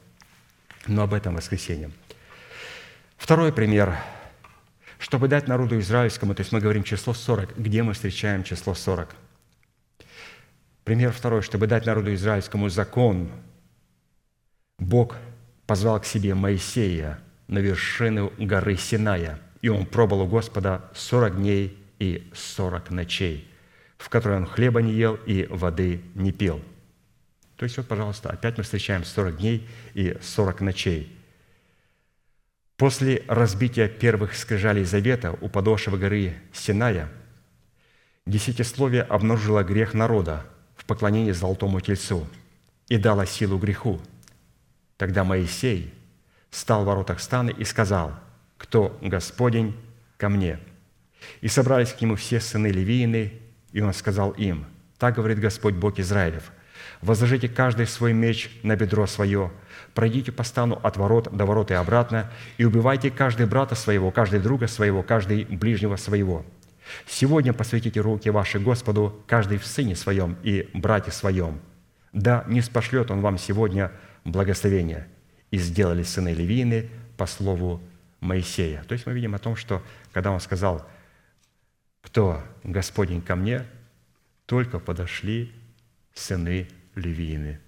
Но 0.88 1.02
об 1.02 1.14
этом 1.14 1.36
воскресенье. 1.36 1.90
Второй 3.16 3.52
пример. 3.52 3.96
Чтобы 4.98 5.28
дать 5.28 5.46
народу 5.46 5.78
израильскому, 5.78 6.34
то 6.34 6.40
есть 6.40 6.52
мы 6.52 6.60
говорим 6.60 6.82
число 6.82 7.12
40, 7.12 7.58
где 7.58 7.82
мы 7.82 7.92
встречаем 7.92 8.42
число 8.42 8.74
40? 8.74 9.14
Пример 10.84 11.12
второй. 11.12 11.42
Чтобы 11.42 11.66
дать 11.66 11.84
народу 11.84 12.14
израильскому 12.14 12.68
закон, 12.70 13.30
Бог 14.78 15.16
позвал 15.66 16.00
к 16.00 16.06
себе 16.06 16.34
Моисея 16.34 17.18
на 17.48 17.58
вершину 17.58 18.32
горы 18.38 18.76
Синая, 18.76 19.38
и 19.60 19.68
он 19.68 19.84
пробыл 19.84 20.22
у 20.22 20.26
Господа 20.26 20.88
40 20.94 21.36
дней 21.36 21.76
и 21.98 22.30
40 22.34 22.90
ночей, 22.90 23.50
в 23.98 24.08
которые 24.08 24.38
он 24.40 24.46
хлеба 24.46 24.80
не 24.80 24.92
ел 24.92 25.18
и 25.26 25.46
воды 25.50 26.00
не 26.14 26.32
пил. 26.32 26.62
То 27.56 27.64
есть 27.64 27.76
вот, 27.78 27.88
пожалуйста, 27.88 28.30
опять 28.30 28.58
мы 28.58 28.64
встречаем 28.64 29.04
40 29.04 29.36
дней 29.38 29.68
и 29.94 30.16
40 30.20 30.60
ночей. 30.60 31.12
После 32.76 33.24
разбития 33.28 33.88
первых 33.88 34.34
скрижалей 34.34 34.84
завета 34.84 35.32
у 35.40 35.48
подошвы 35.48 35.96
горы 35.96 36.34
Синая 36.52 37.08
десятисловие 38.26 39.02
обнаружило 39.02 39.62
грех 39.62 39.94
народа 39.94 40.44
в 40.76 40.84
поклонении 40.84 41.32
золотому 41.32 41.80
тельцу 41.80 42.28
и 42.88 42.98
дало 42.98 43.24
силу 43.24 43.58
греху. 43.58 44.00
Тогда 44.98 45.24
Моисей 45.24 45.94
стал 46.50 46.82
в 46.82 46.86
воротах 46.86 47.20
станы 47.20 47.50
и 47.50 47.64
сказал, 47.64 48.12
«Кто 48.58 48.98
Господень 49.00 49.74
ко 50.18 50.28
мне?» 50.28 50.58
И 51.40 51.48
собрались 51.48 51.92
к 51.92 52.00
нему 52.02 52.16
все 52.16 52.40
сыны 52.40 52.66
Левиины, 52.66 53.32
и 53.72 53.80
он 53.80 53.94
сказал 53.94 54.32
им, 54.32 54.66
«Так 54.98 55.16
говорит 55.16 55.38
Господь 55.38 55.74
Бог 55.74 55.98
Израилев, 55.98 56.52
возложите 57.02 57.48
каждый 57.48 57.86
свой 57.86 58.12
меч 58.12 58.50
на 58.62 58.76
бедро 58.76 59.06
свое, 59.06 59.52
пройдите 59.94 60.32
по 60.32 60.44
стану 60.44 60.78
от 60.82 60.96
ворот 60.96 61.34
до 61.34 61.46
ворот 61.46 61.70
и 61.70 61.74
обратно, 61.74 62.30
и 62.58 62.64
убивайте 62.64 63.10
каждый 63.10 63.46
брата 63.46 63.74
своего, 63.74 64.10
каждый 64.10 64.40
друга 64.40 64.66
своего, 64.66 65.02
каждый 65.02 65.44
ближнего 65.44 65.96
своего. 65.96 66.44
Сегодня 67.06 67.52
посвятите 67.52 68.00
руки 68.00 68.30
ваши 68.30 68.58
Господу, 68.58 69.22
каждый 69.26 69.58
в 69.58 69.66
сыне 69.66 69.96
своем 69.96 70.36
и 70.42 70.68
брате 70.72 71.10
своем. 71.10 71.60
Да 72.12 72.44
не 72.46 72.60
спошлет 72.60 73.10
он 73.10 73.20
вам 73.20 73.38
сегодня 73.38 73.92
благословение». 74.24 75.08
И 75.52 75.58
сделали 75.58 76.02
сыны 76.02 76.30
Левины 76.30 76.90
по 77.16 77.26
слову 77.26 77.80
Моисея. 78.20 78.82
То 78.84 78.94
есть 78.94 79.06
мы 79.06 79.12
видим 79.12 79.34
о 79.34 79.38
том, 79.38 79.54
что 79.54 79.80
когда 80.12 80.32
он 80.32 80.40
сказал, 80.40 80.86
кто 82.02 82.42
Господень 82.64 83.22
ко 83.22 83.36
мне, 83.36 83.64
только 84.46 84.80
подошли 84.80 85.52
сыны 86.14 86.68
Левины. 86.96 87.60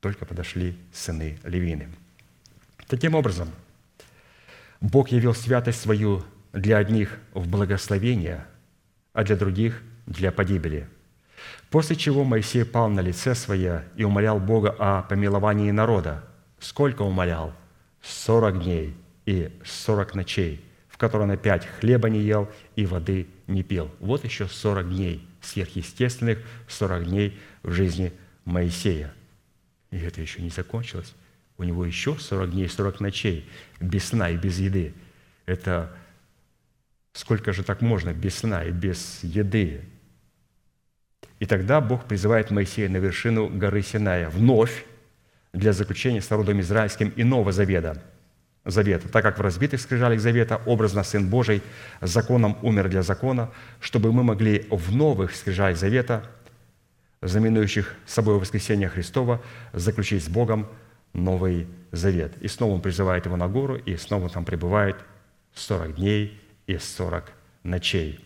Только 0.00 0.24
подошли 0.24 0.76
сыны 0.92 1.38
Левины. 1.44 1.88
Таким 2.88 3.14
образом, 3.14 3.50
Бог 4.80 5.10
явил 5.10 5.34
святость 5.34 5.80
свою 5.80 6.24
для 6.52 6.78
одних 6.78 7.18
в 7.34 7.48
благословение, 7.48 8.46
а 9.12 9.24
для 9.24 9.36
других– 9.36 9.82
для 10.06 10.32
погибели. 10.32 10.88
После 11.70 11.96
чего 11.96 12.24
Моисей 12.24 12.64
пал 12.64 12.88
на 12.88 13.00
лице 13.00 13.34
свое 13.34 13.84
и 13.96 14.04
умолял 14.04 14.38
Бога 14.38 14.74
о 14.78 15.02
помиловании 15.02 15.70
народа. 15.70 16.24
Сколько 16.58 17.02
умолял? 17.02 17.54
Сорок 18.02 18.62
дней 18.62 18.96
и 19.26 19.50
сорок 19.64 20.14
ночей, 20.14 20.64
в 20.88 20.98
которые 20.98 21.28
он 21.28 21.30
опять 21.32 21.66
хлеба 21.66 22.10
не 22.10 22.20
ел 22.20 22.48
и 22.76 22.84
воды 22.84 23.28
не 23.46 23.62
пил. 23.62 23.90
Вот 24.00 24.24
еще 24.24 24.48
сорок 24.48 24.88
дней 24.88 25.26
сверхъестественных, 25.40 26.38
сорок 26.68 27.04
дней 27.04 27.38
в 27.62 27.72
жизни 27.72 28.12
Моисея. 28.44 29.12
И 29.90 29.98
это 29.98 30.20
еще 30.20 30.42
не 30.42 30.50
закончилось. 30.50 31.14
У 31.58 31.64
него 31.64 31.84
еще 31.84 32.16
40 32.16 32.50
дней, 32.50 32.68
40 32.68 33.00
ночей 33.00 33.48
без 33.80 34.06
сна 34.06 34.30
и 34.30 34.36
без 34.36 34.58
еды. 34.58 34.94
Это 35.46 35.94
сколько 37.12 37.52
же 37.52 37.62
так 37.62 37.82
можно 37.82 38.12
без 38.12 38.36
сна 38.36 38.64
и 38.64 38.70
без 38.70 39.22
еды? 39.22 39.82
И 41.38 41.46
тогда 41.46 41.80
Бог 41.80 42.06
призывает 42.06 42.50
Моисея 42.50 42.88
на 42.88 42.96
вершину 42.96 43.48
горы 43.48 43.82
Синая 43.82 44.28
вновь 44.30 44.84
для 45.52 45.72
заключения 45.72 46.22
с 46.22 46.30
народом 46.30 46.60
израильским 46.60 47.12
иного 47.16 47.52
завета, 47.52 48.02
завета, 48.64 49.08
так 49.08 49.22
как 49.22 49.38
в 49.38 49.42
разбитых 49.42 49.80
скрижалях 49.80 50.20
завета 50.20 50.62
образно 50.66 51.02
Сын 51.02 51.28
Божий 51.28 51.62
законом 52.00 52.56
умер 52.62 52.88
для 52.88 53.02
закона, 53.02 53.50
чтобы 53.80 54.12
мы 54.12 54.22
могли 54.22 54.66
в 54.70 54.94
новых 54.94 55.34
скрижалях 55.36 55.76
завета– 55.76 56.24
знаменующих 57.22 57.94
собой 58.04 58.38
воскресение 58.38 58.88
Христова, 58.88 59.40
заключить 59.72 60.24
с 60.24 60.28
Богом 60.28 60.68
Новый 61.14 61.68
Завет. 61.92 62.34
И 62.40 62.48
снова 62.48 62.74
он 62.74 62.80
призывает 62.80 63.26
его 63.26 63.36
на 63.36 63.48
гору, 63.48 63.76
и 63.76 63.96
снова 63.96 64.28
там 64.28 64.44
пребывает 64.44 64.96
40 65.54 65.96
дней 65.96 66.40
и 66.66 66.78
40 66.78 67.32
ночей. 67.62 68.20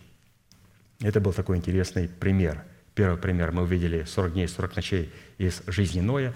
Это 1.01 1.21
был 1.21 1.31
такой 1.31 1.57
интересный 1.57 2.09
пример. 2.09 2.63
Первый 2.95 3.19
пример 3.19 3.51
мы 3.51 3.63
увидели 3.63 4.03
40 4.03 4.33
дней 4.33 4.45
и 4.45 4.47
40 4.47 4.75
ночей 4.75 5.13
из 5.37 5.61
жизни 5.67 6.01
Ноя, 6.01 6.33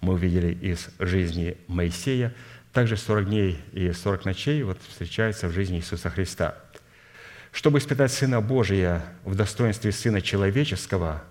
мы 0.00 0.14
увидели 0.14 0.52
из 0.52 0.88
жизни 0.98 1.56
Моисея. 1.68 2.34
Также 2.72 2.96
40 2.96 3.26
дней 3.26 3.60
и 3.72 3.92
40 3.92 4.24
ночей 4.24 4.62
вот 4.62 4.78
встречаются 4.88 5.48
в 5.48 5.52
жизни 5.52 5.78
Иисуса 5.78 6.08
Христа. 6.08 6.56
Чтобы 7.52 7.78
испытать 7.78 8.12
Сына 8.12 8.40
Божия 8.40 9.04
в 9.24 9.34
достоинстве 9.34 9.92
Сына 9.92 10.20
Человеческого– 10.20 11.22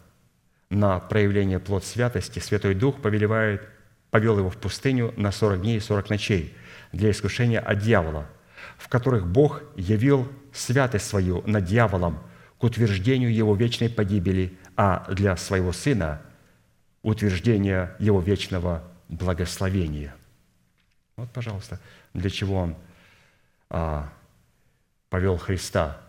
на 0.70 1.00
проявление 1.00 1.60
плод 1.60 1.84
святости, 1.84 2.40
Святой 2.40 2.76
Дух 2.76 3.02
повелевает, 3.02 3.68
повел 4.12 4.38
его 4.38 4.50
в 4.50 4.58
пустыню 4.58 5.14
на 5.18 5.32
40 5.32 5.62
дней 5.62 5.78
и 5.78 5.82
40 5.82 6.10
ночей 6.10 6.56
для 6.92 7.12
искушения 7.12 7.60
от 7.60 7.80
дьявола, 7.80 8.28
в 8.78 8.88
которых 8.88 9.28
Бог 9.28 9.64
явил 9.76 10.32
святость 10.54 11.08
свою 11.08 11.44
над 11.48 11.66
дьяволом 11.66 12.20
к 12.58 12.64
утверждению 12.64 13.34
его 13.34 13.56
вечной 13.56 13.90
погибели, 13.90 14.58
а 14.76 15.06
для 15.12 15.36
своего 15.38 15.72
Сына 15.72 16.22
утверждения 17.02 17.96
Его 18.00 18.20
вечного 18.20 18.84
благословения. 19.08 20.14
Вот, 21.16 21.32
пожалуйста, 21.32 21.80
для 22.14 22.30
чего 22.30 22.58
Он 22.58 22.76
а, 23.70 24.12
повел 25.10 25.38
Христа, 25.38 26.02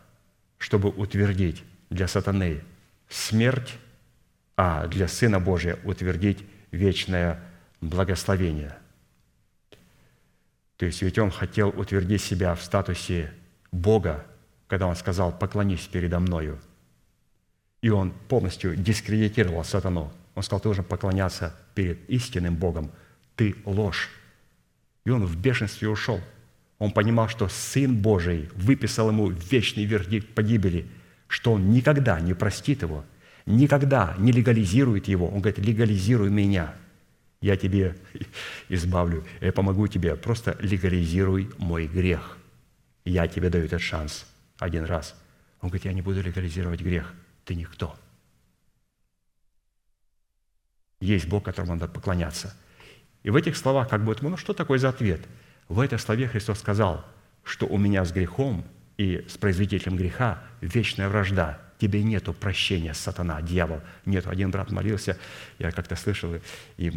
чтобы 0.58 0.88
утвердить 0.88 1.62
для 1.90 2.08
сатаны 2.08 2.62
смерть, 3.08 3.78
а 4.62 4.86
для 4.88 5.08
Сына 5.08 5.40
Божия 5.40 5.78
утвердить 5.84 6.44
вечное 6.70 7.40
благословение. 7.80 8.76
То 10.76 10.84
есть 10.84 11.00
ведь 11.00 11.18
Он 11.18 11.30
хотел 11.30 11.70
утвердить 11.70 12.20
себя 12.20 12.54
в 12.54 12.62
статусе 12.62 13.32
Бога, 13.72 14.26
когда 14.66 14.86
Он 14.86 14.96
сказал 14.96 15.32
«поклонись 15.32 15.86
передо 15.86 16.20
Мною». 16.20 16.60
И 17.80 17.88
Он 17.88 18.12
полностью 18.28 18.76
дискредитировал 18.76 19.64
сатану. 19.64 20.12
Он 20.34 20.42
сказал, 20.42 20.60
ты 20.60 20.64
должен 20.64 20.84
поклоняться 20.84 21.56
перед 21.74 22.06
истинным 22.10 22.54
Богом. 22.54 22.90
Ты 23.36 23.56
ложь. 23.64 24.10
И 25.06 25.10
он 25.10 25.24
в 25.24 25.38
бешенстве 25.38 25.88
ушел. 25.88 26.20
Он 26.78 26.92
понимал, 26.92 27.28
что 27.28 27.48
Сын 27.48 27.96
Божий 27.96 28.50
выписал 28.54 29.08
ему 29.08 29.30
вечный 29.30 29.86
вердикт 29.86 30.34
погибели, 30.34 30.86
что 31.28 31.54
он 31.54 31.70
никогда 31.70 32.20
не 32.20 32.34
простит 32.34 32.82
его, 32.82 33.06
никогда 33.56 34.14
не 34.18 34.32
легализирует 34.32 35.08
его. 35.08 35.28
Он 35.28 35.40
говорит, 35.40 35.58
легализируй 35.58 36.30
меня, 36.30 36.74
я 37.40 37.56
тебе 37.56 37.96
избавлю, 38.68 39.24
я 39.40 39.52
помогу 39.52 39.86
тебе, 39.88 40.16
просто 40.16 40.56
легализируй 40.60 41.50
мой 41.58 41.86
грех. 41.86 42.36
Я 43.04 43.26
тебе 43.28 43.48
даю 43.48 43.64
этот 43.64 43.80
шанс 43.80 44.26
один 44.58 44.84
раз. 44.84 45.14
Он 45.60 45.68
говорит, 45.68 45.84
я 45.86 45.92
не 45.92 46.02
буду 46.02 46.22
легализировать 46.22 46.80
грех, 46.80 47.12
ты 47.44 47.54
никто. 47.54 47.96
Есть 51.00 51.26
Бог, 51.28 51.44
которому 51.44 51.74
надо 51.74 51.88
поклоняться. 51.88 52.54
И 53.22 53.30
в 53.30 53.36
этих 53.36 53.56
словах, 53.56 53.88
как 53.88 54.04
бы, 54.04 54.16
ну 54.20 54.36
что 54.36 54.52
такое 54.52 54.78
за 54.78 54.90
ответ? 54.90 55.20
В 55.68 55.80
этом 55.80 55.98
слове 55.98 56.28
Христос 56.28 56.58
сказал, 56.58 57.04
что 57.42 57.66
у 57.66 57.78
меня 57.78 58.04
с 58.04 58.12
грехом 58.12 58.64
и 58.96 59.24
с 59.28 59.36
производителем 59.38 59.96
греха 59.96 60.42
вечная 60.60 61.08
вражда. 61.08 61.60
Тебе 61.80 62.02
нету 62.02 62.34
прощения, 62.34 62.92
сатана, 62.92 63.40
дьявол. 63.40 63.80
Нету. 64.04 64.28
Один 64.28 64.50
брат 64.50 64.70
молился, 64.70 65.16
я 65.58 65.72
как-то 65.72 65.96
слышал, 65.96 66.34
и 66.76 66.92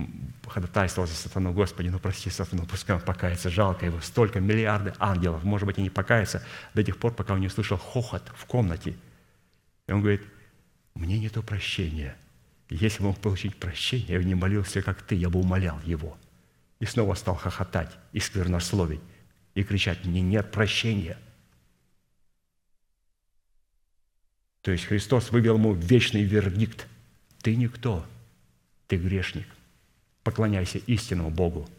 ходатайствовал 0.45 1.07
за 1.07 1.15
сатану, 1.15 1.53
Господи, 1.53 1.87
ну 1.87 1.99
прости 1.99 2.29
сатану, 2.29 2.65
пускай 2.65 2.97
он 2.97 3.01
покается, 3.01 3.49
жалко 3.49 3.85
его. 3.85 4.01
Столько, 4.01 4.41
миллиарды 4.41 4.93
ангелов, 4.99 5.45
может 5.45 5.65
быть, 5.65 5.77
и 5.77 5.81
не 5.81 5.89
покается 5.89 6.43
до 6.73 6.83
тех 6.83 6.97
пор, 6.97 7.13
пока 7.13 7.33
он 7.33 7.39
не 7.39 7.47
услышал 7.47 7.77
хохот 7.77 8.23
в 8.35 8.45
комнате. 8.45 8.97
И 9.87 9.91
он 9.93 10.01
говорит, 10.01 10.21
мне 10.95 11.17
нету 11.17 11.41
прощения. 11.43 12.17
Если 12.69 12.99
бы 12.99 13.07
мог 13.07 13.19
получить 13.19 13.55
прощение, 13.55 14.07
я 14.09 14.19
бы 14.19 14.25
не 14.25 14.35
молился, 14.35 14.81
как 14.81 15.01
ты, 15.01 15.15
я 15.15 15.29
бы 15.29 15.39
умолял 15.39 15.79
его. 15.85 16.17
И 16.81 16.85
снова 16.85 17.13
стал 17.13 17.35
хохотать 17.35 17.91
и 18.11 18.19
сквернословить, 18.19 18.99
и 19.55 19.63
кричать, 19.63 20.03
мне 20.03 20.19
нет 20.19 20.51
прощения. 20.51 21.17
То 24.63 24.71
есть 24.71 24.85
Христос 24.85 25.29
вывел 25.31 25.55
ему 25.55 25.73
вечный 25.73 26.23
вердикт. 26.23 26.87
Ты 27.41 27.55
никто, 27.55 28.05
ты 28.87 28.95
грешник. 28.95 29.45
Поклоняйся 30.23 30.77
истинному 30.79 31.29
Богу. 31.29 31.69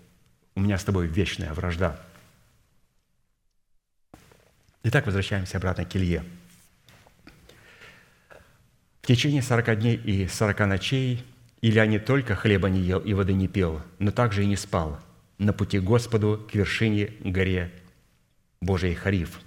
У 0.54 0.60
меня 0.60 0.78
с 0.78 0.84
тобой 0.84 1.06
вечная 1.06 1.52
вражда. 1.54 1.98
Итак, 4.82 5.06
возвращаемся 5.06 5.56
обратно 5.56 5.86
к 5.86 5.96
Илье. 5.96 6.22
В 9.00 9.06
течение 9.06 9.40
сорока 9.40 9.74
дней 9.74 9.96
и 9.96 10.28
сорока 10.28 10.66
ночей 10.66 11.24
Илья 11.62 11.86
не 11.86 11.98
только 11.98 12.36
хлеба 12.36 12.68
не 12.68 12.80
ел 12.80 13.00
и 13.00 13.14
воды 13.14 13.32
не 13.32 13.48
пил, 13.48 13.80
но 13.98 14.10
также 14.10 14.42
и 14.44 14.46
не 14.46 14.56
спал 14.56 15.00
на 15.38 15.54
пути 15.54 15.78
Господу 15.78 16.46
к 16.50 16.54
вершине 16.54 17.14
горе 17.20 17.72
Божией 18.60 18.94
Хариф. 18.94 19.40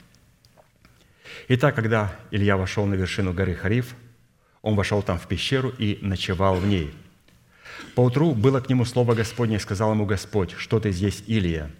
Итак, 1.49 1.75
когда 1.75 2.13
Илья 2.29 2.57
вошел 2.57 2.85
на 2.85 2.95
вершину 2.95 3.31
горы 3.31 3.55
Хариф, 3.55 3.95
он 4.61 4.75
вошел 4.75 5.01
там 5.01 5.17
в 5.17 5.27
пещеру 5.27 5.69
и 5.69 5.97
ночевал 6.01 6.55
в 6.55 6.67
ней. 6.67 6.93
Поутру 7.95 8.33
было 8.33 8.59
к 8.59 8.67
нему 8.67 8.83
слово 8.83 9.13
Господне, 9.13 9.55
и 9.55 9.59
сказал 9.59 9.93
ему 9.93 10.05
Господь, 10.05 10.51
что 10.57 10.81
ты 10.81 10.91
здесь, 10.91 11.23
Илия? 11.25 11.71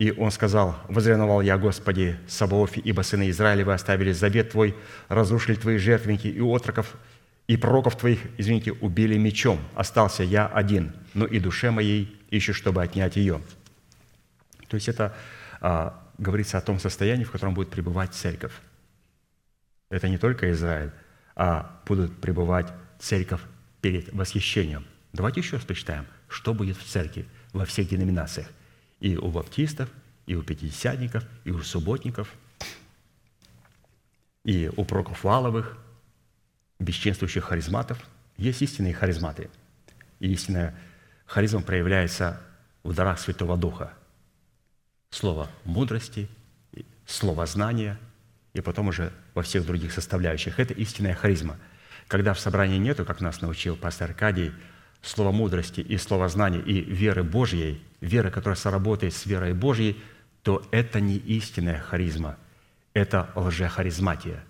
И 0.00 0.10
он 0.10 0.32
сказал, 0.32 0.76
«Возреновал 0.88 1.42
я, 1.42 1.56
Господи, 1.58 2.18
Саваофи, 2.26 2.80
ибо 2.80 3.02
сыны 3.02 3.30
Израилевы 3.30 3.72
оставили 3.72 4.10
завет 4.10 4.50
Твой, 4.50 4.74
разрушили 5.08 5.54
Твои 5.54 5.78
жертвенники 5.78 6.26
и 6.26 6.40
отроков, 6.40 6.96
и 7.46 7.56
пророков 7.56 7.96
Твоих, 7.96 8.18
извините, 8.36 8.72
убили 8.72 9.16
мечом. 9.16 9.60
Остался 9.76 10.24
я 10.24 10.48
один, 10.48 10.92
но 11.14 11.24
и 11.24 11.38
душе 11.38 11.70
моей 11.70 12.20
ищу, 12.30 12.52
чтобы 12.52 12.82
отнять 12.82 13.14
ее». 13.14 13.40
То 14.66 14.74
есть 14.74 14.88
это 14.88 15.14
а, 15.60 16.03
говорится 16.18 16.58
о 16.58 16.60
том 16.60 16.78
состоянии, 16.78 17.24
в 17.24 17.30
котором 17.30 17.54
будет 17.54 17.70
пребывать 17.70 18.14
церковь. 18.14 18.52
Это 19.90 20.08
не 20.08 20.18
только 20.18 20.50
Израиль, 20.52 20.92
а 21.36 21.80
будут 21.86 22.20
пребывать 22.20 22.72
церковь 22.98 23.40
перед 23.80 24.12
восхищением. 24.12 24.86
Давайте 25.12 25.40
еще 25.40 25.56
раз 25.56 25.64
почитаем, 25.64 26.06
что 26.28 26.54
будет 26.54 26.76
в 26.76 26.84
церкви 26.84 27.26
во 27.52 27.64
всех 27.64 27.88
деноминациях. 27.88 28.48
И 29.00 29.16
у 29.16 29.30
баптистов, 29.30 29.88
и 30.26 30.34
у 30.34 30.42
пятидесятников, 30.42 31.24
и 31.44 31.50
у 31.50 31.60
субботников, 31.62 32.32
и 34.44 34.70
у 34.76 34.84
пророков 34.84 35.22
валовых, 35.24 35.76
бесчинствующих 36.78 37.44
харизматов. 37.44 37.98
Есть 38.36 38.62
истинные 38.62 38.94
харизматы. 38.94 39.50
И 40.18 40.32
истинная 40.32 40.74
харизма 41.26 41.62
проявляется 41.62 42.40
в 42.82 42.94
дарах 42.94 43.18
Святого 43.20 43.56
Духа– 43.56 43.92
слово 45.14 45.48
мудрости, 45.64 46.28
слово 47.06 47.46
знания, 47.46 47.98
и 48.52 48.60
потом 48.60 48.88
уже 48.88 49.12
во 49.34 49.42
всех 49.42 49.64
других 49.64 49.92
составляющих. 49.92 50.58
Это 50.58 50.74
истинная 50.74 51.14
харизма. 51.14 51.56
Когда 52.08 52.34
в 52.34 52.40
собрании 52.40 52.78
нету, 52.78 53.04
как 53.04 53.20
нас 53.20 53.40
научил 53.40 53.76
пастор 53.76 54.10
Аркадий, 54.10 54.52
слова 55.02 55.30
мудрости 55.30 55.80
и 55.80 55.96
слова 55.98 56.28
знания 56.28 56.60
и 56.60 56.80
веры 56.80 57.22
Божьей, 57.22 57.82
веры, 58.00 58.30
которая 58.30 58.56
соработает 58.56 59.14
с 59.14 59.24
верой 59.26 59.54
Божьей, 59.54 60.02
то 60.42 60.66
это 60.72 61.00
не 61.00 61.16
истинная 61.16 61.78
харизма, 61.78 62.36
это 62.92 63.30
лжехаризматия. 63.36 64.44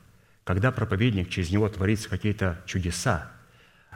Когда 0.45 0.73
проповедник, 0.73 1.29
через 1.29 1.51
него 1.51 1.69
творится 1.69 2.09
какие-то 2.09 2.61
чудеса, 2.67 3.31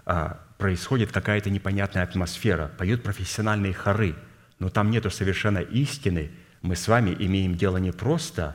а, 0.04 0.40
происходит 0.58 1.12
какая-то 1.12 1.50
непонятная 1.50 2.02
атмосфера, 2.02 2.70
поют 2.78 3.02
профессиональные 3.02 3.74
хоры, 3.74 4.14
но 4.58 4.68
там 4.68 4.90
нету 4.90 5.10
совершенно 5.10 5.60
истины– 5.60 6.30
мы 6.68 6.76
с 6.76 6.86
вами 6.86 7.16
имеем 7.18 7.54
дело 7.54 7.78
не 7.78 7.92
просто 7.92 8.54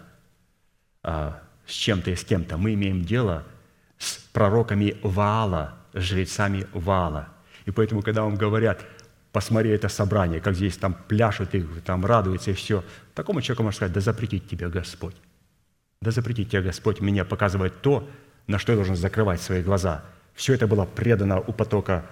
а, 1.02 1.42
с 1.66 1.72
чем-то 1.72 2.12
и 2.12 2.16
с 2.16 2.24
кем-то, 2.24 2.58
мы 2.58 2.76
имеем 2.76 3.04
дело 3.04 3.44
с 3.98 4.18
пророками 4.32 4.98
Ваала, 5.02 5.74
с 5.94 6.02
жрецами 6.02 6.68
Ваала. 6.74 7.30
И 7.66 7.72
поэтому, 7.72 8.04
когда 8.04 8.22
вам 8.22 8.36
говорят, 8.36 8.86
посмотри 9.32 9.72
это 9.72 9.90
собрание, 9.90 10.42
как 10.42 10.54
здесь 10.54 10.78
там 10.78 10.94
пляшут 10.94 11.56
и 11.56 11.64
там 11.84 12.06
радуются 12.06 12.52
и 12.52 12.54
все, 12.54 12.84
такому 13.16 13.42
человеку 13.42 13.64
можно 13.64 13.78
сказать, 13.78 13.94
да 13.94 14.02
запретить 14.02 14.48
тебе 14.48 14.70
Господь. 14.70 15.16
Да 16.00 16.12
запретить 16.12 16.52
тебе 16.52 16.62
Господь 16.62 17.02
меня 17.02 17.26
показывать 17.26 17.82
то, 17.82 18.08
на 18.46 18.60
что 18.60 18.74
я 18.74 18.76
должен 18.76 18.96
закрывать 18.96 19.42
свои 19.42 19.64
глаза. 19.64 20.06
Все 20.36 20.54
это 20.54 20.68
было 20.68 20.86
предано 20.86 21.40
у 21.40 21.52
потока 21.52 22.06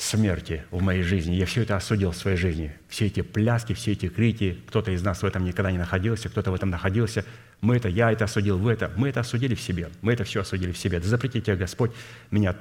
смерти 0.00 0.64
в 0.70 0.80
моей 0.80 1.02
жизни. 1.02 1.34
Я 1.34 1.44
все 1.44 1.62
это 1.62 1.76
осудил 1.76 2.12
в 2.12 2.16
своей 2.16 2.38
жизни. 2.38 2.74
Все 2.88 3.06
эти 3.06 3.20
пляски, 3.20 3.74
все 3.74 3.92
эти 3.92 4.08
крики. 4.08 4.58
Кто-то 4.68 4.90
из 4.92 5.02
нас 5.02 5.22
в 5.22 5.26
этом 5.26 5.44
никогда 5.44 5.70
не 5.70 5.76
находился, 5.76 6.30
кто-то 6.30 6.50
в 6.50 6.54
этом 6.54 6.70
находился. 6.70 7.24
Мы 7.60 7.76
это, 7.76 7.88
я 7.88 8.10
это 8.10 8.24
осудил, 8.24 8.58
вы 8.58 8.72
это. 8.72 8.90
Мы 8.96 9.10
это 9.10 9.20
осудили 9.20 9.54
в 9.54 9.60
себе. 9.60 9.90
Мы 10.00 10.14
это 10.14 10.24
все 10.24 10.40
осудили 10.40 10.72
в 10.72 10.78
себе. 10.78 11.00
Да 11.00 11.06
запретите, 11.06 11.54
Господь, 11.54 11.92
меня 12.30 12.56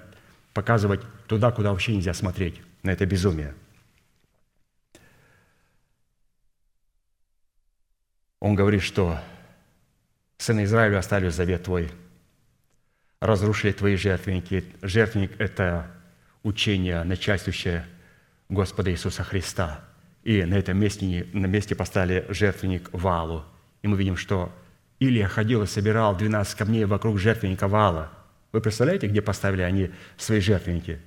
показывать 0.53 0.99
туда, 1.27 1.51
куда 1.51 1.71
вообще 1.71 1.95
нельзя 1.95 2.13
смотреть, 2.13 2.61
на 2.83 2.91
это 2.91 3.05
безумие. 3.05 3.55
Он 8.41 8.55
говорит, 8.55 8.81
что 8.81 9.17
сыны 10.37 10.65
Израиля 10.65 10.97
оставили 10.97 11.29
завет 11.29 11.63
твой, 11.63 11.89
разрушили 13.21 13.71
твои 13.71 13.95
жертвенники. 13.95 14.65
Жертвенник– 14.81 15.31
это 15.39 15.89
учение, 16.43 17.03
начальствующее 17.03 17.85
Господа 18.49 18.91
Иисуса 18.91 19.23
Христа. 19.23 19.81
И 20.23 20.43
на 20.43 20.55
этом 20.55 20.77
месте, 20.77 21.27
на 21.33 21.45
месте 21.45 21.75
поставили 21.75 22.25
жертвенник 22.29 22.89
Валу. 22.91 23.45
И 23.81 23.87
мы 23.87 23.97
видим, 23.97 24.17
что 24.17 24.51
Илия 24.99 25.27
ходил 25.27 25.63
и 25.63 25.67
собирал 25.67 26.15
12 26.15 26.57
камней 26.57 26.85
вокруг 26.85 27.19
жертвенника 27.19 27.67
Вала. 27.67 28.11
Вы 28.51 28.61
представляете, 28.61 29.07
где 29.07 29.21
поставили 29.21 29.61
они 29.61 29.91
свои 30.17 30.39
жертвенники? 30.39 30.99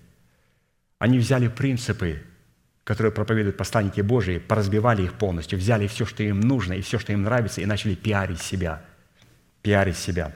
Они 0.98 1.18
взяли 1.18 1.48
принципы, 1.48 2.22
которые 2.84 3.12
проповедуют 3.12 3.56
посланники 3.56 4.00
Божии, 4.00 4.38
поразбивали 4.38 5.02
их 5.02 5.14
полностью, 5.14 5.58
взяли 5.58 5.86
все, 5.88 6.06
что 6.06 6.22
им 6.22 6.40
нужно, 6.40 6.74
и 6.74 6.80
все, 6.80 6.98
что 6.98 7.12
им 7.12 7.22
нравится, 7.22 7.60
и 7.60 7.66
начали 7.66 7.94
пиарить 7.94 8.40
себя. 8.40 8.82
Пиарить 9.62 9.96
себя. 9.96 10.32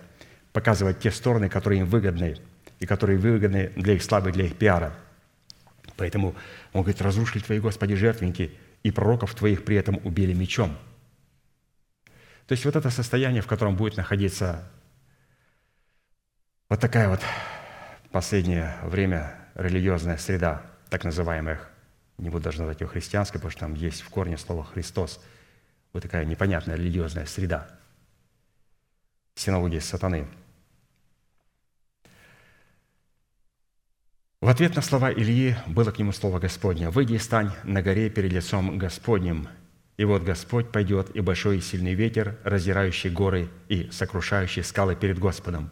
Показывать 0.52 0.98
те 1.00 1.10
стороны, 1.10 1.48
которые 1.48 1.80
им 1.80 1.86
выгодны– 1.86 2.36
и 2.80 2.86
которые 2.86 3.18
выгодны 3.18 3.72
для 3.76 3.94
их 3.94 4.02
славы, 4.02 4.32
для 4.32 4.46
их 4.46 4.56
пиара. 4.56 4.94
Поэтому 5.96 6.34
он 6.72 6.82
говорит, 6.82 7.00
разрушили 7.00 7.42
твои, 7.42 7.58
Господи, 7.58 7.94
жертвенники, 7.94 8.52
и 8.82 8.90
пророков 8.90 9.34
твоих 9.34 9.64
при 9.64 9.76
этом 9.76 10.00
убили 10.04 10.32
мечом. 10.32 10.76
То 12.46 12.52
есть 12.52 12.64
вот 12.64 12.76
это 12.76 12.90
состояние, 12.90 13.42
в 13.42 13.46
котором 13.46 13.76
будет 13.76 13.96
находиться 13.96 14.70
вот 16.68 16.80
такая 16.80 17.08
вот 17.08 17.20
последнее 18.10 18.76
время 18.82 19.34
религиозная 19.54 20.16
среда, 20.16 20.62
так 20.90 21.04
называемых, 21.04 21.70
не 22.18 22.30
буду 22.30 22.44
даже 22.44 22.58
называть 22.58 22.80
ее 22.80 22.86
христианской, 22.86 23.38
потому 23.38 23.50
что 23.50 23.60
там 23.60 23.74
есть 23.74 24.02
в 24.02 24.08
корне 24.08 24.38
слово 24.38 24.64
«Христос», 24.64 25.20
вот 25.92 26.02
такая 26.02 26.24
непонятная 26.24 26.76
религиозная 26.76 27.26
среда, 27.26 27.68
синология 29.34 29.80
сатаны. 29.80 30.26
В 34.42 34.48
ответ 34.48 34.76
на 34.76 34.82
слова 34.82 35.10
Ильи 35.10 35.56
было 35.66 35.90
к 35.90 35.98
нему 35.98 36.12
слово 36.12 36.38
Господне. 36.38 36.90
«Выйди 36.90 37.14
и 37.14 37.18
стань 37.18 37.52
на 37.64 37.80
горе 37.80 38.10
перед 38.10 38.32
лицом 38.32 38.76
Господним, 38.76 39.48
и 39.96 40.04
вот 40.04 40.24
Господь 40.24 40.70
пойдет, 40.70 41.08
и 41.14 41.20
большой 41.20 41.58
и 41.58 41.60
сильный 41.62 41.94
ветер, 41.94 42.38
раздирающий 42.44 43.08
горы 43.08 43.48
и 43.68 43.88
сокрушающий 43.90 44.62
скалы 44.62 44.94
перед 44.94 45.18
Господом. 45.18 45.70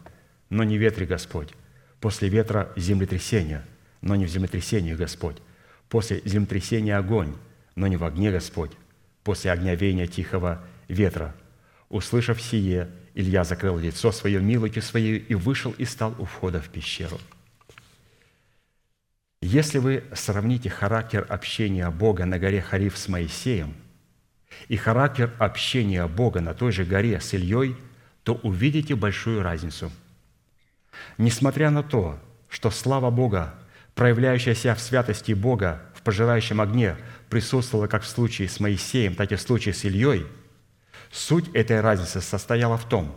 Но 0.49 0.63
не 0.63 0.79
ветре 0.79 1.05
Господь. 1.05 1.53
После 2.01 2.27
ветра 2.27 2.71
землетрясение, 2.75 3.63
но 4.01 4.15
не 4.15 4.25
в 4.25 4.29
землетрясении 4.29 4.95
Господь. 4.95 5.37
После 5.87 6.21
землетрясения 6.25 6.97
огонь, 6.97 7.35
но 7.75 7.85
не 7.85 7.97
в 7.97 8.03
огне 8.03 8.31
Господь. 8.31 8.71
После 9.23 9.51
огня 9.51 9.75
веяния 9.75 10.07
тихого 10.07 10.63
ветра. 10.87 11.35
Услышав 11.89 12.41
сие, 12.41 12.89
Илья 13.13 13.43
закрыл 13.43 13.77
лицо 13.77 14.11
свое 14.11 14.41
милостью 14.41 14.81
своей 14.81 15.19
и 15.19 15.35
вышел 15.35 15.73
и 15.77 15.85
стал 15.85 16.15
у 16.17 16.25
входа 16.25 16.61
в 16.61 16.69
пещеру. 16.69 17.19
Если 19.45 19.77
вы 19.77 20.03
сравните 20.13 20.69
характер 20.69 21.25
общения 21.29 21.89
Бога 21.89 22.25
на 22.25 22.39
горе 22.39 22.61
Хариф 22.61 22.97
с 22.97 23.07
Моисеем– 23.07 23.75
и 24.67 24.77
характер 24.77 25.31
общения 25.37 26.07
Бога 26.07 26.41
на 26.41 26.53
той 26.53 26.71
же 26.71 26.85
горе 26.85 27.19
с 27.19 27.33
Ильей, 27.33 27.75
то 28.23 28.35
увидите 28.35 28.95
большую 28.95 29.43
разницу. 29.43 29.91
Несмотря 31.17 31.69
на 31.69 31.83
то, 31.83 32.19
что 32.49 32.71
слава 32.71 33.11
Бога, 33.11 33.53
проявляющаяся 33.93 34.73
в 34.75 34.79
святости 34.79 35.33
Бога 35.33 35.81
в 35.93 36.01
пожирающем 36.01 36.61
огне, 36.61 36.95
присутствовала 37.29 37.87
как 37.87 38.03
в 38.03 38.07
случае 38.07 38.49
с 38.49 38.59
Моисеем, 38.59 39.15
так 39.15 39.31
и 39.31 39.35
в 39.35 39.41
случае 39.41 39.73
с 39.73 39.83
Ильей, 39.85 40.25
суть 41.11 41.53
этой 41.53 41.81
разницы 41.81 42.21
состояла 42.21 42.77
в 42.77 42.87
том, 42.87 43.15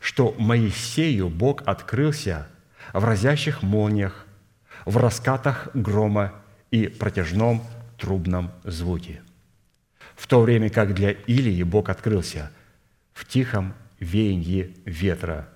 что 0.00 0.34
Моисею 0.38 1.28
Бог 1.28 1.62
открылся 1.66 2.48
в 2.92 3.04
разящих 3.04 3.62
молниях, 3.62 4.26
в 4.88 4.96
раскатах 4.96 5.68
грома 5.74 6.32
и 6.70 6.88
протяжном 6.88 7.62
трубном 7.96 8.50
звуке– 8.64 9.22
в 10.18 10.26
то 10.26 10.40
время 10.42 10.68
как 10.68 10.94
для 10.94 11.12
Илии 11.12 11.62
Бог 11.62 11.88
открылся 11.88 12.50
в 13.14 13.24
тихом 13.24 13.72
веянии 14.00 14.76
ветра, 14.84 15.48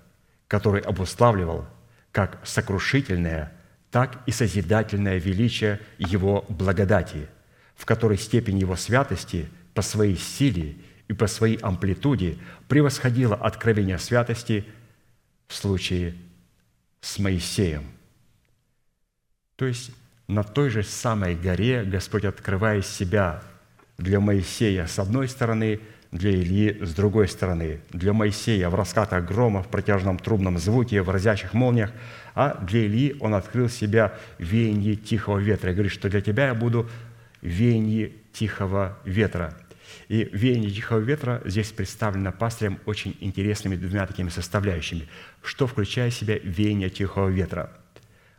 который 0.46 0.80
обуславливал 0.80 1.66
как 2.12 2.38
сокрушительное, 2.44 3.52
так 3.90 4.22
и 4.26 4.30
созидательное 4.30 5.18
величие 5.18 5.80
Его 5.98 6.44
благодати, 6.48 7.26
в 7.74 7.84
которой 7.84 8.16
степень 8.16 8.58
Его 8.58 8.76
святости 8.76 9.48
по 9.74 9.82
своей 9.82 10.16
силе 10.16 10.76
и 11.08 11.12
по 11.12 11.26
своей 11.26 11.56
амплитуде 11.56 12.38
превосходила 12.68 13.34
откровение 13.34 13.98
святости 13.98 14.64
в 15.48 15.54
случае 15.54 16.14
с 17.00 17.18
Моисеем. 17.18 17.82
То 19.62 19.68
есть 19.68 19.92
на 20.26 20.42
той 20.42 20.70
же 20.70 20.82
самой 20.82 21.36
горе 21.36 21.84
Господь, 21.84 22.24
открывая 22.24 22.82
себя 22.82 23.44
для 23.96 24.18
Моисея 24.18 24.88
с 24.88 24.98
одной 24.98 25.28
стороны, 25.28 25.78
для 26.10 26.32
Ильи 26.32 26.84
с 26.84 26.92
другой 26.92 27.28
стороны. 27.28 27.78
Для 27.92 28.12
Моисея 28.12 28.68
в 28.70 28.74
раскатах 28.74 29.24
грома, 29.24 29.62
в 29.62 29.68
протяжном 29.68 30.18
трубном 30.18 30.58
звуке, 30.58 31.00
в 31.00 31.10
разящих 31.10 31.54
молниях, 31.54 31.92
а 32.34 32.58
для 32.60 32.86
Ильи 32.86 33.14
он 33.20 33.34
открыл 33.34 33.68
себя 33.68 34.18
в 34.40 34.42
веянии 34.42 34.96
тихого 34.96 35.38
ветра. 35.38 35.70
И 35.70 35.74
говорит, 35.74 35.92
что 35.92 36.10
для 36.10 36.22
тебя 36.22 36.48
я 36.48 36.54
буду 36.54 36.90
веяние 37.40 38.14
тихого 38.32 38.98
ветра. 39.04 39.56
И 40.08 40.28
веяние 40.32 40.72
тихого 40.72 40.98
ветра 40.98 41.40
здесь 41.44 41.70
представлено 41.70 42.32
пастырем 42.32 42.80
очень 42.84 43.16
интересными 43.20 43.76
двумя 43.76 44.08
такими 44.08 44.28
составляющими. 44.28 45.06
Что 45.40 45.68
включает 45.68 46.14
в 46.14 46.16
себя 46.16 46.36
веяние 46.36 46.90
тихого 46.90 47.28
ветра? 47.28 47.70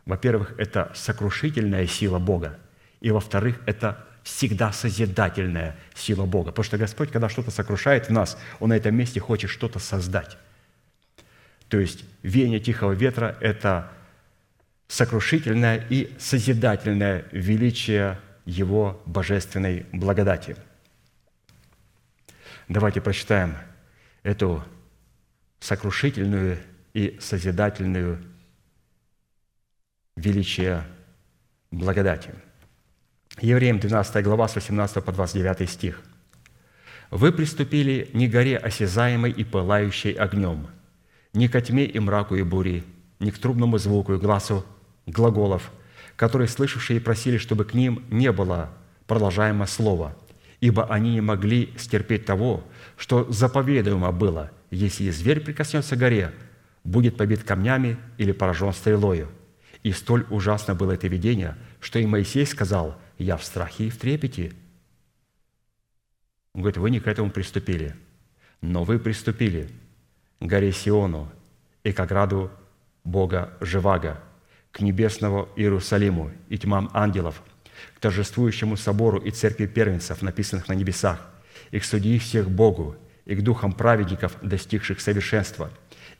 Во-первых, 0.06 0.54
это 0.58 0.92
сокрушительная 0.94 1.86
сила 1.86 2.18
Бога. 2.18 2.58
И 3.00 3.10
во-вторых, 3.10 3.60
это 3.66 4.04
всегда 4.22 4.72
созидательная 4.72 5.76
сила 5.94 6.24
Бога. 6.24 6.50
Потому 6.50 6.64
что 6.64 6.78
Господь, 6.78 7.10
когда 7.10 7.28
что-то 7.28 7.50
сокрушает 7.50 8.08
в 8.08 8.12
нас, 8.12 8.38
Он 8.60 8.70
на 8.70 8.76
этом 8.76 8.94
месте 8.94 9.20
хочет 9.20 9.50
что-то 9.50 9.78
создать. 9.78 10.36
То 11.68 11.78
есть 11.78 12.04
веяние 12.22 12.60
тихого 12.60 12.92
ветра– 12.92 13.36
это 13.40 13.90
сокрушительное 14.88 15.86
и 15.88 16.14
созидательное 16.18 17.24
величие 17.32 18.18
Его 18.44 19.02
божественной 19.06 19.86
благодати. 19.92 20.56
Давайте 22.68 23.00
прочитаем 23.00 23.56
эту 24.22 24.64
сокрушительную 25.60 26.58
и 26.94 27.18
созидательную 27.20 28.22
величие 30.16 30.84
благодати– 31.70 32.30
Евреям 33.40 33.80
12 33.80 34.22
глава 34.22 34.46
с 34.46 34.54
18 34.54 35.04
по 35.04 35.12
29 35.12 35.68
стих. 35.68 36.00
«Вы 37.10 37.32
приступили 37.32 38.08
не 38.12 38.28
горе 38.28 38.56
осязаемой 38.56 39.32
и 39.32 39.42
пылающей 39.42 40.12
огнем, 40.12 40.68
ни 41.32 41.48
ко 41.48 41.60
тьме 41.60 41.84
и 41.84 41.98
мраку 41.98 42.36
и 42.36 42.42
бури, 42.42 42.84
ни 43.18 43.30
к 43.30 43.38
трубному 43.38 43.78
звуку 43.78 44.14
и 44.14 44.18
глазу 44.18 44.64
глаголов, 45.06 45.72
которые 46.14 46.46
слышавшие 46.46 47.00
просили, 47.00 47.38
чтобы 47.38 47.64
к 47.64 47.74
ним 47.74 48.04
не 48.08 48.30
было 48.30 48.70
продолжаемо 49.08 49.66
слово, 49.66 50.16
ибо 50.60 50.84
они 50.86 51.14
не 51.14 51.20
могли 51.20 51.74
стерпеть 51.76 52.26
того, 52.26 52.62
что 52.96 53.30
заповедуемо 53.32 54.12
было, 54.12 54.52
если 54.70 55.10
зверь 55.10 55.40
прикоснется 55.40 55.96
к 55.96 55.98
горе, 55.98 56.30
будет 56.84 57.16
побит 57.16 57.42
камнями 57.42 57.96
или 58.16 58.30
поражен 58.30 58.72
стрелою. 58.72 59.28
И 59.84 59.92
столь 59.92 60.26
ужасно 60.30 60.74
было 60.74 60.92
это 60.92 61.06
видение, 61.06 61.56
что 61.80 62.00
и 62.00 62.06
Моисей 62.06 62.44
сказал– 62.44 63.00
я 63.18 63.36
в 63.36 63.44
страхе 63.44 63.86
и 63.86 63.90
в 63.90 63.98
трепете. 63.98 64.52
Он 66.52 66.62
говорит, 66.62 66.78
вы 66.78 66.90
не 66.90 67.00
к 67.00 67.06
этому 67.06 67.30
приступили, 67.30 67.94
но 68.60 68.84
вы 68.84 68.98
приступили 68.98 69.68
к 70.40 70.44
горе 70.44 70.72
Сиону 70.72 71.30
и 71.82 71.92
к 71.92 72.00
ограду 72.00 72.50
Бога 73.02 73.56
Живаго, 73.60 74.20
к 74.70 74.80
небесному 74.80 75.48
Иерусалиму 75.56 76.30
и 76.48 76.58
тьмам 76.58 76.90
ангелов, 76.92 77.42
к 77.96 78.00
торжествующему 78.00 78.76
собору 78.76 79.18
и 79.18 79.30
церкви 79.30 79.66
первенцев, 79.66 80.22
написанных 80.22 80.68
на 80.68 80.74
небесах, 80.74 81.28
и 81.70 81.78
к 81.78 81.84
судьи 81.84 82.18
всех 82.18 82.50
Богу, 82.50 82.96
и 83.24 83.34
к 83.34 83.42
духам 83.42 83.72
праведников, 83.72 84.36
достигших 84.42 85.00
совершенства, 85.00 85.70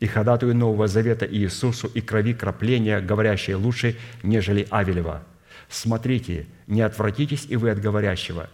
и 0.00 0.06
ходатую 0.06 0.54
Нового 0.54 0.86
Завета 0.88 1.26
Иисусу 1.26 1.88
и 1.88 2.00
крови 2.00 2.34
крапления, 2.34 3.00
говорящей 3.00 3.54
лучше, 3.54 3.96
нежели 4.22 4.66
Авелева– 4.70 5.22
Смотрите, 5.68 6.46
не 6.66 6.82
отвратитесь 6.82 7.46
и 7.48 7.56
вы 7.56 7.70
от 7.70 7.80
говорящего. 7.80 8.48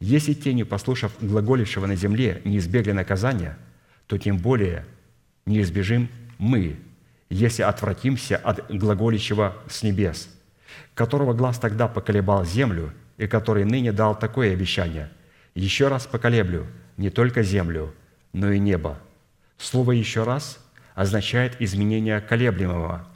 Если 0.00 0.34
те, 0.34 0.64
послушав 0.64 1.12
глаголившего 1.20 1.86
на 1.86 1.96
земле, 1.96 2.42
не 2.44 2.58
избегли 2.58 2.92
наказания, 2.92 3.56
то 4.06 4.18
тем 4.18 4.38
более 4.38 4.84
не 5.46 5.62
избежим 5.62 6.08
мы, 6.38 6.76
если 7.30 7.62
отвратимся 7.62 8.36
от 8.36 8.70
глаголящего 8.70 9.56
с 9.68 9.82
небес, 9.82 10.28
которого 10.94 11.32
глаз 11.32 11.58
тогда 11.58 11.88
поколебал 11.88 12.44
землю 12.44 12.92
и 13.16 13.26
который 13.26 13.64
ныне 13.64 13.92
дал 13.92 14.18
такое 14.18 14.52
обещание. 14.52 15.10
Еще 15.54 15.88
раз 15.88 16.06
поколеблю 16.06 16.66
не 16.96 17.10
только 17.10 17.42
землю, 17.42 17.94
но 18.32 18.50
и 18.50 18.58
небо. 18.58 18.98
Слово 19.58 19.92
«еще 19.92 20.24
раз» 20.24 20.58
означает 20.94 21.60
изменение 21.60 22.20
колеблемого, 22.20 23.06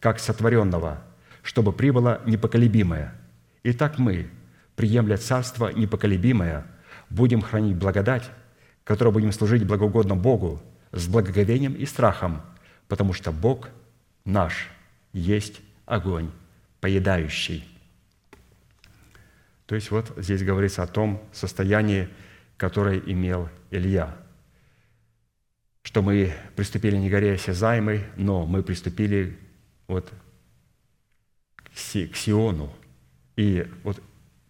как 0.00 0.18
сотворенного– 0.18 1.02
чтобы 1.46 1.72
прибыло 1.72 2.20
непоколебимое. 2.26 3.14
Итак, 3.62 3.98
мы, 3.98 4.28
приемля 4.74 5.16
Царство 5.16 5.68
непоколебимое, 5.68 6.66
будем 7.08 7.40
хранить 7.40 7.76
благодать, 7.76 8.28
которой 8.82 9.12
будем 9.12 9.30
служить 9.30 9.64
благоугодно 9.64 10.16
Богу 10.16 10.60
с 10.90 11.06
благоговением 11.06 11.74
и 11.74 11.86
страхом, 11.86 12.42
потому 12.88 13.12
что 13.12 13.30
Бог 13.30 13.68
наш 14.24 14.68
есть 15.12 15.60
огонь, 15.86 16.32
поедающий. 16.80 17.64
То 19.66 19.76
есть 19.76 19.92
вот 19.92 20.12
здесь 20.16 20.42
говорится 20.42 20.82
о 20.82 20.88
том 20.88 21.22
состоянии, 21.32 22.08
которое 22.56 22.98
имел 22.98 23.48
Илья, 23.70 24.16
что 25.86 26.02
мы 26.02 26.34
приступили 26.56 26.96
не 26.96 27.08
горе 27.08 27.34
осязаемой, 27.34 28.02
но 28.16 28.44
мы 28.44 28.64
приступили 28.64 29.38
вот 29.86 30.12
к 31.72 32.16
Сиону, 32.16 32.72
И 33.36 33.70
вот 33.84 34.02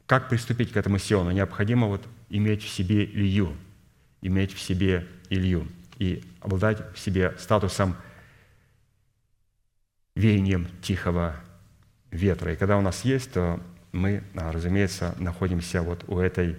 как 0.07 0.31
приступить 0.31 0.73
к 0.73 0.79
этому 0.79 0.99
Сиону? 0.99 1.33
Необходимо 1.33 1.89
вот 1.89 2.03
иметь 2.31 2.63
в 2.63 2.69
себе 2.71 3.05
Илью, 3.05 3.55
иметь 4.23 4.55
в 4.55 4.59
себе 4.59 5.07
Илью 5.29 5.69
и 5.99 6.25
обладать 6.41 6.79
в 6.95 6.99
себе 6.99 7.35
статусом 7.39 7.97
веянием 10.15 10.69
тихого 10.81 11.37
ветра. 12.11 12.55
И 12.55 12.57
когда 12.57 12.79
у 12.79 12.81
нас 12.81 13.05
есть, 13.05 13.31
то 13.33 13.61
мы, 13.93 14.25
а, 14.37 14.53
разумеется, 14.53 15.15
находимся 15.19 15.83
вот 15.83 16.03
у 16.09 16.19
этой 16.19 16.57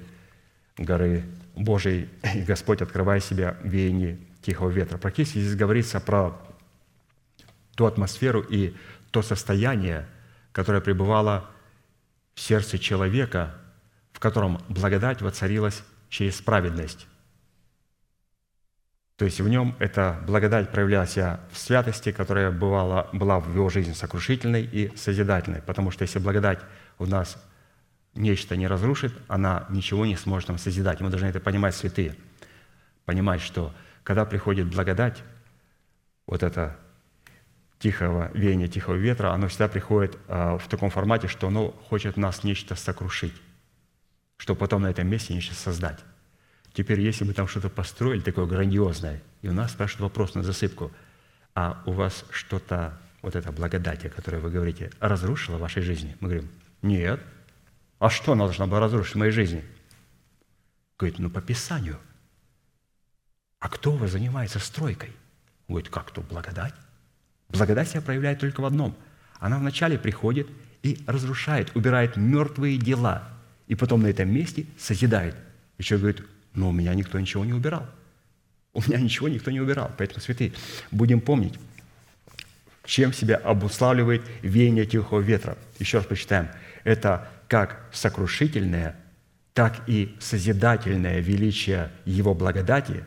горы 0.77 1.23
Божией, 1.55 2.09
и 2.35 2.43
Господь, 2.43 2.83
открывая 2.83 3.19
себя 3.19 3.57
веяние 3.63 4.19
тихого 4.47 4.69
ветра. 4.69 4.97
Практически 4.97 5.39
здесь 5.39 5.57
говорится 5.57 5.99
про 5.99 6.41
ту 7.75 7.85
атмосферу 7.85 8.41
и 8.41 8.73
то 9.11 9.21
состояние, 9.21 10.07
которое 10.53 10.79
пребывало 10.79 11.51
в 12.33 12.39
сердце 12.39 12.79
человека, 12.79 13.55
в 14.13 14.19
котором 14.19 14.61
благодать 14.69 15.21
воцарилась 15.21 15.83
через 16.07 16.35
праведность. 16.41 17.07
То 19.17 19.25
есть 19.25 19.41
в 19.41 19.49
нем 19.49 19.75
эта 19.79 20.23
благодать 20.25 20.71
проявлялась 20.71 21.17
в 21.17 21.57
святости, 21.57 22.13
которая 22.13 22.49
бывала, 22.49 23.09
была 23.11 23.41
в 23.41 23.53
его 23.53 23.67
жизни 23.67 23.91
сокрушительной 23.91 24.63
и 24.63 24.95
созидательной. 24.95 25.61
Потому 25.61 25.91
что 25.91 26.03
если 26.03 26.19
благодать 26.19 26.59
в 26.99 27.07
нас 27.09 27.37
нечто 28.15 28.55
не 28.55 28.67
разрушит, 28.67 29.13
она 29.27 29.65
ничего 29.69 30.05
не 30.05 30.15
сможет 30.15 30.47
нам 30.47 30.57
созидать. 30.57 31.01
Мы 31.01 31.09
должны 31.09 31.25
это 31.27 31.41
понимать, 31.41 31.75
святые. 31.75 32.15
Понимать, 33.05 33.41
что 33.41 33.73
когда 34.07 34.23
приходит 34.23 34.69
благодать, 34.69 35.21
вот 36.27 36.41
это 36.41 36.77
тихого 37.77 38.31
веяния, 38.33 38.69
тихого 38.69 38.95
ветра, 38.95 39.33
оно 39.33 39.49
всегда 39.49 39.67
приходит 39.67 40.17
а, 40.29 40.57
в 40.57 40.69
таком 40.69 40.91
формате, 40.91 41.27
что 41.27 41.47
оно 41.47 41.71
хочет 41.89 42.15
нас 42.15 42.45
нечто 42.45 42.75
сокрушить, 42.75 43.33
чтобы 44.37 44.59
потом 44.59 44.83
на 44.83 44.87
этом 44.91 45.09
месте 45.09 45.33
нечто 45.33 45.55
создать. 45.55 45.99
Теперь, 46.71 47.01
если 47.01 47.25
мы 47.25 47.33
там 47.33 47.49
что-то 47.49 47.67
построили 47.69 48.21
такое 48.21 48.45
грандиозное, 48.45 49.21
и 49.41 49.49
у 49.49 49.53
нас 49.53 49.73
спрашивают 49.73 50.03
вопрос 50.03 50.35
на 50.35 50.43
засыпку, 50.43 50.89
а 51.53 51.83
у 51.85 51.91
вас 51.91 52.23
что-то, 52.29 52.97
вот 53.21 53.35
это 53.35 53.51
благодатие, 53.51 54.09
которое 54.09 54.37
вы 54.37 54.51
говорите, 54.51 54.89
разрушило 55.01 55.57
в 55.57 55.59
вашей 55.59 55.81
жизни? 55.81 56.15
Мы 56.21 56.29
говорим, 56.29 56.49
нет. 56.81 57.19
А 57.99 58.09
что 58.09 58.31
оно 58.31 58.45
должно 58.45 58.67
было 58.67 58.79
разрушить 58.79 59.15
в 59.15 59.17
моей 59.17 59.33
жизни? 59.33 59.65
Говорит, 60.97 61.19
ну 61.19 61.29
по 61.29 61.41
Писанию. 61.41 61.99
А 63.59 63.69
кто 63.69 63.93
у 63.93 63.97
вас 63.97 64.11
занимается 64.11 64.59
стройкой? 64.59 65.11
Говорит, 65.67 65.89
как 65.89 66.11
то 66.11 66.21
благодать? 66.21 66.73
Благодать 67.49 67.89
себя 67.89 68.01
проявляет 68.01 68.39
только 68.39 68.61
в 68.61 68.65
одном. 68.65 68.95
Она 69.39 69.57
вначале 69.57 69.97
приходит 69.97 70.47
и 70.83 70.99
разрушает, 71.07 71.75
убирает 71.75 72.17
мертвые 72.17 72.77
дела, 72.77 73.27
и 73.67 73.75
потом 73.75 74.03
на 74.03 74.07
этом 74.07 74.29
месте 74.29 74.65
созидает. 74.77 75.35
Еще 75.77 75.97
говорит, 75.97 76.23
но 76.53 76.69
у 76.69 76.71
меня 76.71 76.93
никто 76.93 77.19
ничего 77.19 77.45
не 77.45 77.53
убирал. 77.53 77.87
У 78.73 78.81
меня 78.81 78.99
ничего 78.99 79.27
никто 79.27 79.51
не 79.51 79.59
убирал. 79.59 79.91
Поэтому, 79.97 80.21
святые, 80.21 80.53
будем 80.91 81.19
помнить, 81.19 81.55
чем 82.85 83.11
себя 83.11 83.37
обуславливает 83.37 84.23
веяние 84.41 84.85
тихого 84.85 85.19
ветра. 85.19 85.57
Еще 85.79 85.97
раз 85.97 86.07
почитаем. 86.07 86.47
Это 86.83 87.27
как 87.47 87.85
сокрушительное, 87.91 88.95
так 89.53 89.81
и 89.87 90.15
созидательное 90.19 91.19
величие 91.19 91.91
Его 92.05 92.33
благодати, 92.33 93.03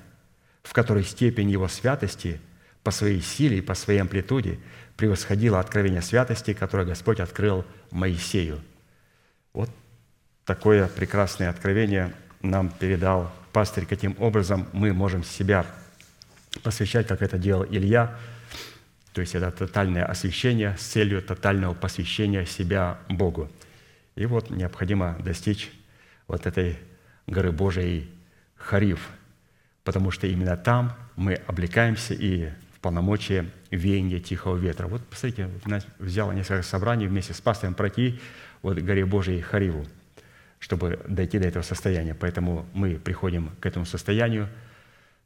в 0.63 0.73
которой 0.73 1.05
степень 1.05 1.51
Его 1.51 1.69
святости 1.69 2.41
по 2.83 2.91
своей 2.91 3.21
силе 3.21 3.59
и 3.59 3.63
по 3.63 3.75
своей 3.75 4.01
амплитуде 4.01 4.59
превосходила 4.97 5.61
откровение 5.61 6.03
святости, 6.03 6.53
которое 6.53 6.87
Господь 6.87 7.21
открыл 7.21 7.65
Моисею. 7.91 8.61
Вот 9.53 9.71
такое 10.45 10.89
прекрасное 10.89 11.51
откровение 11.51 12.13
нам 12.43 12.71
передал 12.71 13.33
пастырь, 13.53 13.87
каким 13.87 14.15
образом 14.19 14.69
мы 14.73 14.93
можем 14.93 15.25
себя 15.25 15.67
посвящать, 16.63 17.07
как 17.07 17.23
это 17.23 17.39
делал 17.39 17.65
Илья, 17.65 18.17
то 19.13 19.21
есть 19.21 19.35
это 19.35 19.51
тотальное 19.51 20.05
освящение 20.05 20.77
с 20.79 20.83
целью 20.83 21.23
тотального 21.23 21.75
посвящения 21.75 22.45
себя 22.45 22.99
Богу. 23.09 23.51
И 24.15 24.27
вот 24.27 24.51
необходимо 24.51 25.17
достичь 25.21 25.71
вот 26.29 26.47
этой 26.47 26.79
горы 27.27 27.53
Божией 27.53 28.09
Хариф, 28.57 29.09
потому 29.91 30.11
что 30.11 30.27
именно 30.27 30.57
там 30.57 30.97
мы 31.17 31.35
облекаемся 31.35 32.15
и 32.15 32.51
в 32.75 32.81
полномочия 32.81 33.51
веяния 33.71 34.21
тихого 34.21 34.57
ветра. 34.57 34.87
Вот, 34.87 35.05
посмотрите, 35.07 35.51
взял 35.99 36.31
несколько 36.33 36.63
собраний 36.63 37.07
вместе 37.07 37.35
с 37.35 37.41
пастором 37.41 37.75
пройти 37.75 38.21
вот 38.63 38.79
горе 38.79 39.05
Божией 39.05 39.41
Хариву– 39.41 39.85
чтобы 40.61 41.01
дойти 41.09 41.39
до 41.39 41.49
этого 41.49 41.63
состояния. 41.63 42.15
Поэтому 42.15 42.67
мы 42.73 42.97
приходим 42.97 43.51
к 43.61 43.67
этому 43.67 43.87
состоянию, 43.87 44.49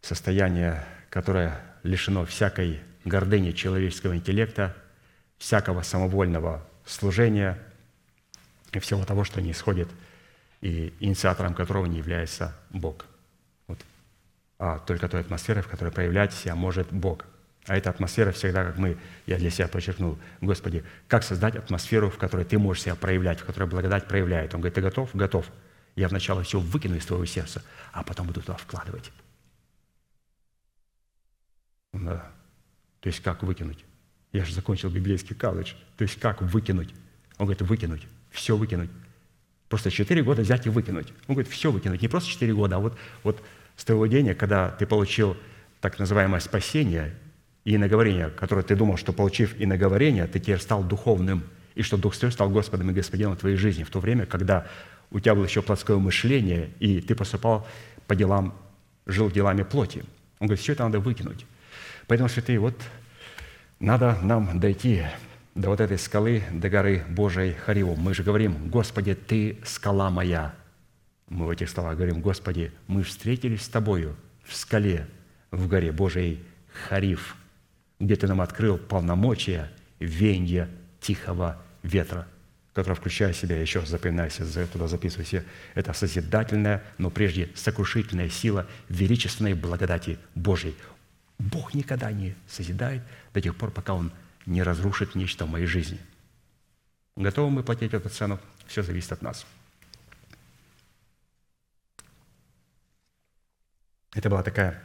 состояние, 0.00 0.84
которое 1.10 1.60
лишено 1.82 2.24
всякой 2.24 2.80
гордыни 3.04 3.50
человеческого 3.50 4.16
интеллекта, 4.16 4.74
всякого 5.36 5.82
самовольного 5.82 6.66
служения 6.86 7.58
и 8.72 8.78
всего 8.78 9.04
того, 9.04 9.24
что 9.24 9.42
не 9.42 9.50
исходит, 9.50 9.88
и 10.60 10.94
инициатором 11.00 11.52
которого 11.54 11.86
не 11.86 11.98
является 11.98 12.56
Бог. 12.70 13.04
А 14.58 14.78
только 14.78 15.08
той 15.08 15.20
атмосферой, 15.20 15.62
в 15.62 15.68
которой 15.68 15.90
проявлять 15.90 16.32
себя 16.32 16.54
может 16.54 16.92
Бог– 16.92 17.24
а 17.66 17.76
эта 17.76 17.90
атмосфера 17.90 18.30
всегда, 18.32 18.64
как 18.64 18.76
мы, 18.76 18.98
я 19.26 19.38
для 19.38 19.50
себя 19.50 19.68
подчеркнул, 19.68 20.18
Господи, 20.42 20.84
как 21.08 21.22
создать 21.22 21.56
атмосферу, 21.56 22.10
в 22.10 22.18
которой 22.18 22.44
Ты 22.44 22.58
можешь 22.58 22.82
себя 22.82 22.94
проявлять, 22.94 23.40
в 23.40 23.44
которой 23.44 23.68
благодать 23.68 24.06
проявляет. 24.06 24.54
Он 24.54 24.60
говорит, 24.60 24.74
ты 24.74 24.82
готов? 24.82 25.10
Готов. 25.14 25.50
Я 25.96 26.08
вначале 26.08 26.42
все 26.42 26.60
выкину 26.60 26.96
из 26.96 27.06
твоего 27.06 27.24
сердца, 27.24 27.62
а 27.92 28.02
потом 28.02 28.26
буду 28.26 28.42
туда 28.42 28.56
вкладывать. 28.56 29.10
Да. 31.94 32.30
То 33.00 33.08
есть 33.08 33.20
как 33.20 33.42
выкинуть? 33.42 33.84
Я 34.32 34.44
же 34.44 34.52
закончил 34.52 34.90
библейский 34.90 35.34
колледж. 35.34 35.72
То 35.96 36.02
есть 36.02 36.20
как 36.20 36.42
выкинуть? 36.42 36.92
Он 37.38 37.46
говорит, 37.46 37.62
выкинуть, 37.62 38.02
все 38.30 38.56
выкинуть. 38.56 38.90
Просто 39.68 39.90
четыре 39.90 40.22
года 40.22 40.42
взять 40.42 40.66
и 40.66 40.68
выкинуть. 40.68 41.08
Он 41.28 41.34
говорит, 41.34 41.50
все 41.50 41.70
выкинуть. 41.70 42.02
Не 42.02 42.08
просто 42.08 42.28
четыре 42.28 42.52
года, 42.52 42.76
а 42.76 42.78
вот, 42.80 42.98
вот 43.22 43.42
с 43.76 43.84
того 43.84 44.06
дня, 44.06 44.34
когда 44.34 44.70
ты 44.70 44.86
получил 44.86 45.36
так 45.80 45.98
называемое 45.98 46.40
спасение, 46.40 47.14
и 47.64 47.76
иноговорение, 47.76 48.28
которое 48.28 48.62
ты 48.62 48.76
думал, 48.76 48.96
что 48.96 49.12
получив 49.12 49.54
иноговорение, 49.58 50.26
ты 50.26 50.38
теперь 50.38 50.60
стал 50.60 50.84
духовным, 50.84 51.44
и 51.74 51.82
что 51.82 51.96
Дух 51.96 52.14
Святой 52.14 52.32
стал 52.32 52.50
Господом 52.50 52.90
и 52.90 52.94
Господином 52.94 53.36
твоей 53.36 53.56
жизни, 53.56 53.84
в 53.84 53.90
то 53.90 54.00
время, 54.00 54.26
когда 54.26 54.66
у 55.10 55.18
тебя 55.18 55.34
было 55.34 55.44
еще 55.44 55.62
плотское 55.62 55.96
мышление, 55.96 56.70
и 56.78 57.00
ты 57.00 57.14
поступал 57.14 57.66
по 58.06 58.14
делам, 58.14 58.54
жил 59.06 59.30
делами 59.30 59.62
плоти. 59.62 60.04
Он 60.38 60.46
говорит, 60.46 60.62
все 60.62 60.72
это 60.72 60.84
надо 60.84 61.00
выкинуть. 61.00 61.46
Поэтому, 62.06 62.28
святые, 62.28 62.58
вот 62.58 62.78
надо 63.80 64.18
нам 64.22 64.60
дойти 64.60 65.02
до 65.54 65.70
вот 65.70 65.80
этой 65.80 65.98
скалы, 65.98 66.42
до 66.52 66.68
горы 66.68 67.04
Божией 67.08 67.54
Хариву. 67.54 67.96
Мы 67.96 68.12
же 68.12 68.22
говорим, 68.22 68.68
Господи, 68.68 69.14
Ты 69.14 69.58
скала 69.64 70.10
моя. 70.10 70.54
Мы 71.28 71.46
в 71.46 71.50
этих 71.50 71.70
словах 71.70 71.96
говорим, 71.96 72.20
Господи, 72.20 72.72
мы 72.86 73.02
встретились 73.02 73.62
с 73.62 73.68
Тобою 73.68 74.16
в 74.42 74.54
скале, 74.54 75.06
в 75.50 75.68
горе 75.68 75.92
Божией 75.92 76.42
Хариф– 76.88 77.36
где 78.00 78.16
ты 78.16 78.26
нам 78.26 78.40
открыл 78.40 78.78
полномочия 78.78 79.70
венья 79.98 80.68
тихого 81.00 81.62
ветра, 81.82 82.26
которое, 82.72 82.94
включая 82.96 83.32
в 83.32 83.36
себя, 83.36 83.60
еще 83.60 83.84
запоминайся, 83.84 84.44
туда 84.66 84.88
записывайся, 84.88 85.44
это 85.74 85.92
созидательная, 85.92 86.82
но 86.98 87.10
прежде 87.10 87.50
сокрушительная 87.54 88.28
сила 88.28 88.66
величественной 88.88 89.54
благодати 89.54 90.18
Божьей. 90.34 90.74
Бог 91.38 91.74
никогда 91.74 92.12
не 92.12 92.34
созидает 92.48 93.02
до 93.32 93.40
тех 93.40 93.56
пор, 93.56 93.70
пока 93.70 93.94
Он 93.94 94.12
не 94.46 94.62
разрушит 94.62 95.14
нечто 95.14 95.46
в 95.46 95.50
моей 95.50 95.66
жизни. 95.66 95.98
Готовы 97.16 97.50
мы 97.50 97.62
платить 97.62 97.94
эту 97.94 98.08
цену? 98.08 98.40
Все 98.66 98.82
зависит 98.82 99.12
от 99.12 99.22
нас. 99.22 99.46
Это 104.14 104.30
была 104.30 104.42
такая 104.42 104.80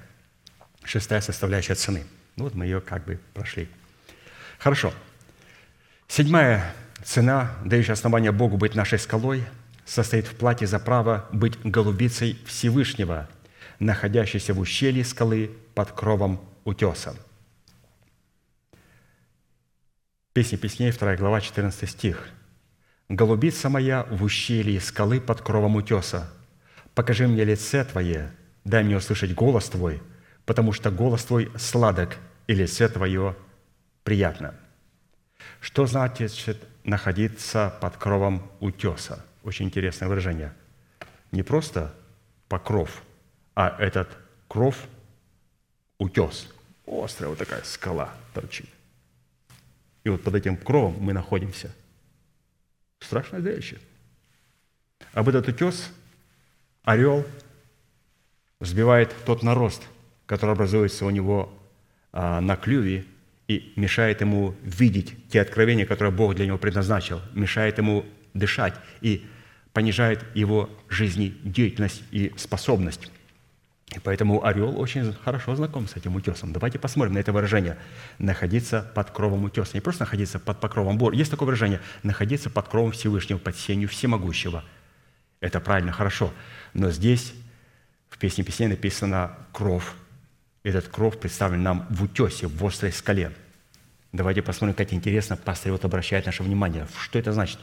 шестая 0.84 1.22
составляющая 1.22 1.76
цены– 1.76 2.06
ну 2.40 2.46
вот 2.46 2.56
мы 2.56 2.64
ее 2.64 2.80
как 2.80 3.04
бы 3.04 3.20
прошли. 3.34 3.68
Хорошо. 4.60 4.94
Седьмая 6.08 6.74
цена, 7.04 7.54
дающая 7.66 7.92
основание 7.92 8.32
Богу 8.32 8.56
быть 8.56 8.76
нашей 8.76 8.98
скалой, 8.98 9.44
состоит 9.84 10.26
в 10.26 10.36
плате 10.36 10.66
за 10.66 10.80
право 10.80 11.28
быть 11.34 11.60
голубицей 11.66 12.40
Всевышнего, 12.46 13.28
находящейся 13.80 14.54
в 14.54 14.60
ущелье 14.62 15.04
скалы 15.04 15.52
под 15.76 15.92
кровом 15.92 16.40
утеса. 16.64 17.14
Песни 20.32 20.56
песней, 20.56 20.94
2 20.94 21.18
глава, 21.18 21.42
14 21.42 21.90
стих. 21.90 22.30
«Голубица 23.10 23.68
моя 23.68 24.06
в 24.10 24.24
ущелье 24.24 24.80
скалы 24.80 25.20
под 25.20 25.42
кровом 25.42 25.76
утеса, 25.76 26.32
покажи 26.96 27.28
мне 27.28 27.44
лице 27.44 27.84
Твое, 27.84 28.32
дай 28.70 28.84
мне 28.84 28.98
услышать 28.98 29.34
голос 29.34 29.70
Твой, 29.70 30.02
потому 30.46 30.74
что 30.74 30.92
голос 30.92 31.26
Твой 31.26 31.52
сладок, 31.58 32.18
и 32.48 32.54
лице 32.54 32.88
Твое 32.88 33.36
приятно». 34.04 34.56
Что 35.62 35.86
значит 35.86 36.58
находиться 36.84 37.74
под 37.82 37.98
кровом 37.98 38.50
утеса? 38.60 39.26
Очень 39.44 39.66
интересное 39.66 40.08
выражение. 40.08 40.54
Не 41.32 41.44
просто 41.44 41.94
покров, 42.48 43.04
а 43.56 43.76
этот 43.80 44.10
кров– 44.48 44.88
утес. 45.98 46.48
Острая 46.88 47.30
вот 47.30 47.38
такая 47.38 47.62
скала 47.64 48.10
торчит. 48.34 48.70
И 50.04 50.10
вот 50.10 50.24
под 50.24 50.36
этим 50.36 50.58
кровом 50.58 50.96
мы 51.00 51.14
находимся. 51.14 51.72
Страшное 53.00 53.42
зрелище. 53.42 53.80
Об 55.14 55.30
этот 55.30 55.48
утес 55.48 55.92
орел 56.84 57.26
взбивает 58.60 59.16
тот 59.26 59.44
нарост, 59.44 59.84
который 60.26 60.52
образуется 60.52 61.06
у 61.06 61.10
него 61.10 61.52
а, 62.12 62.42
на 62.42 62.56
клюве 62.56 63.06
и 63.48 63.74
мешает 63.76 64.22
ему 64.22 64.56
видеть 64.64 65.16
те 65.30 65.42
откровения, 65.42 65.86
которые 65.86 66.12
Бог 66.12 66.36
для 66.36 66.46
него 66.46 66.58
предназначил, 66.58 67.22
мешает 67.34 67.78
ему 67.78 68.06
дышать 68.34 68.76
и 69.02 69.26
понижает 69.74 70.24
его 70.36 70.70
жизнедеятельность 70.88 72.04
и 72.12 72.34
способность. 72.38 73.12
И 73.96 74.00
поэтому 74.00 74.46
орел 74.46 74.80
очень 74.80 75.14
хорошо 75.14 75.56
знаком 75.56 75.88
с 75.88 75.96
этим 75.96 76.16
утесом. 76.16 76.54
Давайте 76.54 76.78
посмотрим 76.78 77.16
на 77.16 77.20
это 77.20 77.32
выражение 77.32 77.78
«находиться 78.20 78.92
под 78.94 79.10
кровом 79.10 79.46
утеса». 79.46 79.72
Не 79.74 79.82
просто 79.82 80.04
находиться 80.04 80.38
под 80.40 80.60
покровом 80.60 81.00
Бога. 81.00 81.16
Есть 81.16 81.32
такое 81.32 81.48
выражение 81.48 81.82
«находиться 82.04 82.52
под 82.52 82.68
кровом 82.68 82.92
Всевышнего, 82.92 83.40
под 83.40 83.56
сенью 83.56 83.90
всемогущего». 83.90 84.64
Это 85.40 85.60
правильно, 85.60 85.92
хорошо. 85.92 86.32
Но 86.76 86.92
здесь 86.92 87.34
в 88.10 88.18
песне 88.18 88.44
песней 88.44 88.68
написано 88.68 89.38
«кров». 89.52 89.96
Этот 90.64 90.88
кров 90.88 91.20
представлен 91.20 91.64
нам 91.64 91.88
в 91.90 92.04
утесе, 92.04 92.48
в 92.48 92.66
острой 92.66 92.92
скале. 92.92 93.32
Давайте 94.12 94.42
посмотрим, 94.42 94.76
как 94.76 94.92
интересно 94.94 95.38
пастор 95.38 95.72
вот 95.72 95.86
обращает 95.86 96.26
наше 96.26 96.44
внимание. 96.44 96.88
Что 97.00 97.18
это 97.20 97.32
значит? 97.32 97.60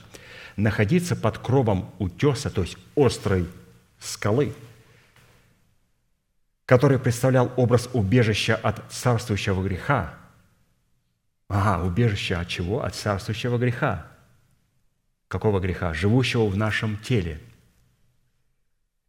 Находиться 0.57 1.15
под 1.15 1.39
кровом 1.39 1.93
утеса, 1.99 2.49
то 2.49 2.63
есть 2.63 2.79
острой 2.97 3.47
скалы– 3.99 4.55
который 6.67 6.99
представлял 6.99 7.53
образ 7.57 7.89
убежища 7.93 8.57
от 8.57 8.93
царствующего 8.93 9.63
греха. 9.63 10.15
Ага, 11.49 11.85
убежище 11.85 12.35
от 12.35 12.49
чего? 12.49 12.83
От 12.83 12.97
царствующего 12.97 13.57
греха. 13.57 14.07
Какого 15.29 15.61
греха? 15.61 15.95
Живущего 15.95 16.47
в 16.47 16.57
нашем 16.57 16.99
теле. 16.99 17.41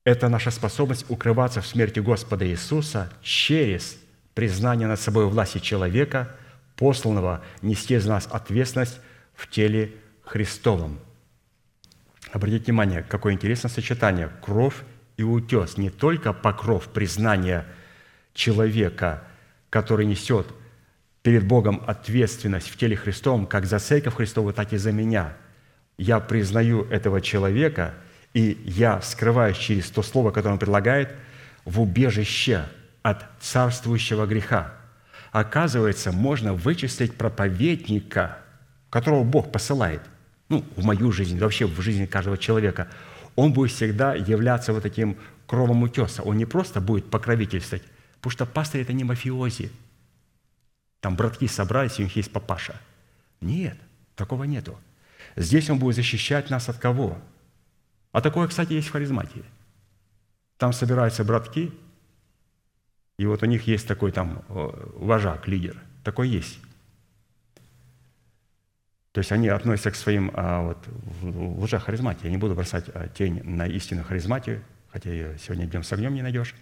Это 0.07 0.29
наша 0.29 0.51
способность 0.51 1.05
укрываться 1.09 1.59
в 1.59 1.67
смерти 1.67 1.99
Господа 1.99 2.47
Иисуса 2.47 3.11
через 3.21 3.97
признание 4.35 4.87
над 4.87 5.01
собой 5.01 5.25
власти 5.25 5.57
человека, 5.57 6.33
посланного 6.77 7.43
нести 7.61 7.95
из 7.95 8.05
нас 8.05 8.25
ответственность 8.31 9.01
в 9.35 9.49
теле 9.49 9.95
Христовом. 10.23 10.97
Обратите 12.31 12.63
внимание, 12.67 13.03
какое 13.03 13.33
интересное 13.33 13.67
сочетание. 13.67 14.29
Кровь 14.41 14.75
и 15.17 15.23
утес 15.23 15.75
не 15.75 15.89
только 15.89 16.31
покров 16.31 16.87
признания 16.87 17.65
человека, 18.33 19.25
который 19.69 20.05
несет 20.05 20.47
перед 21.21 21.45
Богом 21.45 21.83
ответственность 21.85 22.69
в 22.69 22.77
теле 22.77 22.95
Христовом, 22.95 23.45
как 23.45 23.65
за 23.65 23.79
Церковь 23.79 24.15
Христову, 24.15 24.53
так 24.53 24.71
и 24.71 24.77
за 24.77 24.93
меня. 24.93 25.35
Я 25.97 26.21
признаю 26.21 26.85
этого 26.85 27.19
человека, 27.19 27.93
и 28.37 28.61
я 28.65 29.01
скрываюсь 29.01 29.57
через 29.57 29.89
то 29.89 30.01
слово, 30.01 30.31
которое 30.31 30.53
он 30.53 30.59
предлагает, 30.59 31.15
в 31.65 31.81
убежище 31.81 32.65
от 33.01 33.25
царствующего 33.39 34.25
греха. 34.25 34.73
Оказывается, 35.31 36.11
можно 36.11 36.53
вычислить 36.53 37.15
проповедника, 37.15 38.37
которого 38.89 39.23
Бог 39.23 39.51
посылает, 39.51 40.01
ну, 40.49 40.63
в 40.75 40.83
мою 40.83 41.11
жизнь, 41.11 41.37
вообще 41.39 41.65
в 41.65 41.81
жизни 41.81 42.05
каждого 42.05 42.37
человека– 42.37 42.87
он 43.37 43.53
будет 43.53 43.71
всегда 43.71 44.15
являться 44.15 44.73
вот 44.73 44.83
таким 44.83 45.15
кровом 45.45 45.83
утеса. 45.83 46.23
Он 46.23 46.37
не 46.37 46.45
просто 46.45 46.81
будет 46.81 47.09
покровительствовать, 47.09 47.83
потому 48.15 48.31
что 48.31 48.45
пастор– 48.47 48.81
это 48.81 48.93
не 48.93 49.03
мафиози. 49.03 49.71
Там 50.99 51.15
братки 51.15 51.47
собрались, 51.47 51.99
у 51.99 52.01
них 52.01 52.15
есть 52.15 52.31
папаша. 52.31 52.75
Нет, 53.39 53.77
такого 54.15 54.43
нету. 54.45 54.75
Здесь 55.35 55.69
он 55.69 55.77
будет 55.77 55.95
защищать 55.95 56.49
нас 56.49 56.67
от 56.67 56.77
кого? 56.77 57.19
А 58.17 58.21
такое, 58.21 58.47
кстати, 58.47 58.73
есть 58.73 58.87
в 58.87 58.91
харизматии. 58.93 59.45
Там 60.57 60.73
собираются 60.73 61.23
братки, 61.23 61.71
и 63.19 63.27
вот 63.27 63.43
у 63.43 63.45
них 63.45 63.67
есть 63.67 63.87
такой 63.87 64.11
там 64.11 64.43
э, 64.49 64.89
вожак, 64.95 65.47
лидер. 65.47 65.79
Такой 66.03 66.27
есть. 66.27 66.59
То 69.11 69.19
есть 69.19 69.31
они 69.31 69.49
относятся 69.49 69.91
к 69.91 69.95
своим 69.95 70.31
а, 70.33 70.63
вот, 70.63 71.63
лжехаризматии. 71.63 72.25
Я 72.25 72.31
не 72.31 72.37
буду 72.37 72.55
бросать 72.55 72.85
а, 72.91 73.07
тень 73.07 73.43
на 73.43 73.67
истинную 73.67 74.03
харизматию, 74.03 74.63
хотя 74.89 75.11
ее 75.11 75.37
сегодня 75.37 75.67
днем 75.67 75.83
с 75.83 75.93
огнем 75.93 76.15
не 76.15 76.23
найдешь. 76.23 76.55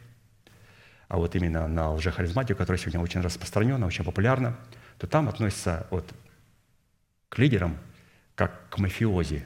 А 1.07 1.15
вот 1.15 1.37
именно 1.37 1.69
на 1.69 1.93
лжехаризматию, 1.93 2.57
которая 2.57 2.81
сегодня 2.81 2.99
очень 2.99 3.21
распространена, 3.21 3.87
очень 3.87 4.03
популярна, 4.03 4.57
то 4.97 5.07
там 5.07 5.29
относятся 5.29 5.87
вот, 5.89 6.13
к 7.29 7.37
лидерам 7.37 7.77
как 8.35 8.67
к 8.67 8.77
мафиози. 8.77 9.45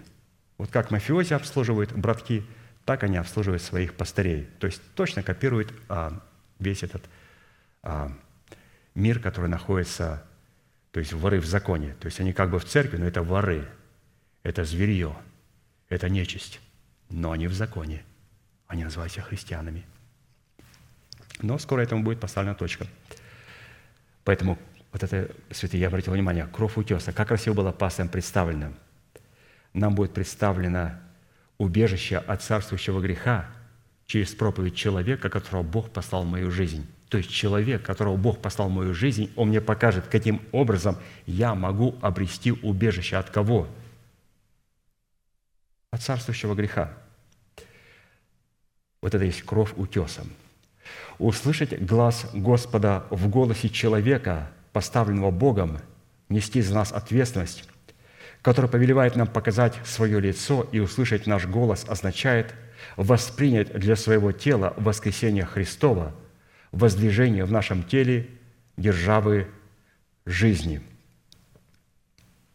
Вот 0.60 0.70
как 0.70 0.92
мафиози 0.92 1.34
обслуживают 1.34 1.94
братки, 1.94 2.44
так 2.86 3.04
они 3.04 3.18
обслуживают 3.18 3.64
своих 3.64 3.96
пастырей. 3.96 4.48
То 4.60 4.68
есть 4.68 4.82
точно 4.94 5.24
копируют 5.24 5.74
а, 5.88 6.22
весь 6.60 6.84
этот 6.84 7.02
а, 7.82 8.12
мир, 8.94 9.20
который 9.20 9.50
находится 9.50 10.24
то 10.92 11.00
есть 11.00 11.14
воры 11.14 11.40
в 11.40 11.46
законе. 11.46 11.96
То 12.00 12.08
есть 12.08 12.20
они 12.20 12.34
как 12.34 12.50
бы 12.50 12.60
в 12.60 12.66
церкви, 12.66 12.98
но 12.98 13.06
это 13.06 13.24
воры, 13.24 13.70
это 14.44 14.66
зверье, 14.66 15.16
это 15.88 16.10
нечисть. 16.10 16.60
Но 17.10 17.32
они 17.32 17.48
в 17.48 17.54
законе. 17.54 18.04
Они 18.68 18.84
называются 18.84 19.22
христианами. 19.22 19.86
Но 21.42 21.58
скоро 21.58 21.82
этому 21.82 22.04
будет 22.04 22.20
поставлена 22.20 22.54
точка. 22.54 22.86
Поэтому 24.26 24.60
вот 24.92 25.04
это, 25.04 25.34
святые, 25.52 25.80
я 25.80 25.88
обратил 25.88 26.12
внимание, 26.12 26.48
кровь 26.48 26.76
утеса, 26.76 27.14
как 27.14 27.30
красиво 27.30 27.54
было 27.54 27.72
пастором 27.72 28.10
представлено. 28.10 28.74
Нам 29.74 29.96
будет 29.96 30.14
представлено 30.14 30.92
убежище 31.58 32.18
от 32.18 32.42
царствующего 32.42 33.02
греха 33.02 33.50
через 34.06 34.34
проповедь 34.34 34.76
человека, 34.76 35.30
которого 35.30 35.64
Бог 35.64 35.92
послал 35.92 36.24
в 36.24 36.28
мою 36.28 36.50
жизнь. 36.50 36.88
То 37.10 37.18
есть 37.18 37.30
человек, 37.30 37.84
которого 37.84 38.18
Бог 38.18 38.40
послал 38.40 38.70
в 38.70 38.74
мою 38.74 38.94
жизнь, 38.94 39.32
он 39.36 39.50
мне 39.50 39.62
покажет, 39.62 40.08
каким 40.08 40.42
образом 40.52 40.98
я 41.26 41.56
могу 41.56 41.96
обрести 42.02 42.52
убежище 42.52 43.18
от 43.18 43.30
кого? 43.30 43.68
От 45.92 46.02
царствующего 46.02 46.54
греха. 46.54 46.94
Вот 49.02 49.16
это 49.16 49.26
есть 49.26 49.42
кровь 49.44 49.74
утесом. 49.76 50.30
Услышать 51.18 51.82
глаз 51.84 52.28
Господа 52.34 53.06
в 53.10 53.28
голосе 53.28 53.70
человека, 53.70 54.52
поставленного 54.72 55.32
Богом, 55.32 55.80
нести 56.30 56.62
за 56.62 56.76
нас 56.76 56.92
ответственность, 56.92 57.68
который 58.42 58.70
повелевает 58.70 59.16
нам 59.16 59.28
показать 59.28 59.76
свое 59.86 60.20
лицо 60.20 60.68
и 60.72 60.80
услышать 60.80 61.28
наш 61.28 61.46
голос, 61.46 61.86
означает 61.88 62.54
воспринять 62.96 63.74
для 63.78 63.96
своего 63.96 64.32
тела 64.32 64.74
воскресение 64.78 65.46
Христова– 65.46 66.16
воздвижение 66.72 67.46
в 67.46 67.52
нашем 67.52 67.84
теле 67.84 68.30
державы 68.78 69.48
жизни. 70.26 70.82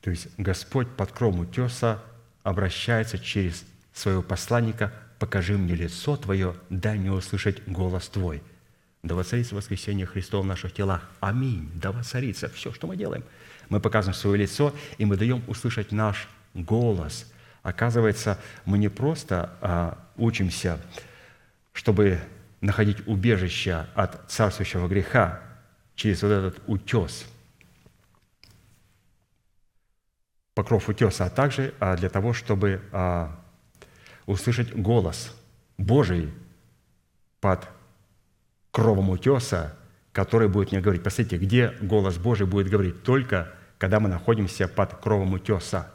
То 0.00 0.10
есть 0.10 0.28
Господь 0.36 0.88
под 0.88 1.12
кром 1.12 1.40
утеса 1.40 2.02
обращается 2.42 3.18
через 3.18 3.64
своего 3.92 4.22
посланника 4.22 4.92
«Покажи 5.18 5.56
мне 5.56 5.74
лицо 5.74 6.16
Твое, 6.16 6.54
дай 6.68 6.98
мне 6.98 7.12
услышать 7.12 7.66
голос 7.66 8.08
Твой». 8.08 8.42
Да 9.04 9.14
воцарится 9.14 9.54
воскресение 9.54 10.06
Христова 10.06 10.42
в 10.42 10.46
наших 10.46 10.72
телах. 10.72 11.02
Аминь. 11.20 11.70
Да 11.74 11.92
воцарится. 11.92 12.48
Все, 12.48 12.72
что 12.72 12.86
мы 12.86 12.96
делаем. 12.96 13.22
Мы 13.68 13.78
показываем 13.78 14.18
свое 14.18 14.38
лицо, 14.38 14.74
и 14.96 15.04
мы 15.04 15.18
даем 15.18 15.44
услышать 15.46 15.92
наш 15.92 16.26
голос. 16.54 17.30
Оказывается, 17.62 18.40
мы 18.64 18.78
не 18.78 18.88
просто 18.88 19.52
а, 19.60 19.98
учимся, 20.16 20.80
чтобы 21.74 22.18
находить 22.62 23.06
убежище 23.06 23.86
от 23.94 24.30
царствующего 24.30 24.88
греха 24.88 25.42
через 25.96 26.22
вот 26.22 26.30
этот 26.30 26.62
утес, 26.66 27.26
покров 30.54 30.88
утеса, 30.88 31.26
а 31.26 31.30
также 31.30 31.74
а, 31.78 31.94
для 31.98 32.08
того, 32.08 32.32
чтобы 32.32 32.80
а, 32.90 33.38
услышать 34.24 34.74
голос 34.74 35.30
Божий 35.76 36.32
под 37.40 37.68
кровом 38.74 39.10
утеса, 39.10 39.76
который 40.10 40.48
будет 40.48 40.72
мне 40.72 40.80
говорить. 40.80 41.04
Посмотрите, 41.04 41.38
где 41.38 41.68
голос 41.80 42.18
Божий 42.18 42.44
будет 42.44 42.68
говорить? 42.68 43.04
Только 43.04 43.52
когда 43.78 44.00
мы 44.00 44.08
находимся 44.08 44.66
под 44.66 44.94
кровом 44.94 45.34
утеса, 45.34 45.92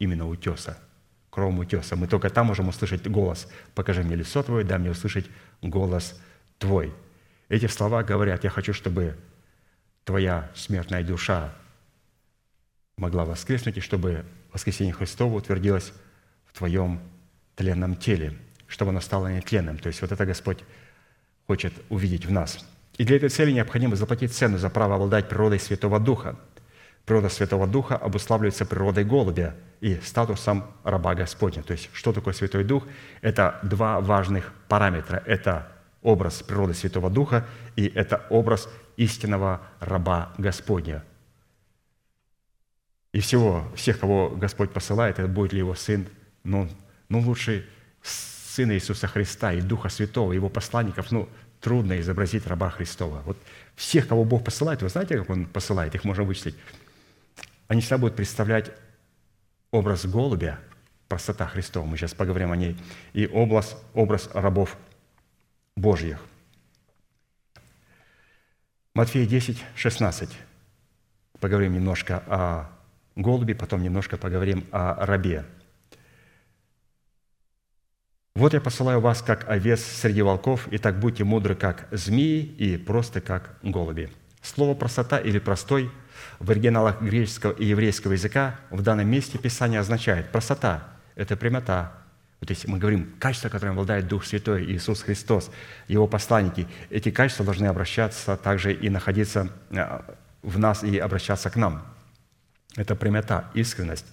именно 0.00 0.28
утеса, 0.28 0.76
кровом 1.30 1.60
утеса. 1.60 1.94
Мы 1.94 2.08
только 2.08 2.28
там 2.28 2.46
можем 2.46 2.66
услышать 2.66 3.06
голос. 3.06 3.46
Покажи 3.76 4.02
мне 4.02 4.16
лицо 4.16 4.42
Твое, 4.42 4.64
дай 4.64 4.76
мне 4.76 4.90
услышать 4.90 5.26
голос 5.62 6.20
Твой. 6.58 6.92
Эти 7.48 7.66
слова 7.66 8.02
говорят, 8.02 8.42
я 8.42 8.50
хочу, 8.50 8.72
чтобы 8.72 9.16
Твоя 10.04 10.50
смертная 10.56 11.04
душа 11.04 11.54
могла 12.96 13.24
воскреснуть, 13.24 13.76
и 13.76 13.80
чтобы 13.80 14.24
воскресение 14.52 14.92
Христово 14.92 15.36
утвердилось 15.36 15.92
в 16.44 16.58
твоем 16.58 17.00
тленном 17.54 17.94
теле, 17.94 18.36
чтобы 18.66 18.90
оно 18.90 19.00
стало 19.00 19.28
нетленным. 19.28 19.78
То 19.78 19.86
есть 19.86 20.00
вот 20.00 20.10
это 20.10 20.26
Господь 20.26 20.58
хочет 21.46 21.72
увидеть 21.88 22.26
в 22.26 22.30
нас. 22.30 22.58
И 22.98 23.04
для 23.04 23.16
этой 23.16 23.28
цели 23.28 23.52
необходимо 23.52 23.96
заплатить 23.96 24.32
цену 24.32 24.58
за 24.58 24.70
право 24.70 24.96
обладать 24.96 25.28
природой 25.28 25.60
Святого 25.60 26.00
Духа. 26.00 26.36
Природа 27.04 27.28
Святого 27.28 27.66
Духа 27.66 27.96
обуславливается 27.96 28.66
природой 28.66 29.04
голубя 29.04 29.54
и 29.80 29.96
статусом 30.00 30.64
раба 30.82 31.14
Господня. 31.14 31.62
То 31.62 31.72
есть, 31.72 31.90
что 31.92 32.12
такое 32.12 32.34
Святой 32.34 32.64
Дух? 32.64 32.84
Это 33.20 33.60
два 33.62 34.00
важных 34.00 34.52
параметра. 34.68 35.22
Это 35.26 35.72
образ 36.02 36.42
природы 36.42 36.74
Святого 36.74 37.10
Духа 37.10 37.46
и 37.74 37.86
это 37.86 38.26
образ 38.30 38.68
истинного 38.96 39.60
раба 39.80 40.32
Господня. 40.38 41.04
И 43.12 43.20
всего, 43.20 43.64
всех, 43.74 43.98
кого 43.98 44.30
Господь 44.30 44.72
посылает, 44.72 45.18
это 45.18 45.28
будет 45.28 45.52
ли 45.52 45.58
его 45.58 45.74
Сын, 45.74 46.06
ну, 46.44 46.68
ну 47.08 47.20
лучше 47.20 47.66
Сына 48.56 48.72
Иисуса 48.72 49.06
Христа 49.06 49.52
и 49.52 49.60
Духа 49.60 49.90
Святого, 49.90 50.32
Его 50.32 50.48
посланников, 50.48 51.12
ну, 51.12 51.28
трудно 51.60 52.00
изобразить 52.00 52.46
раба 52.46 52.70
Христова. 52.70 53.20
Вот 53.26 53.36
всех, 53.74 54.08
кого 54.08 54.24
Бог 54.24 54.44
посылает, 54.44 54.80
вы 54.80 54.88
знаете, 54.88 55.18
как 55.18 55.28
Он 55.28 55.44
посылает, 55.44 55.94
их 55.94 56.04
можно 56.04 56.24
вычислить. 56.24 56.54
Они 57.68 57.82
всегда 57.82 57.98
будут 57.98 58.16
представлять 58.16 58.72
образ 59.72 60.06
голубя, 60.06 60.58
простота 61.06 61.46
Христова, 61.46 61.84
мы 61.84 61.98
сейчас 61.98 62.14
поговорим 62.14 62.50
о 62.50 62.56
ней, 62.56 62.78
и 63.12 63.26
образ, 63.26 63.76
образ 63.92 64.30
рабов 64.32 64.78
Божьих. 65.76 66.18
Матфея 68.94 69.26
10, 69.26 69.62
16. 69.74 70.30
Поговорим 71.40 71.74
немножко 71.74 72.22
о 72.26 72.70
голубе, 73.16 73.54
потом 73.54 73.82
немножко 73.82 74.16
поговорим 74.16 74.66
о 74.72 75.04
рабе. 75.04 75.44
«Вот 78.36 78.52
я 78.52 78.60
посылаю 78.60 79.00
вас, 79.00 79.22
как 79.22 79.48
овец 79.48 79.80
среди 79.82 80.20
волков, 80.20 80.68
и 80.70 80.76
так 80.76 81.00
будьте 81.00 81.24
мудры, 81.24 81.54
как 81.54 81.88
змеи, 81.90 82.42
и 82.42 82.76
просто, 82.76 83.22
как 83.22 83.56
голуби». 83.62 84.12
Слово 84.42 84.74
«простота» 84.74 85.16
или 85.16 85.38
«простой» 85.38 85.90
в 86.38 86.50
оригиналах 86.50 87.00
греческого 87.00 87.52
и 87.52 87.64
еврейского 87.64 88.12
языка 88.12 88.60
в 88.68 88.82
данном 88.82 89.08
месте 89.08 89.38
Писания 89.38 89.80
означает 89.80 90.32
простота– 90.32 90.86
это 91.14 91.34
прямота. 91.34 91.94
Вот 92.40 92.50
если 92.50 92.68
мы 92.68 92.76
говорим 92.76 93.14
качества, 93.18 93.48
которым 93.48 93.76
обладает 93.76 94.06
Дух 94.06 94.26
Святой, 94.26 94.70
Иисус 94.70 95.00
Христос, 95.00 95.50
Его 95.88 96.06
посланники, 96.06 96.68
эти 96.90 97.10
качества 97.10 97.42
должны 97.42 97.64
обращаться 97.64 98.36
также 98.36 98.74
и 98.74 98.90
находиться 98.90 99.50
э, 99.70 100.00
в 100.42 100.58
нас 100.58 100.84
и 100.84 100.98
обращаться 100.98 101.48
к 101.48 101.56
нам. 101.56 101.86
Это 102.76 102.96
прямота, 102.96 103.50
искренность, 103.54 104.04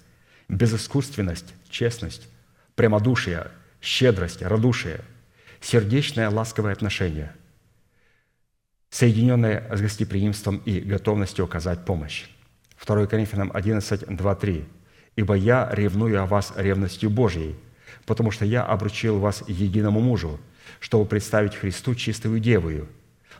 безыскусственность, 0.48 1.52
честность, 1.68 2.26
прямодушие– 2.74 3.48
щедрость, 3.84 4.42
радушие, 4.42 5.00
сердечное 5.60 6.30
ласковое 6.30 6.72
отношение, 6.72 7.32
соединенное 8.90 9.68
с 9.74 9.80
гостеприимством 9.80 10.56
и 10.64 10.80
готовностью 10.80 11.44
оказать 11.44 11.84
помощь. 11.84 12.24
2 12.84 13.06
Коринфянам 13.06 13.50
11, 13.52 14.16
2, 14.16 14.34
3. 14.34 14.64
«Ибо 15.16 15.34
я 15.34 15.68
ревную 15.72 16.20
о 16.20 16.26
вас 16.26 16.52
ревностью 16.56 17.08
Божьей, 17.08 17.54
потому 18.04 18.30
что 18.30 18.44
я 18.44 18.64
обручил 18.64 19.20
вас 19.20 19.44
единому 19.46 20.00
мужу, 20.00 20.40
чтобы 20.80 21.06
представить 21.06 21.54
Христу 21.54 21.94
чистую 21.94 22.40
девою. 22.40 22.88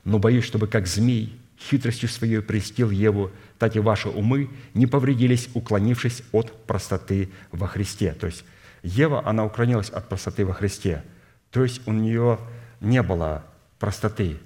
Но 0.05 0.19
боюсь, 0.19 0.45
чтобы 0.45 0.69
как 0.69 0.87
змей 0.87 1.41
хитростью 1.59 2.09
своей 2.09 2.43
престил 2.43 2.91
Еву, 2.91 3.33
так 3.59 3.75
и 3.75 3.81
ваши 3.81 4.09
умы 4.09 4.51
не 4.75 4.87
повредились, 4.87 5.49
уклонившись 5.55 6.23
от 6.33 6.67
простоты 6.67 7.31
во 7.51 7.67
Христе». 7.67 8.13
То 8.13 8.27
есть 8.27 8.45
Ева, 8.85 9.27
она 9.27 9.45
уклонилась 9.47 9.89
от 9.89 10.09
простоты 10.09 10.45
во 10.45 10.53
Христе. 10.53 11.03
То 11.51 11.63
есть 11.63 11.87
у 11.89 11.93
нее 11.93 12.39
не 12.81 13.03
было 13.03 13.43
простоты. 13.79 14.39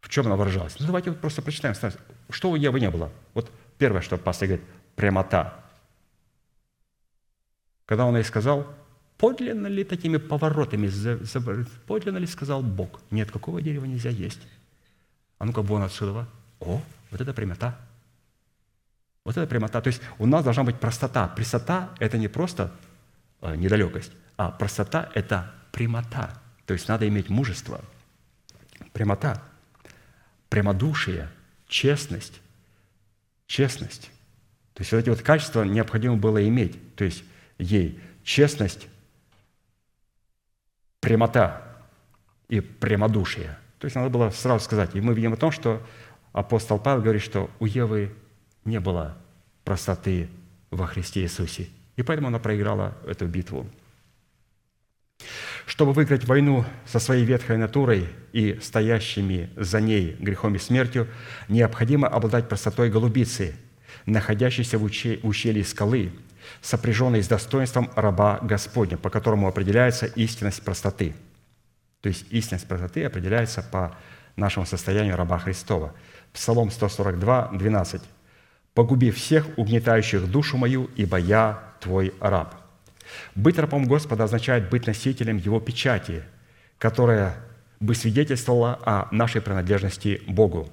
В 0.00 0.08
чем 0.08 0.26
она 0.26 0.34
выражалась? 0.34 0.76
Ну, 0.80 0.86
давайте 0.86 1.10
вот 1.10 1.20
просто 1.20 1.40
прочитаем. 1.40 1.74
Что 2.30 2.50
у 2.50 2.56
Евы 2.56 2.80
не 2.80 2.90
было? 2.90 3.12
Вот 3.32 3.50
первое, 3.78 4.00
что 4.00 4.16
пастор 4.16 4.48
говорит, 4.48 4.66
прямота. 4.96 5.54
Когда 7.84 8.06
он 8.06 8.16
ей 8.16 8.24
сказал, 8.24 8.66
подлинно 9.18 9.68
ли 9.68 9.84
такими 9.84 10.16
поворотами, 10.16 10.90
подлинно 11.86 12.18
ли 12.18 12.26
сказал 12.26 12.60
Бог? 12.62 13.00
Нет, 13.12 13.30
какого 13.30 13.62
дерева 13.62 13.84
нельзя 13.84 14.10
есть? 14.10 14.40
А 15.38 15.44
ну-ка, 15.44 15.62
вон 15.62 15.82
отсюда. 15.82 16.26
О, 16.58 16.82
вот 17.12 17.20
это 17.20 17.32
прямота. 17.32 17.78
Вот 19.22 19.36
это 19.36 19.46
прямота. 19.46 19.80
То 19.80 19.88
есть 19.88 20.02
у 20.18 20.26
нас 20.26 20.42
должна 20.42 20.64
быть 20.64 20.80
простота. 20.80 21.28
Простота– 21.28 21.90
это 22.00 22.18
не 22.18 22.26
просто 22.26 22.72
недалекость. 23.54 24.12
А 24.36 24.50
простота– 24.50 25.10
это 25.14 25.52
прямота. 25.72 26.40
То 26.66 26.74
есть 26.74 26.88
надо 26.88 27.06
иметь 27.08 27.28
мужество. 27.28 27.80
Прямота, 28.92 29.42
прямодушие, 30.48 31.28
честность. 31.68 32.40
Честность. 33.46 34.10
То 34.74 34.82
есть 34.82 34.92
вот 34.92 34.98
эти 34.98 35.08
вот 35.08 35.22
качества 35.22 35.62
необходимо 35.62 36.16
было 36.16 36.46
иметь. 36.48 36.96
То 36.96 37.04
есть 37.04 37.24
ей 37.58 38.00
честность, 38.24 38.88
прямота 41.00 41.62
и 42.48 42.60
прямодушие. 42.60 43.56
То 43.78 43.84
есть 43.84 43.94
надо 43.94 44.10
было 44.10 44.30
сразу 44.30 44.64
сказать. 44.64 44.94
И 44.94 45.00
мы 45.00 45.14
видим 45.14 45.32
о 45.32 45.36
том, 45.36 45.52
что 45.52 45.86
апостол 46.32 46.78
Павел 46.78 47.02
говорит, 47.02 47.22
что 47.22 47.50
у 47.60 47.66
Евы 47.66 48.12
не 48.64 48.80
было 48.80 49.16
простоты 49.64 50.28
во 50.70 50.86
Христе 50.86 51.22
Иисусе. 51.22 51.68
И 51.96 52.02
поэтому 52.02 52.28
она 52.28 52.38
проиграла 52.38 52.96
эту 53.06 53.26
битву. 53.26 53.66
Чтобы 55.66 55.92
выиграть 55.92 56.26
войну 56.26 56.64
со 56.84 57.00
своей 57.00 57.24
ветхой 57.24 57.56
натурой 57.56 58.08
и 58.32 58.58
стоящими 58.62 59.50
за 59.56 59.80
ней 59.80 60.16
грехом 60.20 60.54
и 60.54 60.58
смертью, 60.58 61.08
необходимо 61.48 62.06
обладать 62.06 62.48
простотой 62.48 62.88
голубицы, 62.88 63.56
находящейся 64.04 64.78
в 64.78 64.84
ущелье 64.84 65.64
скалы, 65.64 66.12
сопряженной 66.60 67.22
с 67.22 67.28
достоинством 67.28 67.90
раба 67.96 68.38
Господня, 68.42 68.96
по 68.96 69.10
которому 69.10 69.48
определяется 69.48 70.06
истинность 70.06 70.62
простоты. 70.62 71.14
То 72.00 72.08
есть 72.08 72.26
истинность 72.30 72.68
простоты 72.68 73.04
определяется 73.04 73.62
по 73.62 73.96
нашему 74.36 74.66
состоянию 74.66 75.16
раба 75.16 75.38
Христова. 75.38 75.94
Псалом 76.32 76.70
142, 76.70 77.50
12. 77.54 78.02
«Погуби 78.76 79.10
всех 79.10 79.46
угнетающих 79.56 80.30
душу 80.30 80.58
мою, 80.58 80.90
ибо 80.96 81.16
я 81.16 81.62
твой 81.80 82.12
раб». 82.20 82.54
Быть 83.34 83.58
рабом 83.58 83.86
Господа 83.86 84.24
означает 84.24 84.68
быть 84.68 84.86
носителем 84.86 85.38
Его 85.38 85.60
печати, 85.60 86.22
которая 86.78 87.36
бы 87.80 87.94
свидетельствовала 87.94 88.78
о 88.84 89.08
нашей 89.12 89.40
принадлежности 89.40 90.20
Богу. 90.26 90.68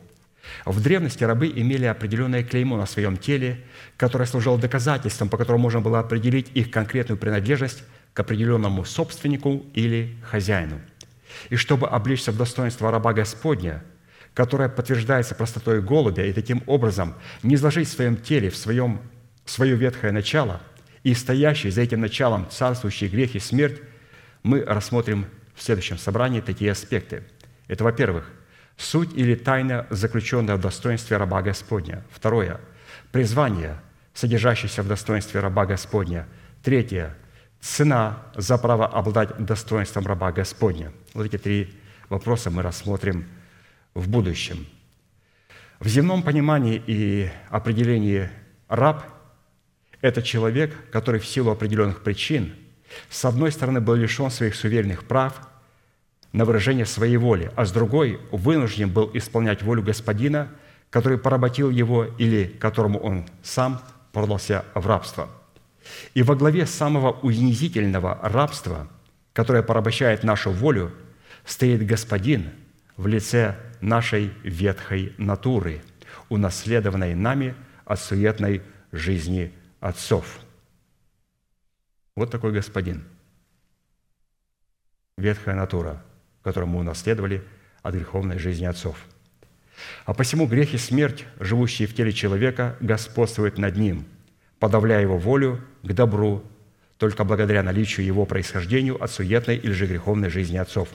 В 0.65 0.81
древности 0.81 1.23
рабы 1.23 1.47
имели 1.47 1.85
определенное 1.85 2.43
клеймо 2.43 2.75
на 2.75 2.87
своем 2.87 3.15
теле, 3.15 3.61
которое 3.95 4.25
служило 4.25 4.57
доказательством, 4.57 5.29
по 5.29 5.37
которому 5.37 5.63
можно 5.63 5.79
было 5.79 5.99
определить 5.99 6.51
их 6.53 6.71
конкретную 6.71 7.17
принадлежность 7.17 7.85
к 8.13 8.19
определенному 8.19 8.83
собственнику 8.83 9.65
или 9.73 10.17
хозяину. 10.29 10.81
И 11.49 11.55
чтобы 11.55 11.87
облечься 11.87 12.33
в 12.33 12.37
достоинство 12.37 12.91
раба 12.91 13.13
Господня, 13.13 13.81
которое 14.33 14.69
подтверждается 14.69 15.35
простотой 15.35 15.81
голубя, 15.81 16.25
и 16.25 16.33
таким 16.33 16.63
образом 16.67 17.15
не 17.43 17.55
изложить 17.55 17.87
в 17.87 17.93
своем 17.93 18.17
теле, 18.17 18.49
в 18.49 18.57
своем, 18.57 19.01
свое 19.45 19.75
ветхое 19.75 20.11
начало– 20.11 20.61
и 21.03 21.13
стоящий 21.13 21.69
за 21.69 21.81
этим 21.81 21.99
началом 21.99 22.49
царствующий 22.49 23.07
грех 23.07 23.35
и 23.35 23.39
смерть, 23.39 23.81
мы 24.41 24.63
рассмотрим 24.63 25.25
в 25.53 25.61
следующем 25.61 25.97
собрании 25.97 26.41
такие 26.41 26.71
аспекты. 26.71 27.23
Это, 27.67 27.83
во-первых, 27.83 28.31
суть 28.77 29.13
или 29.13 29.35
тайна, 29.35 29.85
заключенная 29.89 30.55
в 30.55 30.61
достоинстве 30.61 31.17
раба 31.17 31.41
Господня. 31.41 32.03
Второе– 32.09 32.59
призвание, 33.11 33.79
содержащееся 34.13 34.81
в 34.81 34.87
достоинстве 34.87 35.41
раба 35.41 35.65
Господня. 35.65 36.25
Третье– 36.63 37.15
цена 37.59 38.23
за 38.35 38.57
право 38.57 38.87
обладать 38.87 39.37
достоинством 39.37 40.07
раба 40.07 40.31
Господня. 40.31 40.91
Вот 41.13 41.25
эти 41.25 41.37
три 41.37 41.73
вопроса 42.09 42.49
мы 42.49 42.61
рассмотрим 42.61 43.27
в 43.93 44.09
будущем. 44.09 44.65
В 45.79 45.87
земном 45.87 46.23
понимании 46.23 46.81
и 46.85 47.29
определении 47.49 48.29
раб 48.67 49.05
это 50.01 50.21
человек, 50.21 50.75
который 50.91 51.19
в 51.19 51.25
силу 51.25 51.51
определенных 51.51 52.03
причин, 52.03 52.53
с 53.09 53.25
одной 53.25 53.51
стороны, 53.51 53.81
был 53.81 53.95
лишен 53.95 54.29
своих 54.29 54.55
суверенных 54.55 55.05
прав 55.05 55.47
на 56.31 56.45
выражение 56.45 56.85
своей 56.85 57.17
воли, 57.17 57.51
а 57.55 57.65
с 57.65 57.71
другой 57.71 58.19
вынужден 58.31 58.89
был 58.89 59.09
исполнять 59.13 59.61
волю 59.61 59.83
Господина, 59.83 60.49
который 60.89 61.17
поработил 61.17 61.69
его 61.69 62.05
или 62.05 62.45
которому 62.45 62.99
он 62.99 63.25
сам 63.43 63.81
продался 64.11 64.65
в 64.73 64.85
рабство. 64.85 65.29
И 66.13 66.23
во 66.23 66.35
главе 66.35 66.65
самого 66.65 67.11
унизительного 67.11 68.19
рабства, 68.21 68.87
которое 69.33 69.63
порабощает 69.63 70.23
нашу 70.23 70.51
волю, 70.51 70.91
стоит 71.45 71.85
Господин 71.85 72.51
в 72.95 73.07
лице 73.07 73.55
нашей 73.83 74.33
ветхой 74.43 75.13
натуры, 75.17 75.81
унаследованной 76.29 77.15
нами 77.15 77.55
от 77.85 77.99
суетной 77.99 78.63
жизни 78.91 79.53
отцов. 79.79 80.39
Вот 82.15 82.31
такой 82.31 82.53
господин. 82.53 83.03
Ветхая 85.17 85.55
натура, 85.55 86.03
которую 86.43 86.69
мы 86.69 86.79
унаследовали 86.79 87.43
от 87.81 87.95
греховной 87.95 88.39
жизни 88.39 88.65
отцов. 88.65 88.97
А 90.05 90.13
посему 90.13 90.47
грех 90.47 90.73
и 90.73 90.77
смерть, 90.77 91.25
живущие 91.39 91.87
в 91.87 91.95
теле 91.95 92.13
человека, 92.13 92.77
господствуют 92.79 93.57
над 93.57 93.75
ним, 93.75 94.05
подавляя 94.59 95.01
его 95.01 95.17
волю 95.17 95.61
к 95.81 95.91
добру, 95.91 96.43
только 96.97 97.25
благодаря 97.25 97.63
наличию 97.63 98.05
его 98.05 98.25
происхождению 98.25 99.03
от 99.03 99.11
суетной 99.11 99.57
или 99.57 99.71
же 99.71 99.87
греховной 99.87 100.29
жизни 100.29 100.57
отцов. 100.57 100.87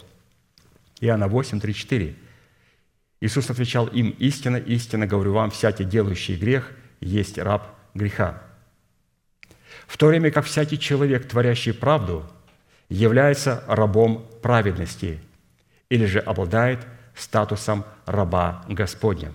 Иоанна 1.01 1.29
8, 1.29 1.61
34. 1.61 2.17
Иисус 3.21 3.51
отвечал 3.51 3.87
им, 3.89 4.11
«Истинно, 4.19 4.57
истинно 4.57 5.07
говорю 5.07 5.33
вам, 5.33 5.51
всякий 5.51 5.85
делающий 5.85 6.37
грех 6.37 6.71
есть 7.01 7.39
раб 7.39 7.75
греха». 7.95 8.43
В 9.87 9.97
то 9.97 10.07
время 10.07 10.31
как 10.31 10.45
всякий 10.45 10.79
человек, 10.79 11.29
творящий 11.29 11.73
правду, 11.73 12.25
является 12.89 13.65
рабом 13.67 14.27
праведности 14.43 15.21
или 15.89 16.07
же 16.07 16.21
обладает 16.21 16.87
статусом 17.15 17.85
раба 18.07 18.65
Господня. 18.69 19.33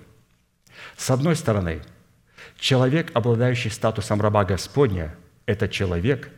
С 0.97 1.10
одной 1.11 1.35
стороны, 1.35 1.81
человек, 2.57 3.11
обладающий 3.14 3.72
статусом 3.72 4.22
раба 4.22 4.45
Господня, 4.45 5.15
это 5.45 5.68
человек, 5.68 6.30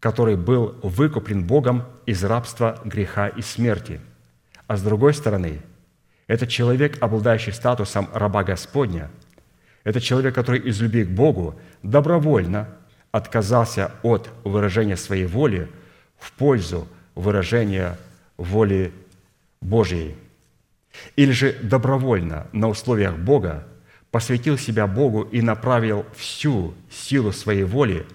который 0.00 0.36
был 0.36 0.78
выкуплен 0.82 1.44
Богом 1.44 1.84
из 2.06 2.22
рабства 2.22 2.80
греха 2.84 3.28
и 3.28 3.42
смерти. 3.42 4.00
А 4.66 4.76
с 4.76 4.82
другой 4.82 5.14
стороны, 5.14 5.60
это 6.26 6.46
человек, 6.46 7.00
обладающий 7.00 7.52
статусом 7.52 8.08
раба 8.12 8.44
Господня, 8.44 9.10
это 9.84 10.00
человек, 10.00 10.34
который 10.34 10.60
из 10.60 10.80
любви 10.80 11.04
к 11.04 11.10
Богу 11.10 11.54
добровольно 11.82 12.68
отказался 13.12 13.92
от 14.02 14.28
выражения 14.44 14.96
своей 14.96 15.26
воли 15.26 15.68
в 16.18 16.32
пользу 16.32 16.88
выражения 17.14 17.96
воли 18.36 18.92
Божьей. 19.60 20.16
Или 21.14 21.30
же 21.30 21.52
добровольно 21.62 22.46
на 22.52 22.68
условиях 22.68 23.16
Бога 23.16 23.66
посвятил 24.10 24.58
себя 24.58 24.86
Богу 24.86 25.22
и 25.22 25.40
направил 25.40 26.04
всю 26.16 26.74
силу 26.90 27.32
своей 27.32 27.64
воли 27.64 28.06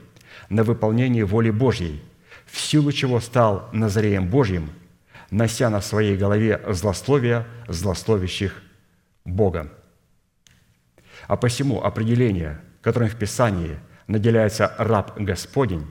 на 0.49 0.63
выполнение 0.63 1.25
воли 1.25 1.51
Божьей, 1.51 2.01
в 2.45 2.59
силу 2.59 2.91
чего 2.91 3.19
стал 3.19 3.69
Назареем 3.71 4.27
Божьим, 4.27 4.71
нося 5.31 5.69
на 5.69 5.81
своей 5.81 6.17
голове 6.17 6.61
злословия 6.67 7.47
злословящих 7.67 8.61
Бога. 9.25 9.71
А 11.27 11.37
посему 11.37 11.81
определение, 11.81 12.61
которым 12.81 13.09
в 13.09 13.15
Писании 13.15 13.79
наделяется 14.07 14.75
раб 14.77 15.17
Господень, 15.17 15.87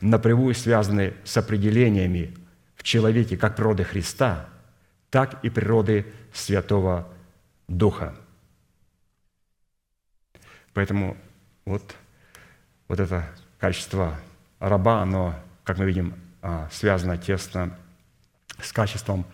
напрямую 0.00 0.54
связаны 0.54 1.14
с 1.24 1.36
определениями 1.36 2.34
в 2.76 2.82
человеке 2.82 3.36
как 3.36 3.56
природы 3.56 3.84
Христа, 3.84 4.48
так 5.10 5.44
и 5.44 5.50
природы 5.50 6.06
Святого 6.32 7.08
Духа. 7.66 8.14
Поэтому 10.72 11.16
вот, 11.64 11.94
вот 12.86 13.00
это 13.00 13.28
качество 13.58 14.18
раба, 14.60 15.02
оно, 15.02 15.34
как 15.64 15.78
мы 15.78 15.86
видим, 15.86 16.14
а, 16.40 16.68
связано 16.70 17.18
тесно 17.18 17.76
с 18.62 18.72
качеством 18.72 19.26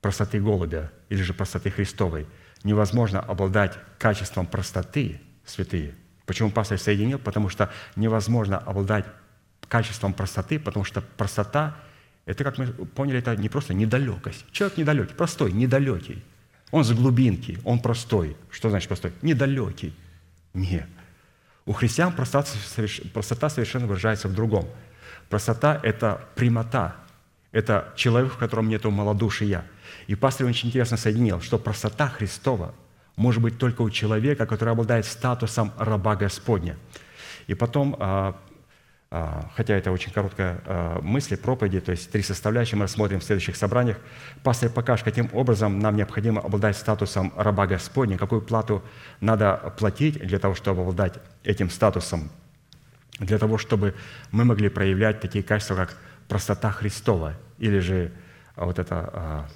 простоты 0.00 0.40
голубя 0.40 0.90
или 1.08 1.22
же 1.22 1.34
простоты 1.34 1.70
Христовой. 1.70 2.26
Невозможно 2.62 3.20
обладать 3.20 3.78
качеством 3.98 4.46
простоты, 4.46 5.20
святые. 5.44 5.94
Почему 6.26 6.50
пастор 6.50 6.78
соединил? 6.78 7.18
Потому 7.18 7.48
что 7.48 7.70
невозможно 7.96 8.58
обладать 8.58 9.04
качеством 9.68 10.14
простоты, 10.14 10.58
потому 10.58 10.84
что 10.84 11.00
простота– 11.00 11.76
это, 12.26 12.44
как 12.44 12.58
мы 12.58 12.66
поняли, 12.66 13.18
это 13.18 13.34
не 13.36 13.48
просто 13.48 13.74
недалекость. 13.74 14.44
Человек 14.52 14.78
недалекий, 14.78 15.14
простой, 15.14 15.52
недалекий. 15.52 16.22
Он 16.70 16.84
с 16.84 16.92
глубинки, 16.92 17.58
он 17.64 17.80
простой. 17.80 18.36
Что 18.50 18.70
значит 18.70 18.88
простой? 18.88 19.12
Недалекий. 19.22 19.94
Нет. 20.54 20.86
У 21.66 21.72
христиан 21.72 22.12
простота, 22.12 22.48
простота 23.12 23.48
совершенно 23.48 23.86
выражается 23.86 24.28
в 24.28 24.34
другом. 24.34 24.68
Простота– 25.28 25.80
это 25.82 26.28
прямота, 26.34 26.96
это 27.52 27.92
человек, 27.96 28.32
в 28.32 28.36
котором 28.36 28.68
нет 28.68 28.84
малодушия. 28.84 29.64
И 30.06 30.14
пастор 30.14 30.46
очень 30.46 30.68
интересно 30.68 30.96
соединил, 30.96 31.40
что 31.40 31.58
простота 31.58 32.08
Христова 32.08 32.74
может 33.16 33.42
быть 33.42 33.58
только 33.58 33.82
у 33.82 33.90
человека, 33.90 34.46
который 34.46 34.72
обладает 34.72 35.04
статусом 35.06 35.72
раба 35.76 36.16
Господня. 36.16 36.76
И 37.46 37.54
потом 37.54 37.96
а, 37.98 38.36
а, 39.12 39.50
хотя 39.56 39.74
это 39.74 39.90
очень 39.90 40.12
короткая 40.12 40.62
а, 40.64 41.00
мысль, 41.02 41.36
проповеди, 41.36 41.80
то 41.80 41.90
есть 41.90 42.12
три 42.12 42.22
составляющие 42.22 42.78
мы 42.78 42.84
рассмотрим 42.84 43.18
в 43.18 43.24
следующих 43.24 43.56
собраниях. 43.56 43.98
Пастор 44.44 44.70
покажет, 44.70 45.04
каким 45.04 45.28
образом 45.32 45.80
нам 45.80 45.96
необходимо 45.96 46.40
обладать 46.40 46.76
статусом 46.76 47.32
раба 47.36 47.66
Господня, 47.66 48.16
какую 48.16 48.40
плату 48.40 48.84
надо 49.20 49.74
платить 49.78 50.20
для 50.20 50.38
того, 50.38 50.54
чтобы 50.54 50.82
обладать 50.82 51.14
этим 51.42 51.70
статусом, 51.70 52.30
для 53.18 53.38
того, 53.38 53.58
чтобы 53.58 53.96
мы 54.30 54.44
могли 54.44 54.68
проявлять 54.68 55.20
такие 55.20 55.42
качества, 55.42 55.74
как 55.74 55.96
простота 56.30 56.70
Христова, 56.70 57.34
или 57.58 57.80
же 57.80 58.10
вот 58.56 58.78
это, 58.78 59.50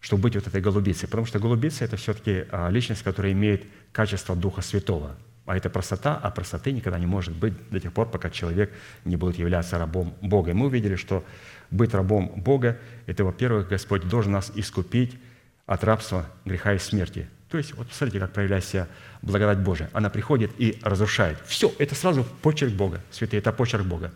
чтобы 0.00 0.22
быть 0.22 0.36
вот 0.36 0.46
этой 0.46 0.62
голубицей. 0.62 1.06
Потому 1.06 1.26
что 1.26 1.38
голубица– 1.38 1.84
это 1.86 1.98
все-таки 1.98 2.46
личность, 2.70 3.02
которая 3.02 3.32
имеет 3.32 3.66
качество 3.92 4.34
Духа 4.34 4.62
Святого– 4.62 5.16
а 5.50 5.56
это 5.56 5.68
простота, 5.68 6.16
а 6.16 6.30
простоты 6.30 6.70
никогда 6.70 6.96
не 6.96 7.06
может 7.06 7.34
быть 7.34 7.54
до 7.70 7.80
тех 7.80 7.92
пор, 7.92 8.08
пока 8.08 8.30
человек 8.30 8.72
не 9.04 9.16
будет 9.16 9.36
являться 9.36 9.78
рабом 9.78 10.14
Бога. 10.20 10.52
И 10.52 10.54
мы 10.54 10.66
увидели, 10.66 10.94
что 10.94 11.24
быть 11.72 11.92
рабом 11.92 12.28
Бога– 12.36 12.78
это, 13.06 13.24
во-первых, 13.24 13.66
Господь 13.68 14.08
должен 14.08 14.30
нас 14.30 14.52
искупить 14.54 15.18
от 15.66 15.82
рабства, 15.82 16.26
греха 16.44 16.74
и 16.74 16.78
смерти. 16.78 17.28
То 17.48 17.58
есть, 17.58 17.74
вот 17.74 17.88
посмотрите, 17.88 18.20
как 18.20 18.32
проявляется 18.32 18.70
себя 18.70 18.88
благодать 19.22 19.58
Божия. 19.58 19.90
Она 19.92 20.08
приходит 20.08 20.52
и 20.56 20.78
разрушает. 20.82 21.36
Все, 21.46 21.72
это 21.78 21.96
сразу 21.96 22.22
почерк 22.42 22.72
Бога. 22.72 23.00
Святые, 23.10 23.40
это 23.40 23.50
почерк 23.50 23.84
Бога. 23.84 24.12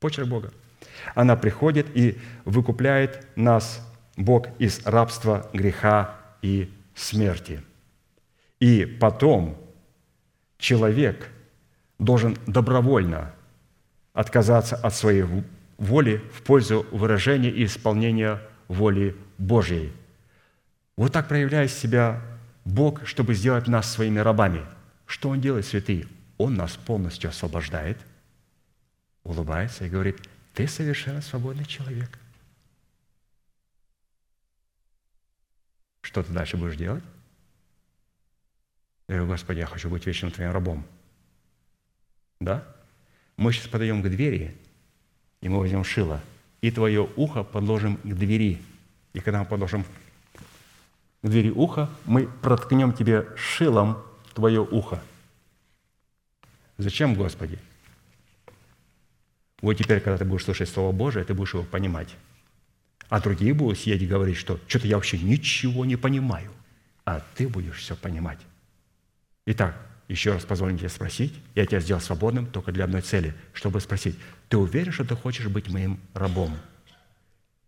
Почерк 0.00 0.28
Бога. 0.28 0.52
Она 1.14 1.36
приходит 1.36 1.86
и 1.94 2.18
выкупляет 2.44 3.26
нас, 3.36 3.80
Бог, 4.16 4.48
из 4.58 4.84
рабства, 4.86 5.48
греха 5.52 6.16
и 6.42 6.70
смерти. 6.94 7.62
И 8.60 8.84
потом 8.84 9.58
человек 10.58 11.28
должен 11.98 12.36
добровольно 12.46 13.34
отказаться 14.12 14.76
от 14.76 14.94
своей 14.94 15.24
воли 15.78 16.22
в 16.32 16.42
пользу 16.42 16.86
выражения 16.92 17.50
и 17.50 17.64
исполнения 17.64 18.40
воли 18.68 19.16
Божьей. 19.38 19.92
Вот 20.96 21.12
так 21.12 21.28
проявляет 21.28 21.70
себя 21.70 22.20
Бог, 22.64 23.06
чтобы 23.06 23.34
сделать 23.34 23.66
нас 23.66 23.90
своими 23.90 24.20
рабами. 24.20 24.64
Что 25.06 25.30
Он 25.30 25.40
делает, 25.40 25.66
святые? 25.66 26.06
Он 26.38 26.54
нас 26.54 26.72
полностью 26.72 27.30
освобождает, 27.30 27.98
улыбается 29.24 29.84
и 29.84 29.88
говорит, 29.88 30.20
ты 30.54 30.68
совершенно 30.68 31.20
свободный 31.20 31.64
человек. 31.64 32.18
Что 36.02 36.22
ты 36.22 36.32
дальше 36.32 36.56
будешь 36.56 36.76
делать? 36.76 37.04
Я 39.08 39.16
говорю, 39.16 39.32
Господи, 39.32 39.58
я 39.58 39.66
хочу 39.66 39.88
быть 39.88 40.06
вечным 40.06 40.30
Твоим 40.30 40.52
рабом. 40.52 40.86
Да? 42.40 42.66
Мы 43.36 43.52
сейчас 43.52 43.68
подаем 43.68 44.02
к 44.02 44.08
двери, 44.08 44.56
и 45.40 45.48
мы 45.48 45.58
возьмем 45.58 45.84
шило, 45.84 46.20
и 46.60 46.70
Твое 46.70 47.08
ухо 47.16 47.44
подложим 47.44 47.96
к 47.96 48.14
двери. 48.14 48.60
И 49.12 49.20
когда 49.20 49.40
мы 49.40 49.46
подложим 49.46 49.84
к 51.22 51.28
двери 51.28 51.50
ухо, 51.50 51.88
мы 52.04 52.26
проткнем 52.26 52.92
Тебе 52.92 53.26
шилом 53.36 54.02
Твое 54.34 54.60
ухо. 54.60 55.02
Зачем, 56.78 57.14
Господи? 57.14 57.58
Вот 59.62 59.74
теперь, 59.74 60.00
когда 60.00 60.18
ты 60.18 60.24
будешь 60.24 60.44
слушать 60.44 60.68
Слово 60.68 60.92
Божие, 60.92 61.24
ты 61.24 61.32
будешь 61.32 61.54
его 61.54 61.62
понимать. 61.62 62.14
А 63.08 63.20
другие 63.20 63.54
будут 63.54 63.78
сидеть 63.78 64.02
и 64.02 64.06
говорить, 64.06 64.36
что 64.36 64.58
что-то 64.66 64.88
я 64.88 64.96
вообще 64.96 65.18
ничего 65.18 65.84
не 65.84 65.96
понимаю. 65.96 66.50
А 67.04 67.22
ты 67.36 67.48
будешь 67.48 67.78
все 67.78 67.94
понимать. 67.94 68.38
Итак, 69.46 69.76
еще 70.08 70.32
раз 70.32 70.44
позволь 70.44 70.76
тебе 70.76 70.88
спросить. 70.88 71.32
Я 71.54 71.64
тебя 71.64 71.80
сделал 71.80 72.00
свободным 72.00 72.46
только 72.46 72.72
для 72.72 72.84
одной 72.84 73.02
цели, 73.02 73.34
чтобы 73.52 73.80
спросить, 73.80 74.16
ты 74.48 74.56
уверен, 74.56 74.92
что 74.92 75.04
ты 75.04 75.14
хочешь 75.14 75.46
быть 75.46 75.68
моим 75.68 76.00
рабом? 76.12 76.56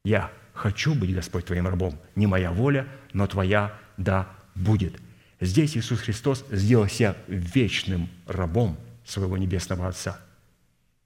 Я 0.04 0.30
хочу 0.52 0.94
быть, 0.94 1.14
Господь, 1.14 1.46
твоим 1.46 1.68
рабом. 1.68 1.98
Не 2.16 2.26
моя 2.26 2.50
воля, 2.50 2.88
но 3.12 3.26
твоя 3.26 3.78
да 3.96 4.28
будет. 4.54 5.00
Здесь 5.40 5.76
Иисус 5.76 6.00
Христос 6.00 6.44
сделал 6.50 6.88
себя 6.88 7.16
вечным 7.28 8.08
рабом 8.26 8.76
своего 9.04 9.36
Небесного 9.36 9.88
Отца. 9.88 10.23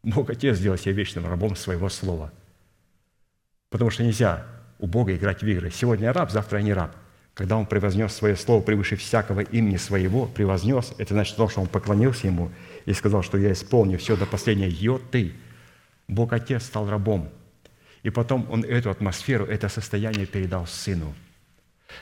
Бог 0.02 0.30
Отец 0.30 0.56
сделал 0.56 0.78
себя 0.78 0.92
вечным 0.92 1.26
рабом 1.26 1.56
своего 1.56 1.88
Слова. 1.88 2.32
Потому 3.70 3.90
что 3.90 4.04
нельзя 4.04 4.46
у 4.78 4.86
Бога 4.86 5.14
играть 5.14 5.42
в 5.42 5.46
игры. 5.46 5.70
Сегодня 5.70 6.06
я 6.06 6.12
раб, 6.12 6.30
завтра 6.30 6.58
я 6.58 6.64
не 6.64 6.72
раб. 6.72 6.96
когда 7.34 7.56
Он 7.56 7.66
превознес 7.66 8.12
свое 8.12 8.34
слово 8.34 8.62
превыше 8.62 8.96
всякого 8.96 9.40
имени 9.40 9.76
своего, 9.76 10.26
превознес, 10.26 10.92
это 10.98 11.14
значит 11.14 11.36
то, 11.36 11.48
что 11.48 11.60
Он 11.60 11.68
поклонился 11.68 12.26
Ему 12.26 12.50
и 12.84 12.92
сказал, 12.92 13.22
что 13.22 13.38
я 13.38 13.52
исполню 13.52 13.96
все 13.98 14.16
до 14.16 14.26
последнего 14.26 14.68
йоты. 14.68 15.34
Бог 16.08 16.32
Отец 16.32 16.64
стал 16.64 16.90
рабом. 16.90 17.28
И 18.02 18.10
потом 18.10 18.48
Он 18.50 18.64
эту 18.64 18.90
атмосферу, 18.90 19.44
это 19.44 19.68
состояние 19.68 20.26
передал 20.26 20.66
Сыну. 20.66 21.14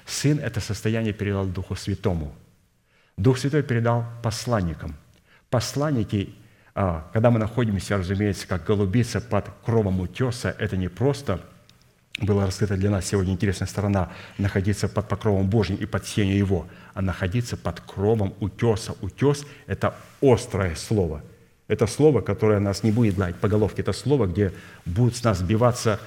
Сын 0.07 0.39
это 0.39 0.61
состояние 0.61 1.13
передал 1.13 1.47
Духу 1.47 1.75
Святому. 1.75 2.35
Дух 3.17 3.39
Святой 3.39 3.63
передал 3.63 4.05
посланникам. 4.23 4.97
Посланники, 5.51 6.35
когда 7.13 7.31
мы 7.31 7.39
находимся, 7.39 7.97
разумеется, 7.97 8.47
как 8.47 8.65
голубица 8.65 9.21
под 9.21 9.47
кровом 9.65 10.01
утеса, 10.01 10.55
это 10.59 10.77
не 10.77 10.89
просто– 10.89 11.41
была 12.21 12.47
раскрыта 12.47 12.77
для 12.77 12.91
нас 12.91 13.07
сегодня 13.07 13.35
интересная 13.35 13.69
сторона 13.69 14.11
находиться 14.39 14.89
под 14.89 15.07
покровом 15.09 15.51
Божьим 15.51 15.77
и 15.77 15.85
под 15.85 16.07
сенью 16.07 16.39
Его, 16.39 16.67
а 16.95 17.03
находиться 17.03 17.57
под 17.57 17.81
кровом 17.81 18.35
утеса. 18.41 18.95
Утес– 19.03 19.45
это 19.67 19.95
острое 20.23 20.75
слово. 20.77 21.23
Это 21.69 21.87
слово, 21.87 22.23
которое 22.23 22.59
нас 22.59 22.83
не 22.83 22.91
будет 22.91 23.17
гладить 23.17 23.37
по 23.37 23.49
головке. 23.49 23.83
Это 23.83 23.93
слово, 23.93 24.27
где 24.27 24.53
будет 24.87 25.17
с 25.17 25.25
нас 25.25 25.39
сбиваться 25.39 26.01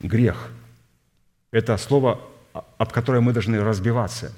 грех. 0.00 0.50
Это 1.50 1.76
слово, 1.76 2.20
об 2.52 2.92
которое 2.92 3.20
мы 3.20 3.32
должны 3.32 3.62
разбиваться. 3.62 4.32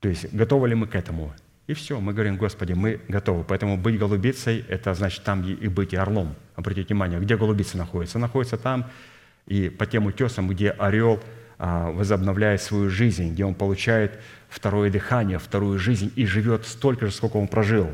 То 0.00 0.08
есть, 0.08 0.30
готовы 0.34 0.68
ли 0.68 0.74
мы 0.74 0.88
к 0.88 0.94
этому? 0.94 1.32
И 1.72 1.74
все, 1.74 1.98
мы 2.00 2.12
говорим, 2.12 2.36
Господи, 2.36 2.74
мы 2.74 3.00
готовы. 3.08 3.44
Поэтому 3.44 3.78
быть 3.78 3.98
голубицей– 3.98 4.62
это 4.68 4.92
значит 4.92 5.24
там 5.24 5.42
и 5.42 5.68
быть 5.68 5.94
и 5.94 5.96
орлом. 5.96 6.36
Обратите 6.54 6.88
внимание, 6.88 7.18
где 7.18 7.34
голубица 7.34 7.78
находится? 7.78 8.18
Находится 8.18 8.58
там 8.58 8.90
и 9.46 9.70
по 9.70 9.86
тем 9.86 10.04
утесам, 10.04 10.48
где 10.48 10.68
орел 10.68 11.18
а, 11.58 11.90
возобновляет 11.90 12.60
свою 12.60 12.90
жизнь, 12.90 13.32
где 13.32 13.46
он 13.46 13.54
получает 13.54 14.20
второе 14.50 14.90
дыхание, 14.90 15.38
вторую 15.38 15.78
жизнь 15.78 16.12
и 16.14 16.26
живет 16.26 16.66
столько 16.66 17.06
же, 17.06 17.12
сколько 17.12 17.38
он 17.38 17.48
прожил. 17.48 17.88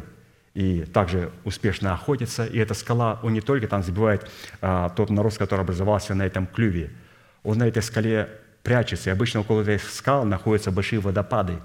И 0.55 0.81
также 0.81 1.31
успешно 1.45 1.95
охотится. 1.95 2.47
И 2.47 2.59
эта 2.59 2.75
скала, 2.75 3.21
он 3.23 3.33
не 3.33 3.41
только 3.41 3.69
там 3.69 3.85
забивает 3.85 4.29
а, 4.61 4.89
тот 4.89 5.09
нарост, 5.09 5.39
который 5.39 5.61
образовался 5.61 6.17
на 6.17 6.27
этом 6.27 6.49
клюве, 6.49 6.91
он 7.45 7.59
на 7.59 7.69
этой 7.69 7.85
скале 7.85 8.29
прячется. 8.65 9.11
И 9.11 9.13
обычно 9.13 9.39
около 9.39 9.61
этой 9.63 9.79
скал 9.79 10.25
находятся 10.25 10.73
большие 10.73 10.99
водопады. 10.99 11.61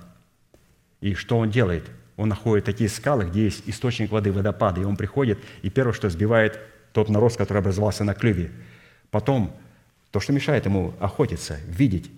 И 1.01 1.15
что 1.15 1.39
он 1.39 1.49
делает? 1.49 1.89
Он 2.15 2.29
находит 2.29 2.65
такие 2.65 2.89
скалы, 2.89 3.25
где 3.25 3.45
есть 3.45 3.63
источник 3.65 4.11
воды, 4.11 4.31
водопады, 4.31 4.81
и 4.81 4.83
он 4.83 4.95
приходит, 4.97 5.39
и 5.61 5.69
первое, 5.69 5.93
что 5.93 6.09
сбивает 6.09 6.59
тот 6.91 7.09
нарост, 7.09 7.37
который 7.37 7.59
образовался 7.59 8.03
на 8.03 8.13
клюве. 8.13 8.51
Потом, 9.09 9.55
то, 10.11 10.19
что 10.19 10.31
мешает 10.31 10.65
ему 10.65 10.93
охотиться, 10.99 11.57
видеть. 11.67 12.11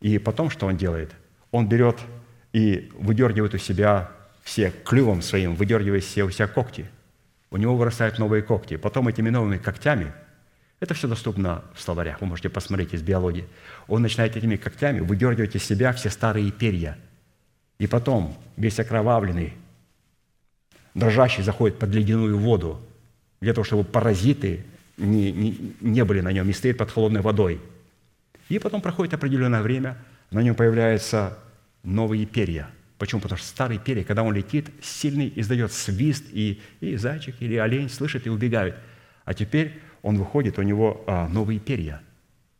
И 0.00 0.18
потом, 0.18 0.50
что 0.50 0.66
он 0.66 0.76
делает? 0.76 1.12
Он 1.52 1.68
берет 1.68 1.98
и 2.52 2.90
выдергивает 2.98 3.54
у 3.54 3.58
себя 3.58 4.10
все 4.42 4.72
клювом 4.84 5.22
своим, 5.22 5.54
выдергивает 5.54 6.02
все 6.02 6.24
у 6.24 6.30
себя 6.30 6.48
когти. 6.48 6.86
У 7.50 7.56
него 7.56 7.76
вырастают 7.76 8.18
новые 8.18 8.42
когти. 8.42 8.76
Потом 8.76 9.06
этими 9.06 9.30
новыми 9.30 9.58
когтями, 9.58 10.12
это 10.80 10.94
все 10.94 11.06
доступно 11.06 11.62
в 11.74 11.80
словарях, 11.80 12.20
вы 12.20 12.26
можете 12.26 12.48
посмотреть 12.48 12.94
из 12.94 13.02
биологии, 13.02 13.46
он 13.86 14.02
начинает 14.02 14.36
этими 14.36 14.56
когтями 14.56 15.00
выдергивать 15.00 15.54
из 15.54 15.62
себя 15.62 15.92
все 15.92 16.10
старые 16.10 16.50
перья– 16.50 16.98
и 17.80 17.86
потом, 17.86 18.36
весь 18.58 18.78
окровавленный, 18.78 19.54
дрожащий 20.94 21.42
заходит 21.42 21.78
под 21.78 21.88
ледяную 21.94 22.38
воду, 22.38 22.78
для 23.40 23.54
того, 23.54 23.64
чтобы 23.64 23.84
паразиты 23.84 24.66
не, 24.98 25.32
не, 25.32 25.74
не 25.80 26.04
были 26.04 26.20
на 26.20 26.30
нем, 26.30 26.46
не 26.46 26.52
стоит 26.52 26.76
под 26.76 26.90
холодной 26.90 27.22
водой. 27.22 27.58
И 28.50 28.58
потом 28.58 28.82
проходит 28.82 29.14
определенное 29.14 29.62
время, 29.62 29.96
на 30.30 30.42
нем 30.42 30.54
появляются 30.54 31.38
новые 31.82 32.26
перья. 32.26 32.68
Почему? 32.98 33.22
Потому 33.22 33.38
что 33.38 33.48
старый 33.48 33.78
перья, 33.78 34.04
когда 34.04 34.24
он 34.24 34.34
летит, 34.34 34.68
сильный 34.82 35.32
издает 35.34 35.72
свист, 35.72 36.24
и, 36.32 36.60
и 36.80 36.96
зайчик 36.96 37.36
или 37.40 37.56
олень 37.56 37.88
слышит 37.88 38.26
и 38.26 38.30
убегают. 38.30 38.76
А 39.24 39.32
теперь 39.32 39.80
он 40.02 40.18
выходит, 40.18 40.58
у 40.58 40.62
него 40.62 41.02
а, 41.06 41.28
новые 41.28 41.58
перья, 41.58 42.02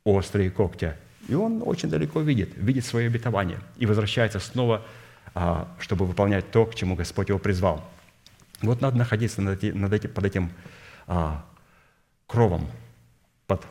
острые 0.02 0.50
когтя. 0.50 0.96
И 1.28 1.34
он 1.34 1.62
очень 1.62 1.90
далеко 1.90 2.22
видит, 2.22 2.52
видит 2.56 2.86
свое 2.86 3.08
обетование 3.08 3.58
и 3.76 3.84
возвращается 3.84 4.38
снова 4.38 4.86
чтобы 5.78 6.06
выполнять 6.06 6.50
то, 6.50 6.66
к 6.66 6.74
чему 6.74 6.96
Господь 6.96 7.28
его 7.28 7.38
призвал. 7.38 7.88
Вот 8.62 8.80
надо 8.80 8.98
находиться 8.98 9.40
над 9.40 9.62
этим, 9.64 10.10
под 10.10 10.24
этим 10.24 10.50
а, 11.06 11.44
кровом, 12.26 12.68
под, 13.46 13.64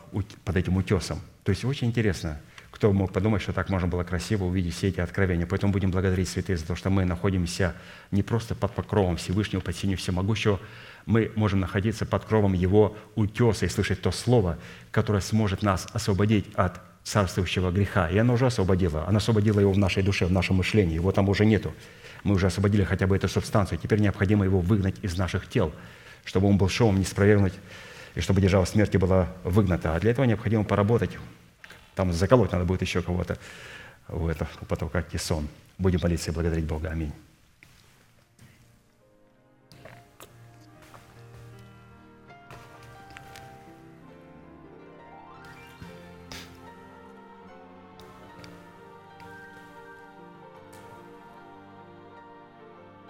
под 0.44 0.56
этим 0.56 0.76
утесом. 0.76 1.20
То 1.44 1.50
есть 1.50 1.64
очень 1.64 1.88
интересно, 1.88 2.40
кто 2.70 2.92
мог 2.92 3.12
подумать, 3.12 3.42
что 3.42 3.52
так 3.52 3.68
можно 3.68 3.88
было 3.88 4.04
красиво 4.04 4.44
увидеть 4.44 4.74
все 4.74 4.88
эти 4.88 5.00
откровения. 5.00 5.46
Поэтому 5.46 5.72
будем 5.72 5.90
благодарить 5.90 6.28
святые 6.28 6.56
за 6.56 6.66
то, 6.66 6.76
что 6.76 6.90
мы 6.90 7.04
находимся 7.04 7.74
не 8.10 8.22
просто 8.22 8.54
под 8.54 8.74
покровом 8.74 9.16
Всевышнего, 9.16 9.60
под 9.60 9.76
синью 9.76 9.96
всемогущего, 9.98 10.60
мы 11.06 11.32
можем 11.34 11.60
находиться 11.60 12.04
под 12.04 12.24
кровом 12.24 12.52
Его 12.52 12.96
утеса 13.14 13.66
и 13.66 13.68
слышать 13.68 14.02
то 14.02 14.12
Слово, 14.12 14.58
которое 14.90 15.20
сможет 15.20 15.62
нас 15.62 15.86
освободить 15.92 16.46
от 16.54 16.80
царствующего 17.04 17.70
греха. 17.70 18.08
И 18.08 18.18
она 18.18 18.34
уже 18.34 18.46
освободила. 18.46 19.06
Она 19.06 19.18
освободила 19.18 19.60
его 19.60 19.72
в 19.72 19.78
нашей 19.78 20.02
душе, 20.02 20.26
в 20.26 20.32
нашем 20.32 20.56
мышлении. 20.56 20.94
Его 20.94 21.12
там 21.12 21.28
уже 21.28 21.44
нету. 21.44 21.72
Мы 22.24 22.34
уже 22.34 22.46
освободили 22.46 22.84
хотя 22.84 23.06
бы 23.06 23.16
эту 23.16 23.28
субстанцию. 23.28 23.78
Теперь 23.78 24.00
необходимо 24.00 24.44
его 24.44 24.60
выгнать 24.60 24.96
из 25.02 25.16
наших 25.16 25.48
тел, 25.48 25.72
чтобы 26.24 26.48
он 26.48 26.58
был 26.58 26.68
шоум 26.68 26.98
не 26.98 27.04
спровергнуть, 27.04 27.54
и 28.14 28.20
чтобы 28.20 28.40
держава 28.40 28.64
смерти 28.64 28.96
была 28.96 29.28
выгната. 29.44 29.94
А 29.94 30.00
для 30.00 30.10
этого 30.10 30.26
необходимо 30.26 30.64
поработать. 30.64 31.10
Там 31.94 32.12
заколоть 32.12 32.52
надо 32.52 32.64
будет 32.64 32.82
еще 32.82 33.02
кого-то 33.02 33.38
этого, 34.08 34.48
у 34.60 34.64
потолка 34.64 35.02
кисон. 35.02 35.48
Будем 35.78 36.00
молиться 36.02 36.30
и 36.30 36.34
благодарить 36.34 36.64
Бога. 36.64 36.90
Аминь. 36.90 37.12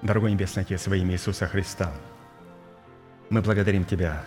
Дорогой 0.03 0.33
Небесный 0.33 0.63
Отец, 0.63 0.87
во 0.87 0.97
имя 0.97 1.13
Иисуса 1.13 1.47
Христа, 1.47 1.93
мы 3.29 3.43
благодарим 3.43 3.85
Тебя 3.85 4.25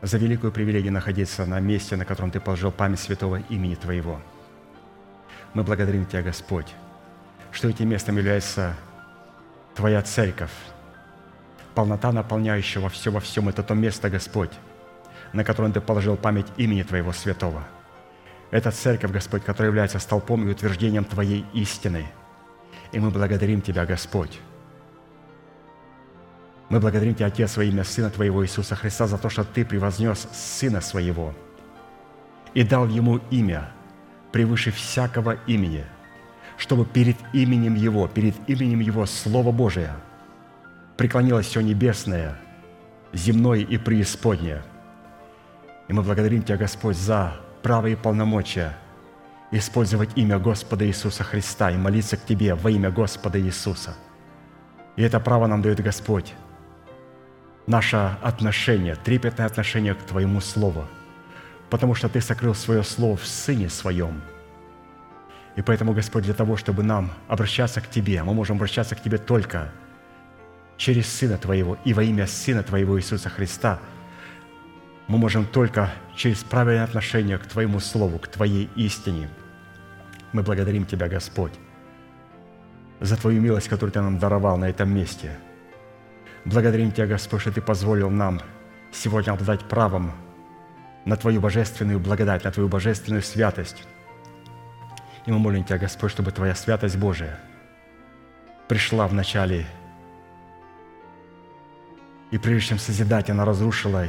за 0.00 0.16
великую 0.16 0.52
привилегию 0.52 0.92
находиться 0.92 1.44
на 1.44 1.58
месте, 1.58 1.96
на 1.96 2.04
котором 2.04 2.30
Ты 2.30 2.38
положил 2.38 2.70
память 2.70 3.00
святого 3.00 3.40
имени 3.48 3.74
Твоего. 3.74 4.20
Мы 5.54 5.64
благодарим 5.64 6.06
Тебя, 6.06 6.22
Господь, 6.22 6.72
что 7.50 7.68
этим 7.68 7.88
местом 7.88 8.16
является 8.16 8.76
Твоя 9.74 10.02
церковь, 10.02 10.52
полнота 11.74 12.12
наполняющего 12.12 12.88
все 12.88 13.10
во 13.10 13.18
всем. 13.18 13.48
Это 13.48 13.64
то 13.64 13.74
место, 13.74 14.08
Господь, 14.08 14.52
на 15.32 15.42
котором 15.42 15.72
Ты 15.72 15.80
положил 15.80 16.16
память 16.16 16.46
имени 16.56 16.84
Твоего 16.84 17.12
святого. 17.12 17.64
Это 18.52 18.70
церковь, 18.70 19.10
Господь, 19.10 19.42
которая 19.42 19.70
является 19.70 19.98
столпом 19.98 20.46
и 20.46 20.52
утверждением 20.52 21.04
Твоей 21.04 21.44
истины. 21.54 22.06
И 22.92 23.00
мы 23.00 23.10
благодарим 23.10 23.62
Тебя, 23.62 23.84
Господь, 23.84 24.38
мы 26.72 26.80
благодарим 26.80 27.14
Тебя, 27.14 27.26
Отец, 27.26 27.58
во 27.58 27.64
имя 27.64 27.84
Сына 27.84 28.08
Твоего 28.08 28.42
Иисуса 28.42 28.74
Христа, 28.74 29.06
за 29.06 29.18
то, 29.18 29.28
что 29.28 29.44
Ты 29.44 29.62
превознес 29.62 30.26
Сына 30.32 30.80
Своего 30.80 31.34
и 32.54 32.62
дал 32.62 32.88
Ему 32.88 33.20
имя 33.30 33.68
превыше 34.32 34.70
всякого 34.70 35.32
имени, 35.46 35.84
чтобы 36.56 36.86
перед 36.86 37.16
именем 37.34 37.74
Его, 37.74 38.08
перед 38.08 38.34
именем 38.48 38.80
Его 38.80 39.04
Слово 39.04 39.52
Божие 39.52 39.90
преклонилось 40.96 41.44
все 41.44 41.60
небесное, 41.60 42.38
земное 43.12 43.58
и 43.58 43.76
преисподнее. 43.76 44.62
И 45.88 45.92
мы 45.92 46.00
благодарим 46.00 46.42
Тебя, 46.42 46.56
Господь, 46.56 46.96
за 46.96 47.36
право 47.62 47.88
и 47.88 47.96
полномочия 47.96 48.78
использовать 49.50 50.16
имя 50.16 50.38
Господа 50.38 50.86
Иисуса 50.86 51.22
Христа 51.22 51.70
и 51.70 51.76
молиться 51.76 52.16
к 52.16 52.24
Тебе 52.24 52.54
во 52.54 52.70
имя 52.70 52.90
Господа 52.90 53.38
Иисуса. 53.38 53.94
И 54.96 55.02
это 55.02 55.20
право 55.20 55.46
нам 55.46 55.60
дает 55.60 55.78
Господь 55.80 56.32
наше 57.66 58.16
отношение, 58.22 58.96
трепетное 58.96 59.46
отношение 59.46 59.94
к 59.94 60.02
Твоему 60.02 60.40
Слову, 60.40 60.86
потому 61.70 61.94
что 61.94 62.08
Ты 62.08 62.20
сокрыл 62.20 62.54
свое 62.54 62.82
Слово 62.82 63.16
в 63.16 63.26
Сыне 63.26 63.68
Своем. 63.68 64.20
И 65.54 65.62
поэтому, 65.62 65.92
Господь, 65.92 66.24
для 66.24 66.34
того, 66.34 66.56
чтобы 66.56 66.82
нам 66.82 67.10
обращаться 67.28 67.80
к 67.80 67.88
Тебе, 67.88 68.22
мы 68.22 68.34
можем 68.34 68.56
обращаться 68.56 68.94
к 68.94 69.02
Тебе 69.02 69.18
только 69.18 69.70
через 70.76 71.06
Сына 71.06 71.38
Твоего 71.38 71.78
и 71.84 71.92
во 71.92 72.02
имя 72.02 72.26
Сына 72.26 72.62
Твоего 72.62 72.98
Иисуса 72.98 73.28
Христа, 73.28 73.78
мы 75.08 75.18
можем 75.18 75.44
только 75.44 75.90
через 76.16 76.38
правильное 76.42 76.84
отношение 76.84 77.38
к 77.38 77.46
Твоему 77.46 77.80
Слову, 77.80 78.18
к 78.18 78.28
Твоей 78.28 78.70
истине. 78.76 79.28
Мы 80.32 80.42
благодарим 80.42 80.86
Тебя, 80.86 81.08
Господь, 81.08 81.52
за 83.00 83.16
Твою 83.16 83.40
милость, 83.40 83.68
которую 83.68 83.92
Ты 83.92 84.00
нам 84.00 84.18
даровал 84.18 84.56
на 84.56 84.68
этом 84.68 84.92
месте– 84.92 85.36
Благодарим 86.44 86.90
Тебя, 86.90 87.06
Господь, 87.06 87.42
что 87.42 87.52
Ты 87.52 87.60
позволил 87.60 88.10
нам 88.10 88.40
сегодня 88.90 89.32
обладать 89.32 89.68
правом 89.68 90.12
на 91.04 91.16
Твою 91.16 91.40
божественную 91.40 92.00
благодать, 92.00 92.44
на 92.44 92.50
Твою 92.50 92.68
божественную 92.68 93.22
святость. 93.22 93.84
И 95.24 95.30
мы 95.30 95.38
молим 95.38 95.64
Тебя, 95.64 95.78
Господь, 95.78 96.10
чтобы 96.10 96.32
Твоя 96.32 96.54
святость 96.54 96.96
Божия 96.96 97.38
пришла 98.68 99.06
в 99.06 99.14
начале, 99.14 99.66
и 102.30 102.38
прежде 102.38 102.70
чем 102.70 102.78
созидать, 102.78 103.28
она 103.28 103.44
разрушила 103.44 104.06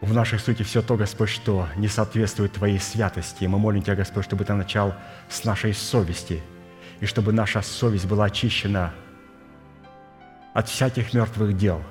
в 0.00 0.12
нашей 0.12 0.38
сути 0.38 0.62
все 0.62 0.82
то, 0.82 0.96
Господь, 0.96 1.28
что 1.28 1.68
не 1.76 1.88
соответствует 1.88 2.52
Твоей 2.52 2.78
святости. 2.78 3.44
И 3.44 3.46
мы 3.46 3.58
молим 3.58 3.82
Тебя, 3.82 3.94
Господь, 3.94 4.24
чтобы 4.24 4.44
Ты 4.44 4.54
начал 4.54 4.94
с 5.28 5.44
нашей 5.44 5.74
совести, 5.74 6.42
и 7.00 7.06
чтобы 7.06 7.32
наша 7.32 7.62
совесть 7.62 8.06
была 8.06 8.24
очищена 8.24 8.94
от 10.54 10.68
всяких 10.68 11.12
мертвых 11.12 11.54
дел. 11.54 11.82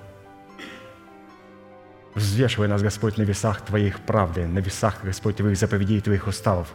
Взвешивай 2.16 2.68
нас, 2.68 2.82
Господь, 2.82 3.18
на 3.18 3.22
весах 3.22 3.62
Твоих 3.62 4.00
правды, 4.00 4.48
на 4.48 4.58
весах, 4.58 5.04
Господь, 5.04 5.36
Твоих 5.36 5.58
заповедей 5.58 6.00
и 6.00 6.02
Твоих 6.02 6.26
уставов. 6.26 6.74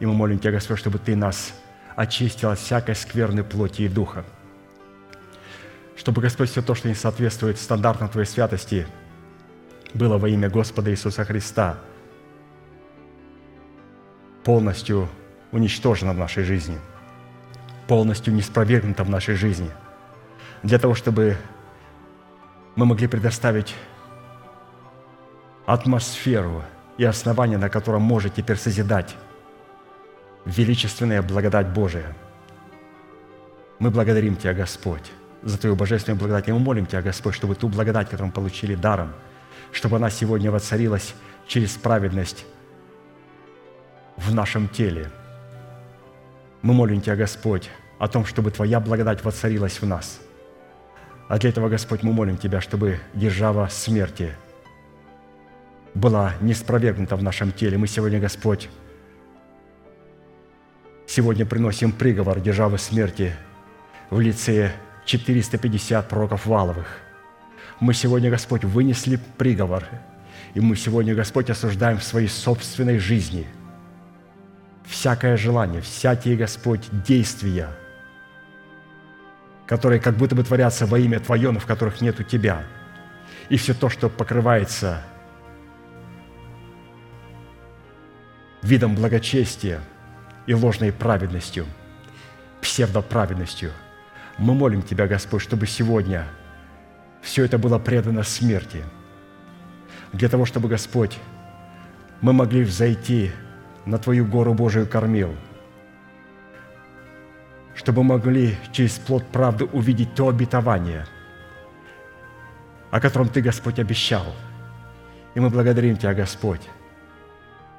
И 0.00 0.06
мы 0.06 0.14
молим 0.14 0.38
Тебя, 0.38 0.52
Господь, 0.52 0.78
чтобы 0.78 0.98
Ты 0.98 1.14
нас 1.14 1.52
очистил 1.96 2.48
от 2.48 2.58
всякой 2.58 2.94
скверной 2.94 3.44
плоти 3.44 3.82
и 3.82 3.88
духа. 3.88 4.24
Чтобы, 5.96 6.22
Господь, 6.22 6.48
все 6.48 6.62
то, 6.62 6.74
что 6.74 6.88
не 6.88 6.94
соответствует 6.94 7.58
стандартам 7.58 8.08
Твоей 8.08 8.26
святости– 8.26 8.86
было 9.94 10.18
во 10.18 10.28
имя 10.28 10.48
Господа 10.48 10.90
Иисуса 10.90 11.24
Христа 11.24 11.76
полностью 14.44 15.08
уничтожено 15.52 16.12
в 16.12 16.18
нашей 16.18 16.44
жизни, 16.44 16.78
полностью 17.86 18.34
неспровергнуто 18.34 19.04
в 19.04 19.10
нашей 19.10 19.34
жизни, 19.34 19.70
для 20.62 20.78
того, 20.78 20.94
чтобы 20.94 21.36
мы 22.76 22.86
могли 22.86 23.06
предоставить 23.06 23.74
атмосферу 25.66 26.62
и 26.98 27.04
основание, 27.04 27.58
на 27.58 27.68
котором 27.68 28.02
может 28.02 28.34
теперь 28.34 28.56
созидать 28.56 29.16
величественная 30.44 31.22
благодать 31.22 31.68
Божия. 31.68 32.14
Мы 33.78 33.90
благодарим 33.90 34.36
Тебя, 34.36 34.54
Господь, 34.54 35.10
за 35.42 35.58
Твою 35.58 35.76
божественную 35.76 36.18
благодать. 36.18 36.48
И 36.48 36.52
мы 36.52 36.58
молим 36.58 36.86
Тебя, 36.86 37.02
Господь, 37.02 37.34
чтобы 37.34 37.54
ту 37.54 37.68
благодать, 37.68 38.06
которую 38.06 38.28
мы 38.28 38.32
получили 38.32 38.74
даром– 38.74 39.12
чтобы 39.72 39.96
она 39.96 40.10
сегодня 40.10 40.50
воцарилась 40.50 41.14
через 41.46 41.70
праведность 41.70 42.44
в 44.16 44.32
нашем 44.32 44.68
теле. 44.68 45.10
Мы 46.60 46.74
молим 46.74 47.00
Тебя, 47.00 47.16
Господь, 47.16 47.68
о 47.98 48.06
том, 48.06 48.24
чтобы 48.24 48.50
Твоя 48.50 48.78
благодать 48.78 49.24
воцарилась 49.24 49.80
в 49.80 49.86
нас. 49.86 50.20
А 51.32 51.38
для 51.38 51.48
этого, 51.48 51.70
Господь, 51.70 52.02
мы 52.02 52.12
молим 52.12 52.36
Тебя, 52.36 52.60
чтобы 52.60 53.00
держава 53.14 53.66
смерти 53.70 54.34
была 55.94 56.34
не 56.42 56.52
спровергнута 56.52 57.16
в 57.16 57.22
нашем 57.22 57.52
теле. 57.52 57.78
Мы 57.78 57.86
сегодня, 57.86 58.20
Господь, 58.20 58.68
сегодня 61.06 61.46
приносим 61.46 61.92
приговор 61.92 62.38
державы 62.40 62.76
смерти 62.76 63.32
в 64.10 64.20
лице 64.20 64.72
450 65.06 66.06
пророков 66.06 66.44
Валовых– 66.44 66.86
мы 67.82 67.94
сегодня, 67.94 68.30
Господь, 68.30 68.62
вынесли 68.62 69.18
приговор, 69.38 69.82
и 70.54 70.60
мы 70.60 70.76
сегодня, 70.76 71.16
Господь, 71.16 71.50
осуждаем 71.50 71.98
в 71.98 72.04
своей 72.04 72.28
собственной 72.28 72.98
жизни 72.98 73.44
всякое 74.84 75.36
желание, 75.36 75.80
всякие, 75.80 76.36
Господь, 76.36 76.88
действия, 77.04 77.70
которые 79.72 80.00
как 80.02 80.18
будто 80.18 80.34
бы 80.34 80.44
творятся 80.44 80.84
во 80.84 80.98
имя 80.98 81.18
Твое, 81.18 81.50
но 81.50 81.58
в 81.58 81.64
которых 81.64 82.02
нет 82.02 82.20
у 82.20 82.24
Тебя. 82.24 82.62
И 83.48 83.56
все 83.56 83.72
то, 83.72 83.88
что 83.88 84.10
покрывается 84.10 85.02
видом 88.60 88.94
благочестия 88.94 89.80
и 90.44 90.52
ложной 90.52 90.92
праведностью, 90.92 91.64
псевдоправедностью. 92.60 93.72
Мы 94.36 94.52
молим 94.52 94.82
Тебя, 94.82 95.06
Господь, 95.06 95.40
чтобы 95.40 95.66
сегодня– 95.66 96.26
все 97.22 97.46
это 97.46 97.56
было 97.56 97.78
предано 97.78 98.24
смерти. 98.24 98.84
Для 100.12 100.28
того, 100.28 100.44
чтобы, 100.44 100.68
Господь, 100.68 101.18
мы 102.20 102.34
могли 102.34 102.62
взойти 102.62 103.30
на 103.86 103.96
Твою 103.96 104.26
гору 104.26 104.52
Божию 104.52 104.86
кормил, 104.86 105.34
чтобы 107.74 108.02
могли 108.02 108.56
через 108.72 108.98
плод 108.98 109.26
правды 109.28 109.64
увидеть 109.64 110.14
то 110.14 110.28
обетование, 110.28 111.06
о 112.90 113.00
котором 113.00 113.28
Ты, 113.28 113.40
Господь, 113.40 113.78
обещал. 113.78 114.26
И 115.34 115.40
мы 115.40 115.50
благодарим 115.50 115.96
Тебя, 115.96 116.14
Господь, 116.14 116.62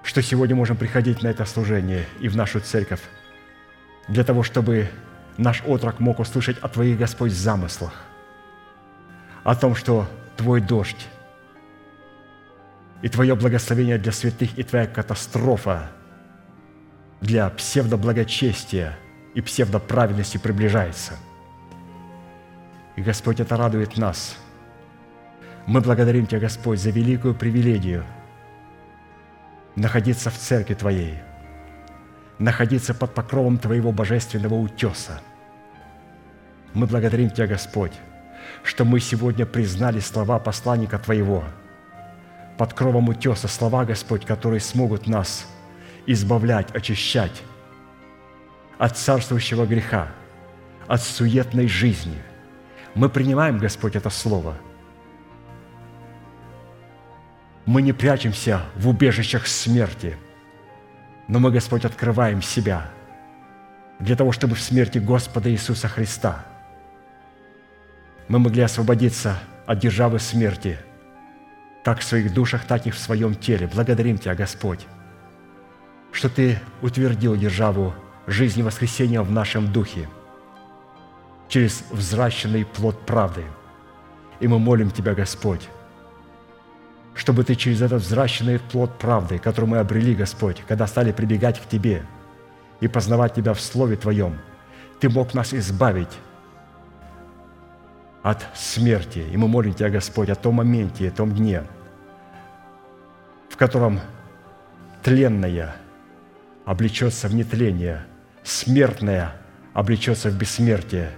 что 0.04 0.22
сегодня 0.22 0.56
можем 0.56 0.78
приходить 0.78 1.24
на 1.24 1.28
это 1.28 1.46
служение 1.46 2.06
и 2.20 2.28
в 2.28 2.36
нашу 2.36 2.60
церковь, 2.60 3.02
для 4.08 4.24
того, 4.24 4.44
чтобы 4.44 4.90
наш 5.38 5.62
отрок 5.66 6.00
мог 6.00 6.20
услышать 6.20 6.58
о 6.60 6.68
Твоих, 6.68 6.98
Господь, 6.98 7.32
замыслах– 7.32 7.94
о 9.44 9.56
том, 9.56 9.76
что 9.76 10.08
Твой 10.38 10.62
дождь 10.62 11.08
и 13.02 13.10
Твое 13.10 13.36
благословение 13.36 13.98
для 13.98 14.12
святых 14.12 14.58
и 14.58 14.64
Твоя 14.64 14.88
катастрофа 14.88 15.92
для 17.22 17.50
псевдоблагочестия 17.50 18.98
и 19.34 19.42
псевдоправедности 19.42 20.38
приближается. 20.38 21.14
И 22.96 23.02
Господь, 23.02 23.40
это 23.40 23.58
радует 23.58 23.98
нас. 23.98 24.38
Мы 25.66 25.82
благодарим 25.82 26.28
Тебя, 26.28 26.42
Господь, 26.42 26.80
за 26.80 26.92
великую 26.92 27.34
привилегию 27.34 28.04
находиться 29.76 30.30
в 30.30 30.38
церкви 30.38 30.76
Твоей, 30.76 31.18
находиться 32.38 32.94
под 32.94 33.14
покровом 33.14 33.58
Твоего 33.58 33.92
божественного 33.92 34.56
утеса. 34.56 35.22
Мы 36.74 36.86
благодарим 36.86 37.30
Тебя, 37.30 37.48
Господь, 37.48 37.94
что 38.64 38.86
мы 38.86 39.00
сегодня 39.00 39.46
признали 39.46 40.00
слова 40.00 40.38
посланника 40.38 41.00
Твоего, 41.00 41.44
под 42.58 42.74
кровом 42.74 43.10
утеса 43.10 43.48
слова, 43.48 43.84
Господь, 43.84 44.26
которые 44.26 44.60
смогут 44.60 45.08
нас 45.08 45.48
избавлять, 46.06 46.70
очищать 46.76 47.42
от 48.78 48.98
царствующего 48.98 49.66
греха, 49.66 50.10
от 50.88 51.02
суетной 51.02 51.68
жизни. 51.68 52.18
Мы 52.96 53.10
принимаем, 53.10 53.58
Господь, 53.58 53.96
это 53.96 54.10
слово. 54.10 54.56
Мы 57.66 57.82
не 57.82 57.94
прячемся 57.94 58.62
в 58.76 58.90
убежищах 58.90 59.48
смерти, 59.48 60.18
но 61.28 61.40
мы, 61.40 61.52
Господь, 61.52 61.86
открываем 61.86 62.42
себя 62.42 62.90
для 64.00 64.16
того, 64.16 64.32
чтобы 64.32 64.56
в 64.56 64.62
смерти 64.62 64.98
Господа 64.98 65.50
Иисуса 65.50 65.88
Христа– 65.88 66.46
мы 68.28 68.40
могли 68.40 68.62
освободиться 68.62 69.40
от 69.66 69.80
державы 69.80 70.20
смерти, 70.20 70.78
как 71.84 72.00
в 72.00 72.04
своих 72.04 72.34
душах, 72.34 72.66
так 72.66 72.88
и 72.88 72.92
в 72.92 72.98
своем 72.98 73.36
теле. 73.36 73.68
Благодарим 73.68 74.18
Тебя, 74.18 74.36
Господь, 74.36 74.80
что 76.12 76.30
Ты 76.30 76.60
утвердил 76.82 77.36
державу 77.36 77.94
жизни 78.28 78.62
воскресения 78.62 79.22
в 79.22 79.32
нашем 79.32 79.72
духе 79.72 80.08
через 81.48 81.84
взращенный 81.92 82.66
плод 82.66 83.00
правды. 83.06 83.44
И 84.40 84.48
мы 84.48 84.60
молим 84.60 84.92
Тебя, 84.92 85.14
Господь, 85.14 85.70
чтобы 87.16 87.44
Ты 87.44 87.56
через 87.56 87.82
этот 87.82 88.02
взращенный 88.02 88.60
плод 88.60 88.98
правды, 88.98 89.38
который 89.40 89.66
мы 89.66 89.78
обрели, 89.78 90.16
Господь, 90.16 90.64
когда 90.68 90.88
стали 90.88 91.12
прибегать 91.12 91.60
к 91.60 91.68
Тебе 91.68 92.06
и 92.80 92.88
познавать 92.88 93.36
Тебя 93.36 93.54
в 93.54 93.62
Слове 93.62 93.96
Твоем, 93.96 94.40
Ты 95.00 95.10
мог 95.10 95.34
нас 95.34 95.54
избавить 95.54 96.18
от 98.24 98.46
смерти. 98.56 99.20
И 99.32 99.38
мы 99.38 99.48
молим 99.48 99.74
Тебя, 99.74 99.90
Господь, 99.90 100.30
о 100.30 100.36
том 100.36 100.56
моменте, 100.56 101.08
о 101.08 101.12
том 101.12 101.34
дне, 101.34 101.64
в 103.50 103.58
котором 103.58 104.00
тленное 105.04 105.76
облечется 106.66 107.28
в 107.28 107.36
нетление, 107.36 108.06
смертное 108.44 109.34
облечется 109.74 110.30
в 110.30 110.38
бессмертие. 110.38 111.12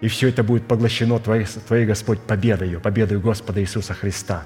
И 0.00 0.08
все 0.08 0.28
это 0.28 0.42
будет 0.42 0.68
поглощено 0.68 1.18
Твоей, 1.18 1.46
Твоей 1.46 1.86
Господь, 1.86 2.20
победою, 2.20 2.80
победою 2.80 3.20
Господа 3.20 3.60
Иисуса 3.60 3.94
Христа. 3.94 4.44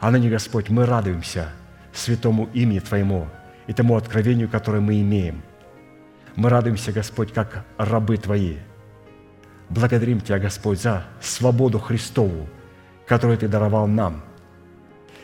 А 0.00 0.10
ныне, 0.10 0.28
Господь, 0.28 0.68
мы 0.68 0.84
радуемся 0.84 1.48
святому 1.92 2.48
имени 2.52 2.80
Твоему 2.80 3.28
и 3.66 3.72
тому 3.72 3.96
откровению, 3.96 4.48
которое 4.48 4.80
мы 4.80 5.00
имеем. 5.00 5.42
Мы 6.36 6.48
радуемся, 6.48 6.92
Господь, 6.92 7.32
как 7.32 7.64
рабы 7.78 8.16
Твои– 8.16 8.56
Благодарим 9.72 10.20
Тебя, 10.20 10.38
Господь, 10.38 10.82
за 10.82 11.04
свободу 11.18 11.78
Христову, 11.78 12.46
которую 13.06 13.38
Ты 13.38 13.48
даровал 13.48 13.86
нам, 13.86 14.22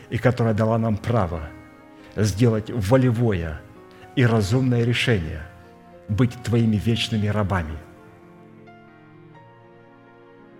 и 0.09 0.17
которая 0.17 0.55
дала 0.55 0.79
нам 0.79 0.97
право 0.97 1.41
сделать 2.15 2.71
волевое 2.71 3.61
и 4.15 4.25
разумное 4.25 4.83
решение 4.83 5.43
быть 6.09 6.33
Твоими 6.43 6.75
вечными 6.75 7.27
рабами. 7.27 7.77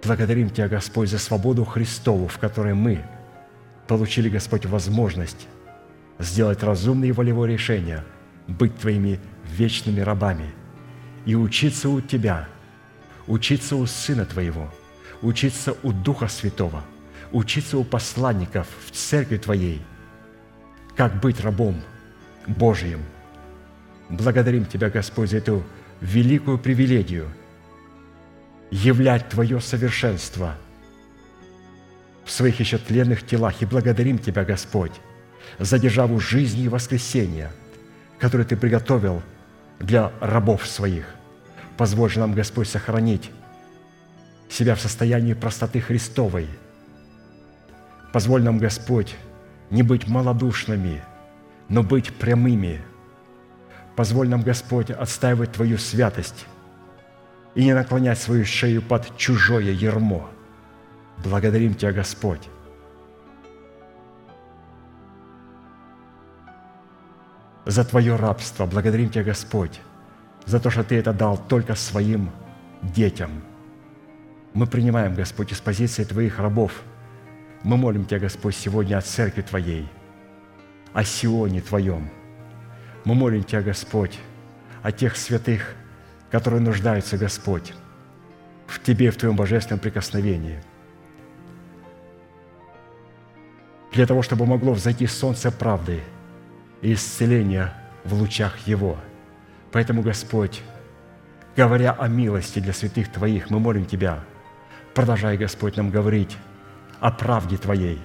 Благодарим 0.03 0.49
Тебя, 0.49 0.69
Господь, 0.69 1.09
за 1.09 1.19
свободу 1.19 1.65
Христову, 1.65 2.27
в 2.27 2.37
которой 2.37 2.73
мы 2.73 3.03
получили, 3.87 4.29
Господь, 4.29 4.65
возможность 4.65 5.47
сделать 6.19 6.63
разумное 6.63 7.09
и 7.09 7.11
волевое 7.11 7.49
решение, 7.49 8.03
быть 8.47 8.77
Твоими 8.77 9.19
вечными 9.45 9.99
рабами 9.99 10.53
и 11.25 11.35
учиться 11.35 11.89
у 11.89 11.99
Тебя, 12.01 12.47
учиться 13.27 13.75
у 13.75 13.85
Сына 13.85 14.25
Твоего, 14.25 14.71
учиться 15.21 15.75
у 15.83 15.91
Духа 15.91 16.27
Святого, 16.27 16.83
учиться 17.31 17.77
у 17.77 17.83
посланников 17.83 18.67
в 18.85 18.91
Церкви 18.91 19.37
Твоей, 19.37 19.81
как 20.95 21.19
быть 21.19 21.41
рабом 21.41 21.81
Божьим. 22.47 23.01
Благодарим 24.09 24.65
Тебя, 24.65 24.89
Господь, 24.89 25.29
за 25.29 25.37
эту 25.37 25.63
великую 26.01 26.57
привилегию 26.57 27.27
являть 28.71 29.29
Твое 29.29 29.59
совершенство 29.61 30.55
в 32.25 32.31
своих 32.31 32.59
еще 32.59 32.77
тленных 32.77 33.25
телах. 33.25 33.61
И 33.61 33.65
благодарим 33.65 34.17
Тебя, 34.17 34.43
Господь, 34.43 34.93
за 35.59 35.77
державу 35.77 36.19
жизни 36.19 36.63
и 36.63 36.69
воскресения, 36.69 37.51
которую 38.17 38.47
Ты 38.47 38.57
приготовил 38.57 39.21
для 39.79 40.11
рабов 40.19 40.65
своих. 40.65 41.05
Позволь 41.77 42.09
же 42.09 42.19
нам, 42.19 42.33
Господь, 42.33 42.67
сохранить 42.67 43.31
себя 44.49 44.75
в 44.75 44.81
состоянии 44.81 45.33
простоты 45.33 45.79
Христовой. 45.79 46.47
Позволь 48.11 48.41
нам, 48.43 48.57
Господь, 48.57 49.15
не 49.69 49.83
быть 49.83 50.07
малодушными, 50.07 51.03
но 51.69 51.83
быть 51.83 52.11
прямыми. 52.13 52.81
Позволь 53.99 54.29
нам, 54.29 54.43
Господь, 54.43 54.91
отстаивать 54.91 55.51
Твою 55.51 55.77
святость 55.77 56.45
и 57.53 57.65
не 57.65 57.73
наклонять 57.73 58.17
свою 58.17 58.45
шею 58.45 58.81
под 58.81 59.17
чужое 59.17 59.73
ермо. 59.73 60.29
Благодарим 61.21 61.75
Тебя, 61.75 61.91
Господь, 61.91 62.47
за 67.65 67.83
Твое 67.83 68.15
рабство. 68.15 68.65
Благодарим 68.65 69.09
Тебя, 69.09 69.25
Господь, 69.25 69.81
за 70.45 70.61
то, 70.61 70.69
что 70.69 70.85
Ты 70.85 70.95
это 70.95 71.11
дал 71.11 71.37
только 71.37 71.75
своим 71.75 72.31
детям. 72.81 73.43
Мы 74.53 74.65
принимаем, 74.65 75.13
Господь, 75.13 75.51
из 75.51 75.59
позиции 75.59 76.05
Твоих 76.05 76.39
рабов. 76.39 76.71
Мы 77.63 77.75
молим 77.75 78.05
Тебя, 78.05 78.19
Господь, 78.19 78.55
сегодня 78.55 78.97
о 78.97 79.01
Церкви 79.01 79.41
Твоей, 79.41 79.89
о 80.93 81.03
Сионе 81.03 81.59
Твоем. 81.59 82.09
Мы 83.05 83.15
молим 83.15 83.43
Тебя, 83.43 83.61
Господь, 83.61 84.19
о 84.83 84.91
тех 84.91 85.15
святых, 85.17 85.75
которые 86.31 86.61
нуждаются, 86.61 87.17
Господь, 87.17 87.73
в 88.67 88.81
Тебе, 88.81 89.11
в 89.11 89.17
Твоем 89.17 89.35
божественном 89.35 89.79
прикосновении. 89.79 90.61
Для 93.91 94.05
того, 94.05 94.21
чтобы 94.21 94.45
могло 94.45 94.73
взойти 94.73 95.07
солнце 95.07 95.51
правды– 95.51 96.01
и 96.81 96.93
исцеления 96.93 97.73
в 98.03 98.13
лучах 98.13 98.57
Его. 98.67 98.97
Поэтому, 99.71 100.01
Господь, 100.01 100.61
говоря 101.55 101.91
о 101.91 102.07
милости 102.07 102.59
для 102.59 102.73
святых 102.73 103.11
Твоих, 103.11 103.49
мы 103.49 103.59
молим 103.59 103.85
Тебя, 103.85 104.19
продолжай, 104.93 105.37
Господь, 105.37 105.77
нам 105.77 105.89
говорить 105.89 106.37
о 106.99 107.11
правде 107.11 107.57
Твоей, 107.57 108.01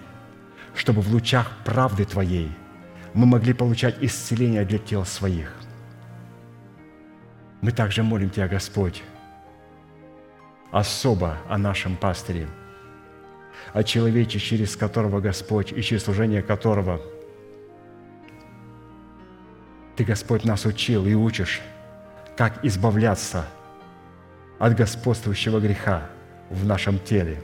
чтобы 0.74 1.00
в 1.00 1.10
лучах 1.10 1.50
правды 1.64 2.04
Твоей 2.04 2.50
мы 3.14 3.26
могли 3.26 3.52
получать 3.52 3.96
исцеление 4.00 4.64
для 4.64 4.78
тел 4.78 5.04
своих. 5.04 5.52
Мы 7.60 7.70
также 7.70 8.02
молим 8.02 8.28
Тебя, 8.28 8.48
Господь, 8.48 9.02
особо 10.70 11.38
о 11.48 11.56
нашем 11.56 11.96
пастыре, 11.96 12.48
о 13.72 13.82
человеке, 13.82 14.38
через 14.38 14.76
которого, 14.76 15.20
Господь, 15.20 15.72
и 15.72 15.80
через 15.82 16.04
служение 16.04 16.42
которого– 16.42 17.00
ты, 19.96 20.04
Господь, 20.04 20.44
нас 20.44 20.64
учил 20.64 21.06
и 21.06 21.14
учишь, 21.14 21.60
как 22.36 22.64
избавляться 22.64 23.46
от 24.58 24.76
господствующего 24.76 25.60
греха 25.60 26.10
в 26.50 26.66
нашем 26.66 26.98
теле. 26.98 27.40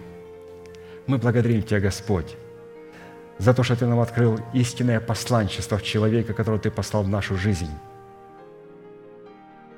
Мы 1.06 1.18
благодарим 1.18 1.62
Тебя, 1.62 1.80
Господь, 1.80 2.36
за 3.40 3.52
то, 3.52 3.64
что 3.64 3.74
Ты 3.74 3.86
нам 3.86 3.98
открыл 3.98 4.38
истинное 4.52 5.00
посланчество 5.00 5.78
в 5.78 5.82
человека, 5.82 6.32
которого 6.32 6.60
Ты 6.60 6.70
послал 6.70 7.02
в 7.02 7.08
нашу 7.08 7.36
жизнь. 7.36 7.70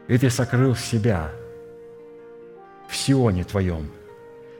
И 0.08 0.18
Ты 0.18 0.28
сокрыл 0.28 0.76
себя 0.76 1.30
в 2.88 2.94
Сионе 2.94 3.44
Твоем. 3.44 3.90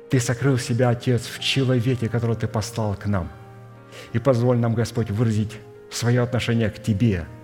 Ты 0.09 0.21
сокрыл 0.21 0.57
себя, 0.57 0.89
Отец, 0.89 1.27
в 1.27 1.39
человеке, 1.41 2.09
которого 2.09 2.37
Ты 2.37 2.49
послал 2.49 2.95
к 2.95 3.05
нам. 3.05 3.29
И 4.15 4.19
позволь 4.19 4.57
нам, 4.57 4.75
Господь, 4.75 5.11
выразить 5.11 5.59
свое 5.91 6.23
отношение 6.23 6.71
к 6.71 6.83
Тебе– 6.83 7.27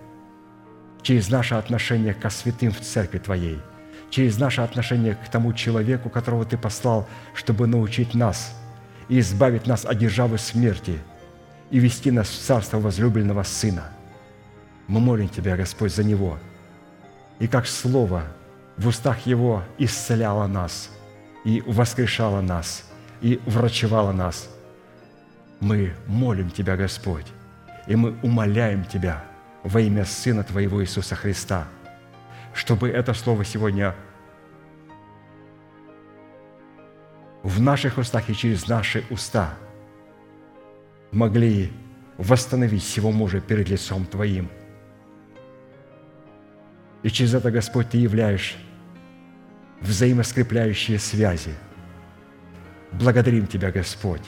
через 1.01 1.29
наше 1.29 1.55
отношение 1.55 2.13
ко 2.13 2.29
святым 2.29 2.71
в 2.71 2.81
церкви 2.81 3.19
Твоей, 3.19 3.59
через 4.09 4.37
наше 4.37 4.61
отношение 4.61 5.15
к 5.15 5.29
тому 5.29 5.53
человеку, 5.53 6.09
которого 6.09 6.45
Ты 6.45 6.57
послал, 6.57 7.07
чтобы 7.33 7.67
научить 7.67 8.13
нас 8.13 8.55
и 9.07 9.19
избавить 9.19 9.67
нас 9.67 9.85
от 9.85 9.97
державы 9.97 10.37
смерти 10.37 10.99
и 11.71 11.79
вести 11.79 12.11
нас 12.11 12.29
в 12.29 12.39
царство 12.39 12.79
возлюбленного 12.79 13.43
Сына. 13.43 13.91
Мы 14.87 14.99
молим 14.99 15.29
Тебя, 15.29 15.55
Господь, 15.55 15.93
за 15.93 16.03
Него. 16.03 16.37
И 17.39 17.47
как 17.47 17.67
Слово 17.67 18.23
в 18.77 18.87
устах 18.87 19.25
Его 19.25 19.63
исцеляло 19.77 20.47
нас 20.47 20.89
и 21.45 21.63
воскрешало 21.65 22.41
нас, 22.41 22.85
и 23.21 23.39
врачевало 23.45 24.11
нас, 24.11 24.49
мы 25.59 25.93
молим 26.07 26.49
Тебя, 26.49 26.75
Господь, 26.75 27.25
и 27.87 27.95
мы 27.95 28.17
умоляем 28.21 28.83
Тебя– 28.85 29.23
во 29.63 29.81
имя 29.81 30.05
Сына 30.05 30.43
Твоего 30.43 30.81
Иисуса 30.81 31.15
Христа, 31.15 31.67
чтобы 32.53 32.89
это 32.89 33.13
слово 33.13 33.45
сегодня 33.45 33.95
в 37.43 37.61
наших 37.61 37.97
устах 37.97 38.29
и 38.29 38.35
через 38.35 38.67
наши 38.67 39.03
уста 39.09 39.53
могли 41.11 41.71
восстановить 42.17 42.83
всего 42.83 43.11
мужа 43.11 43.39
перед 43.39 43.69
лицом 43.69 44.05
Твоим. 44.05 44.49
И 47.03 47.09
через 47.09 47.33
это, 47.33 47.51
Господь, 47.51 47.89
Ты 47.89 47.97
являешь 47.97 48.57
взаимоскрепляющие 49.81 50.99
связи. 50.99 51.53
Благодарим 52.91 53.47
Тебя, 53.47 53.71
Господь, 53.71 54.23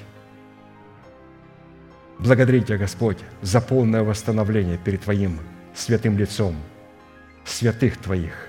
Благодарим 2.21 2.63
Тебя, 2.63 2.77
Господь, 2.77 3.17
за 3.41 3.59
полное 3.61 4.03
восстановление 4.03 4.77
перед 4.77 5.01
Твоим 5.01 5.39
святым 5.73 6.19
лицом, 6.19 6.55
святых 7.45 7.97
Твоих. 7.97 8.47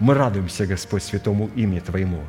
Мы 0.00 0.14
радуемся, 0.14 0.66
Господь, 0.66 1.04
святому 1.04 1.48
имени 1.54 1.78
Твоему. 1.78 2.24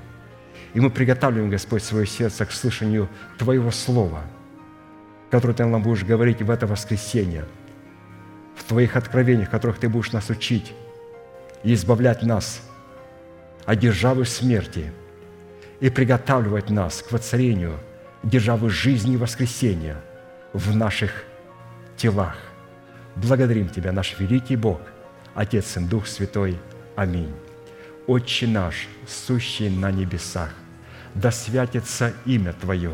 И 0.75 0.79
мы 0.79 0.91
приготавливаем, 0.91 1.49
Господь, 1.49 1.83
свое 1.83 2.05
сердце 2.05 2.45
к 2.45 2.51
слышанию 2.51 3.09
Твоего 3.39 3.71
Слова, 3.71 4.21
которое 5.29 5.53
Ты 5.53 5.65
нам 5.65 5.81
будешь 5.81 6.03
говорить 6.03 6.41
в 6.41 6.49
это 6.49 6.67
воскресенье, 6.67 7.45
в 8.55 8.63
Твоих 8.63 8.95
откровениях, 8.95 9.49
которых 9.49 9.79
Ты 9.79 9.89
будешь 9.89 10.11
нас 10.11 10.29
учить 10.29 10.73
и 11.63 11.73
избавлять 11.73 12.23
нас 12.23 12.61
от 13.65 13.79
державы 13.79 14.25
смерти 14.25 14.91
и 15.79 15.89
приготавливать 15.89 16.69
нас 16.69 17.01
к 17.01 17.11
воцарению 17.11 17.79
державы 18.23 18.69
жизни 18.69 19.13
и 19.13 19.17
воскресения– 19.17 19.97
в 20.53 20.75
наших 20.75 21.23
телах. 21.95 22.37
Благодарим 23.15 23.69
Тебя, 23.69 23.91
наш 23.91 24.19
великий 24.19 24.55
Бог, 24.55 24.81
Отец 25.35 25.77
и 25.77 25.79
Дух 25.81 26.07
Святой. 26.07 26.57
Аминь. 26.95 27.33
Отче 28.07 28.47
наш, 28.47 28.87
сущий 29.07 29.69
на 29.69 29.91
небесах, 29.91 30.53
да 31.13 31.31
святится 31.31 32.13
имя 32.25 32.53
Твое, 32.53 32.93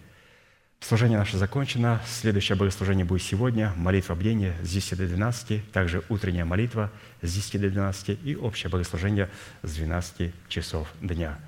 Служение 0.81 1.17
наше 1.19 1.37
закончено. 1.37 2.01
Следующее 2.07 2.57
богослужение 2.57 3.05
будет 3.05 3.21
сегодня. 3.21 3.71
Молитва 3.77 4.15
бдения 4.15 4.55
с 4.63 4.69
10 4.69 4.97
до 4.97 5.07
12, 5.07 5.71
также 5.71 6.03
утренняя 6.09 6.43
молитва 6.43 6.91
с 7.21 7.31
10 7.31 7.61
до 7.61 7.69
12 7.69 8.19
и 8.25 8.35
общее 8.35 8.69
богослужение 8.69 9.29
с 9.61 9.75
12 9.75 10.33
часов 10.49 10.91
дня. 10.99 11.39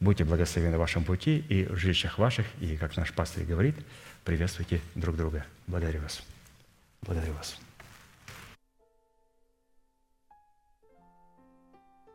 Будьте 0.00 0.24
благословены 0.24 0.76
в 0.76 0.80
вашем 0.80 1.04
пути 1.04 1.44
и 1.48 1.64
в 1.64 1.76
жилищах 1.76 2.18
ваших, 2.18 2.46
и, 2.60 2.76
как 2.76 2.96
наш 2.96 3.12
пастырь 3.12 3.44
говорит, 3.44 3.76
приветствуйте 4.24 4.80
друг 4.94 5.16
друга. 5.16 5.44
Благодарю 5.66 6.00
вас. 6.00 6.22
Благодарю 7.02 7.34
вас. 7.34 7.58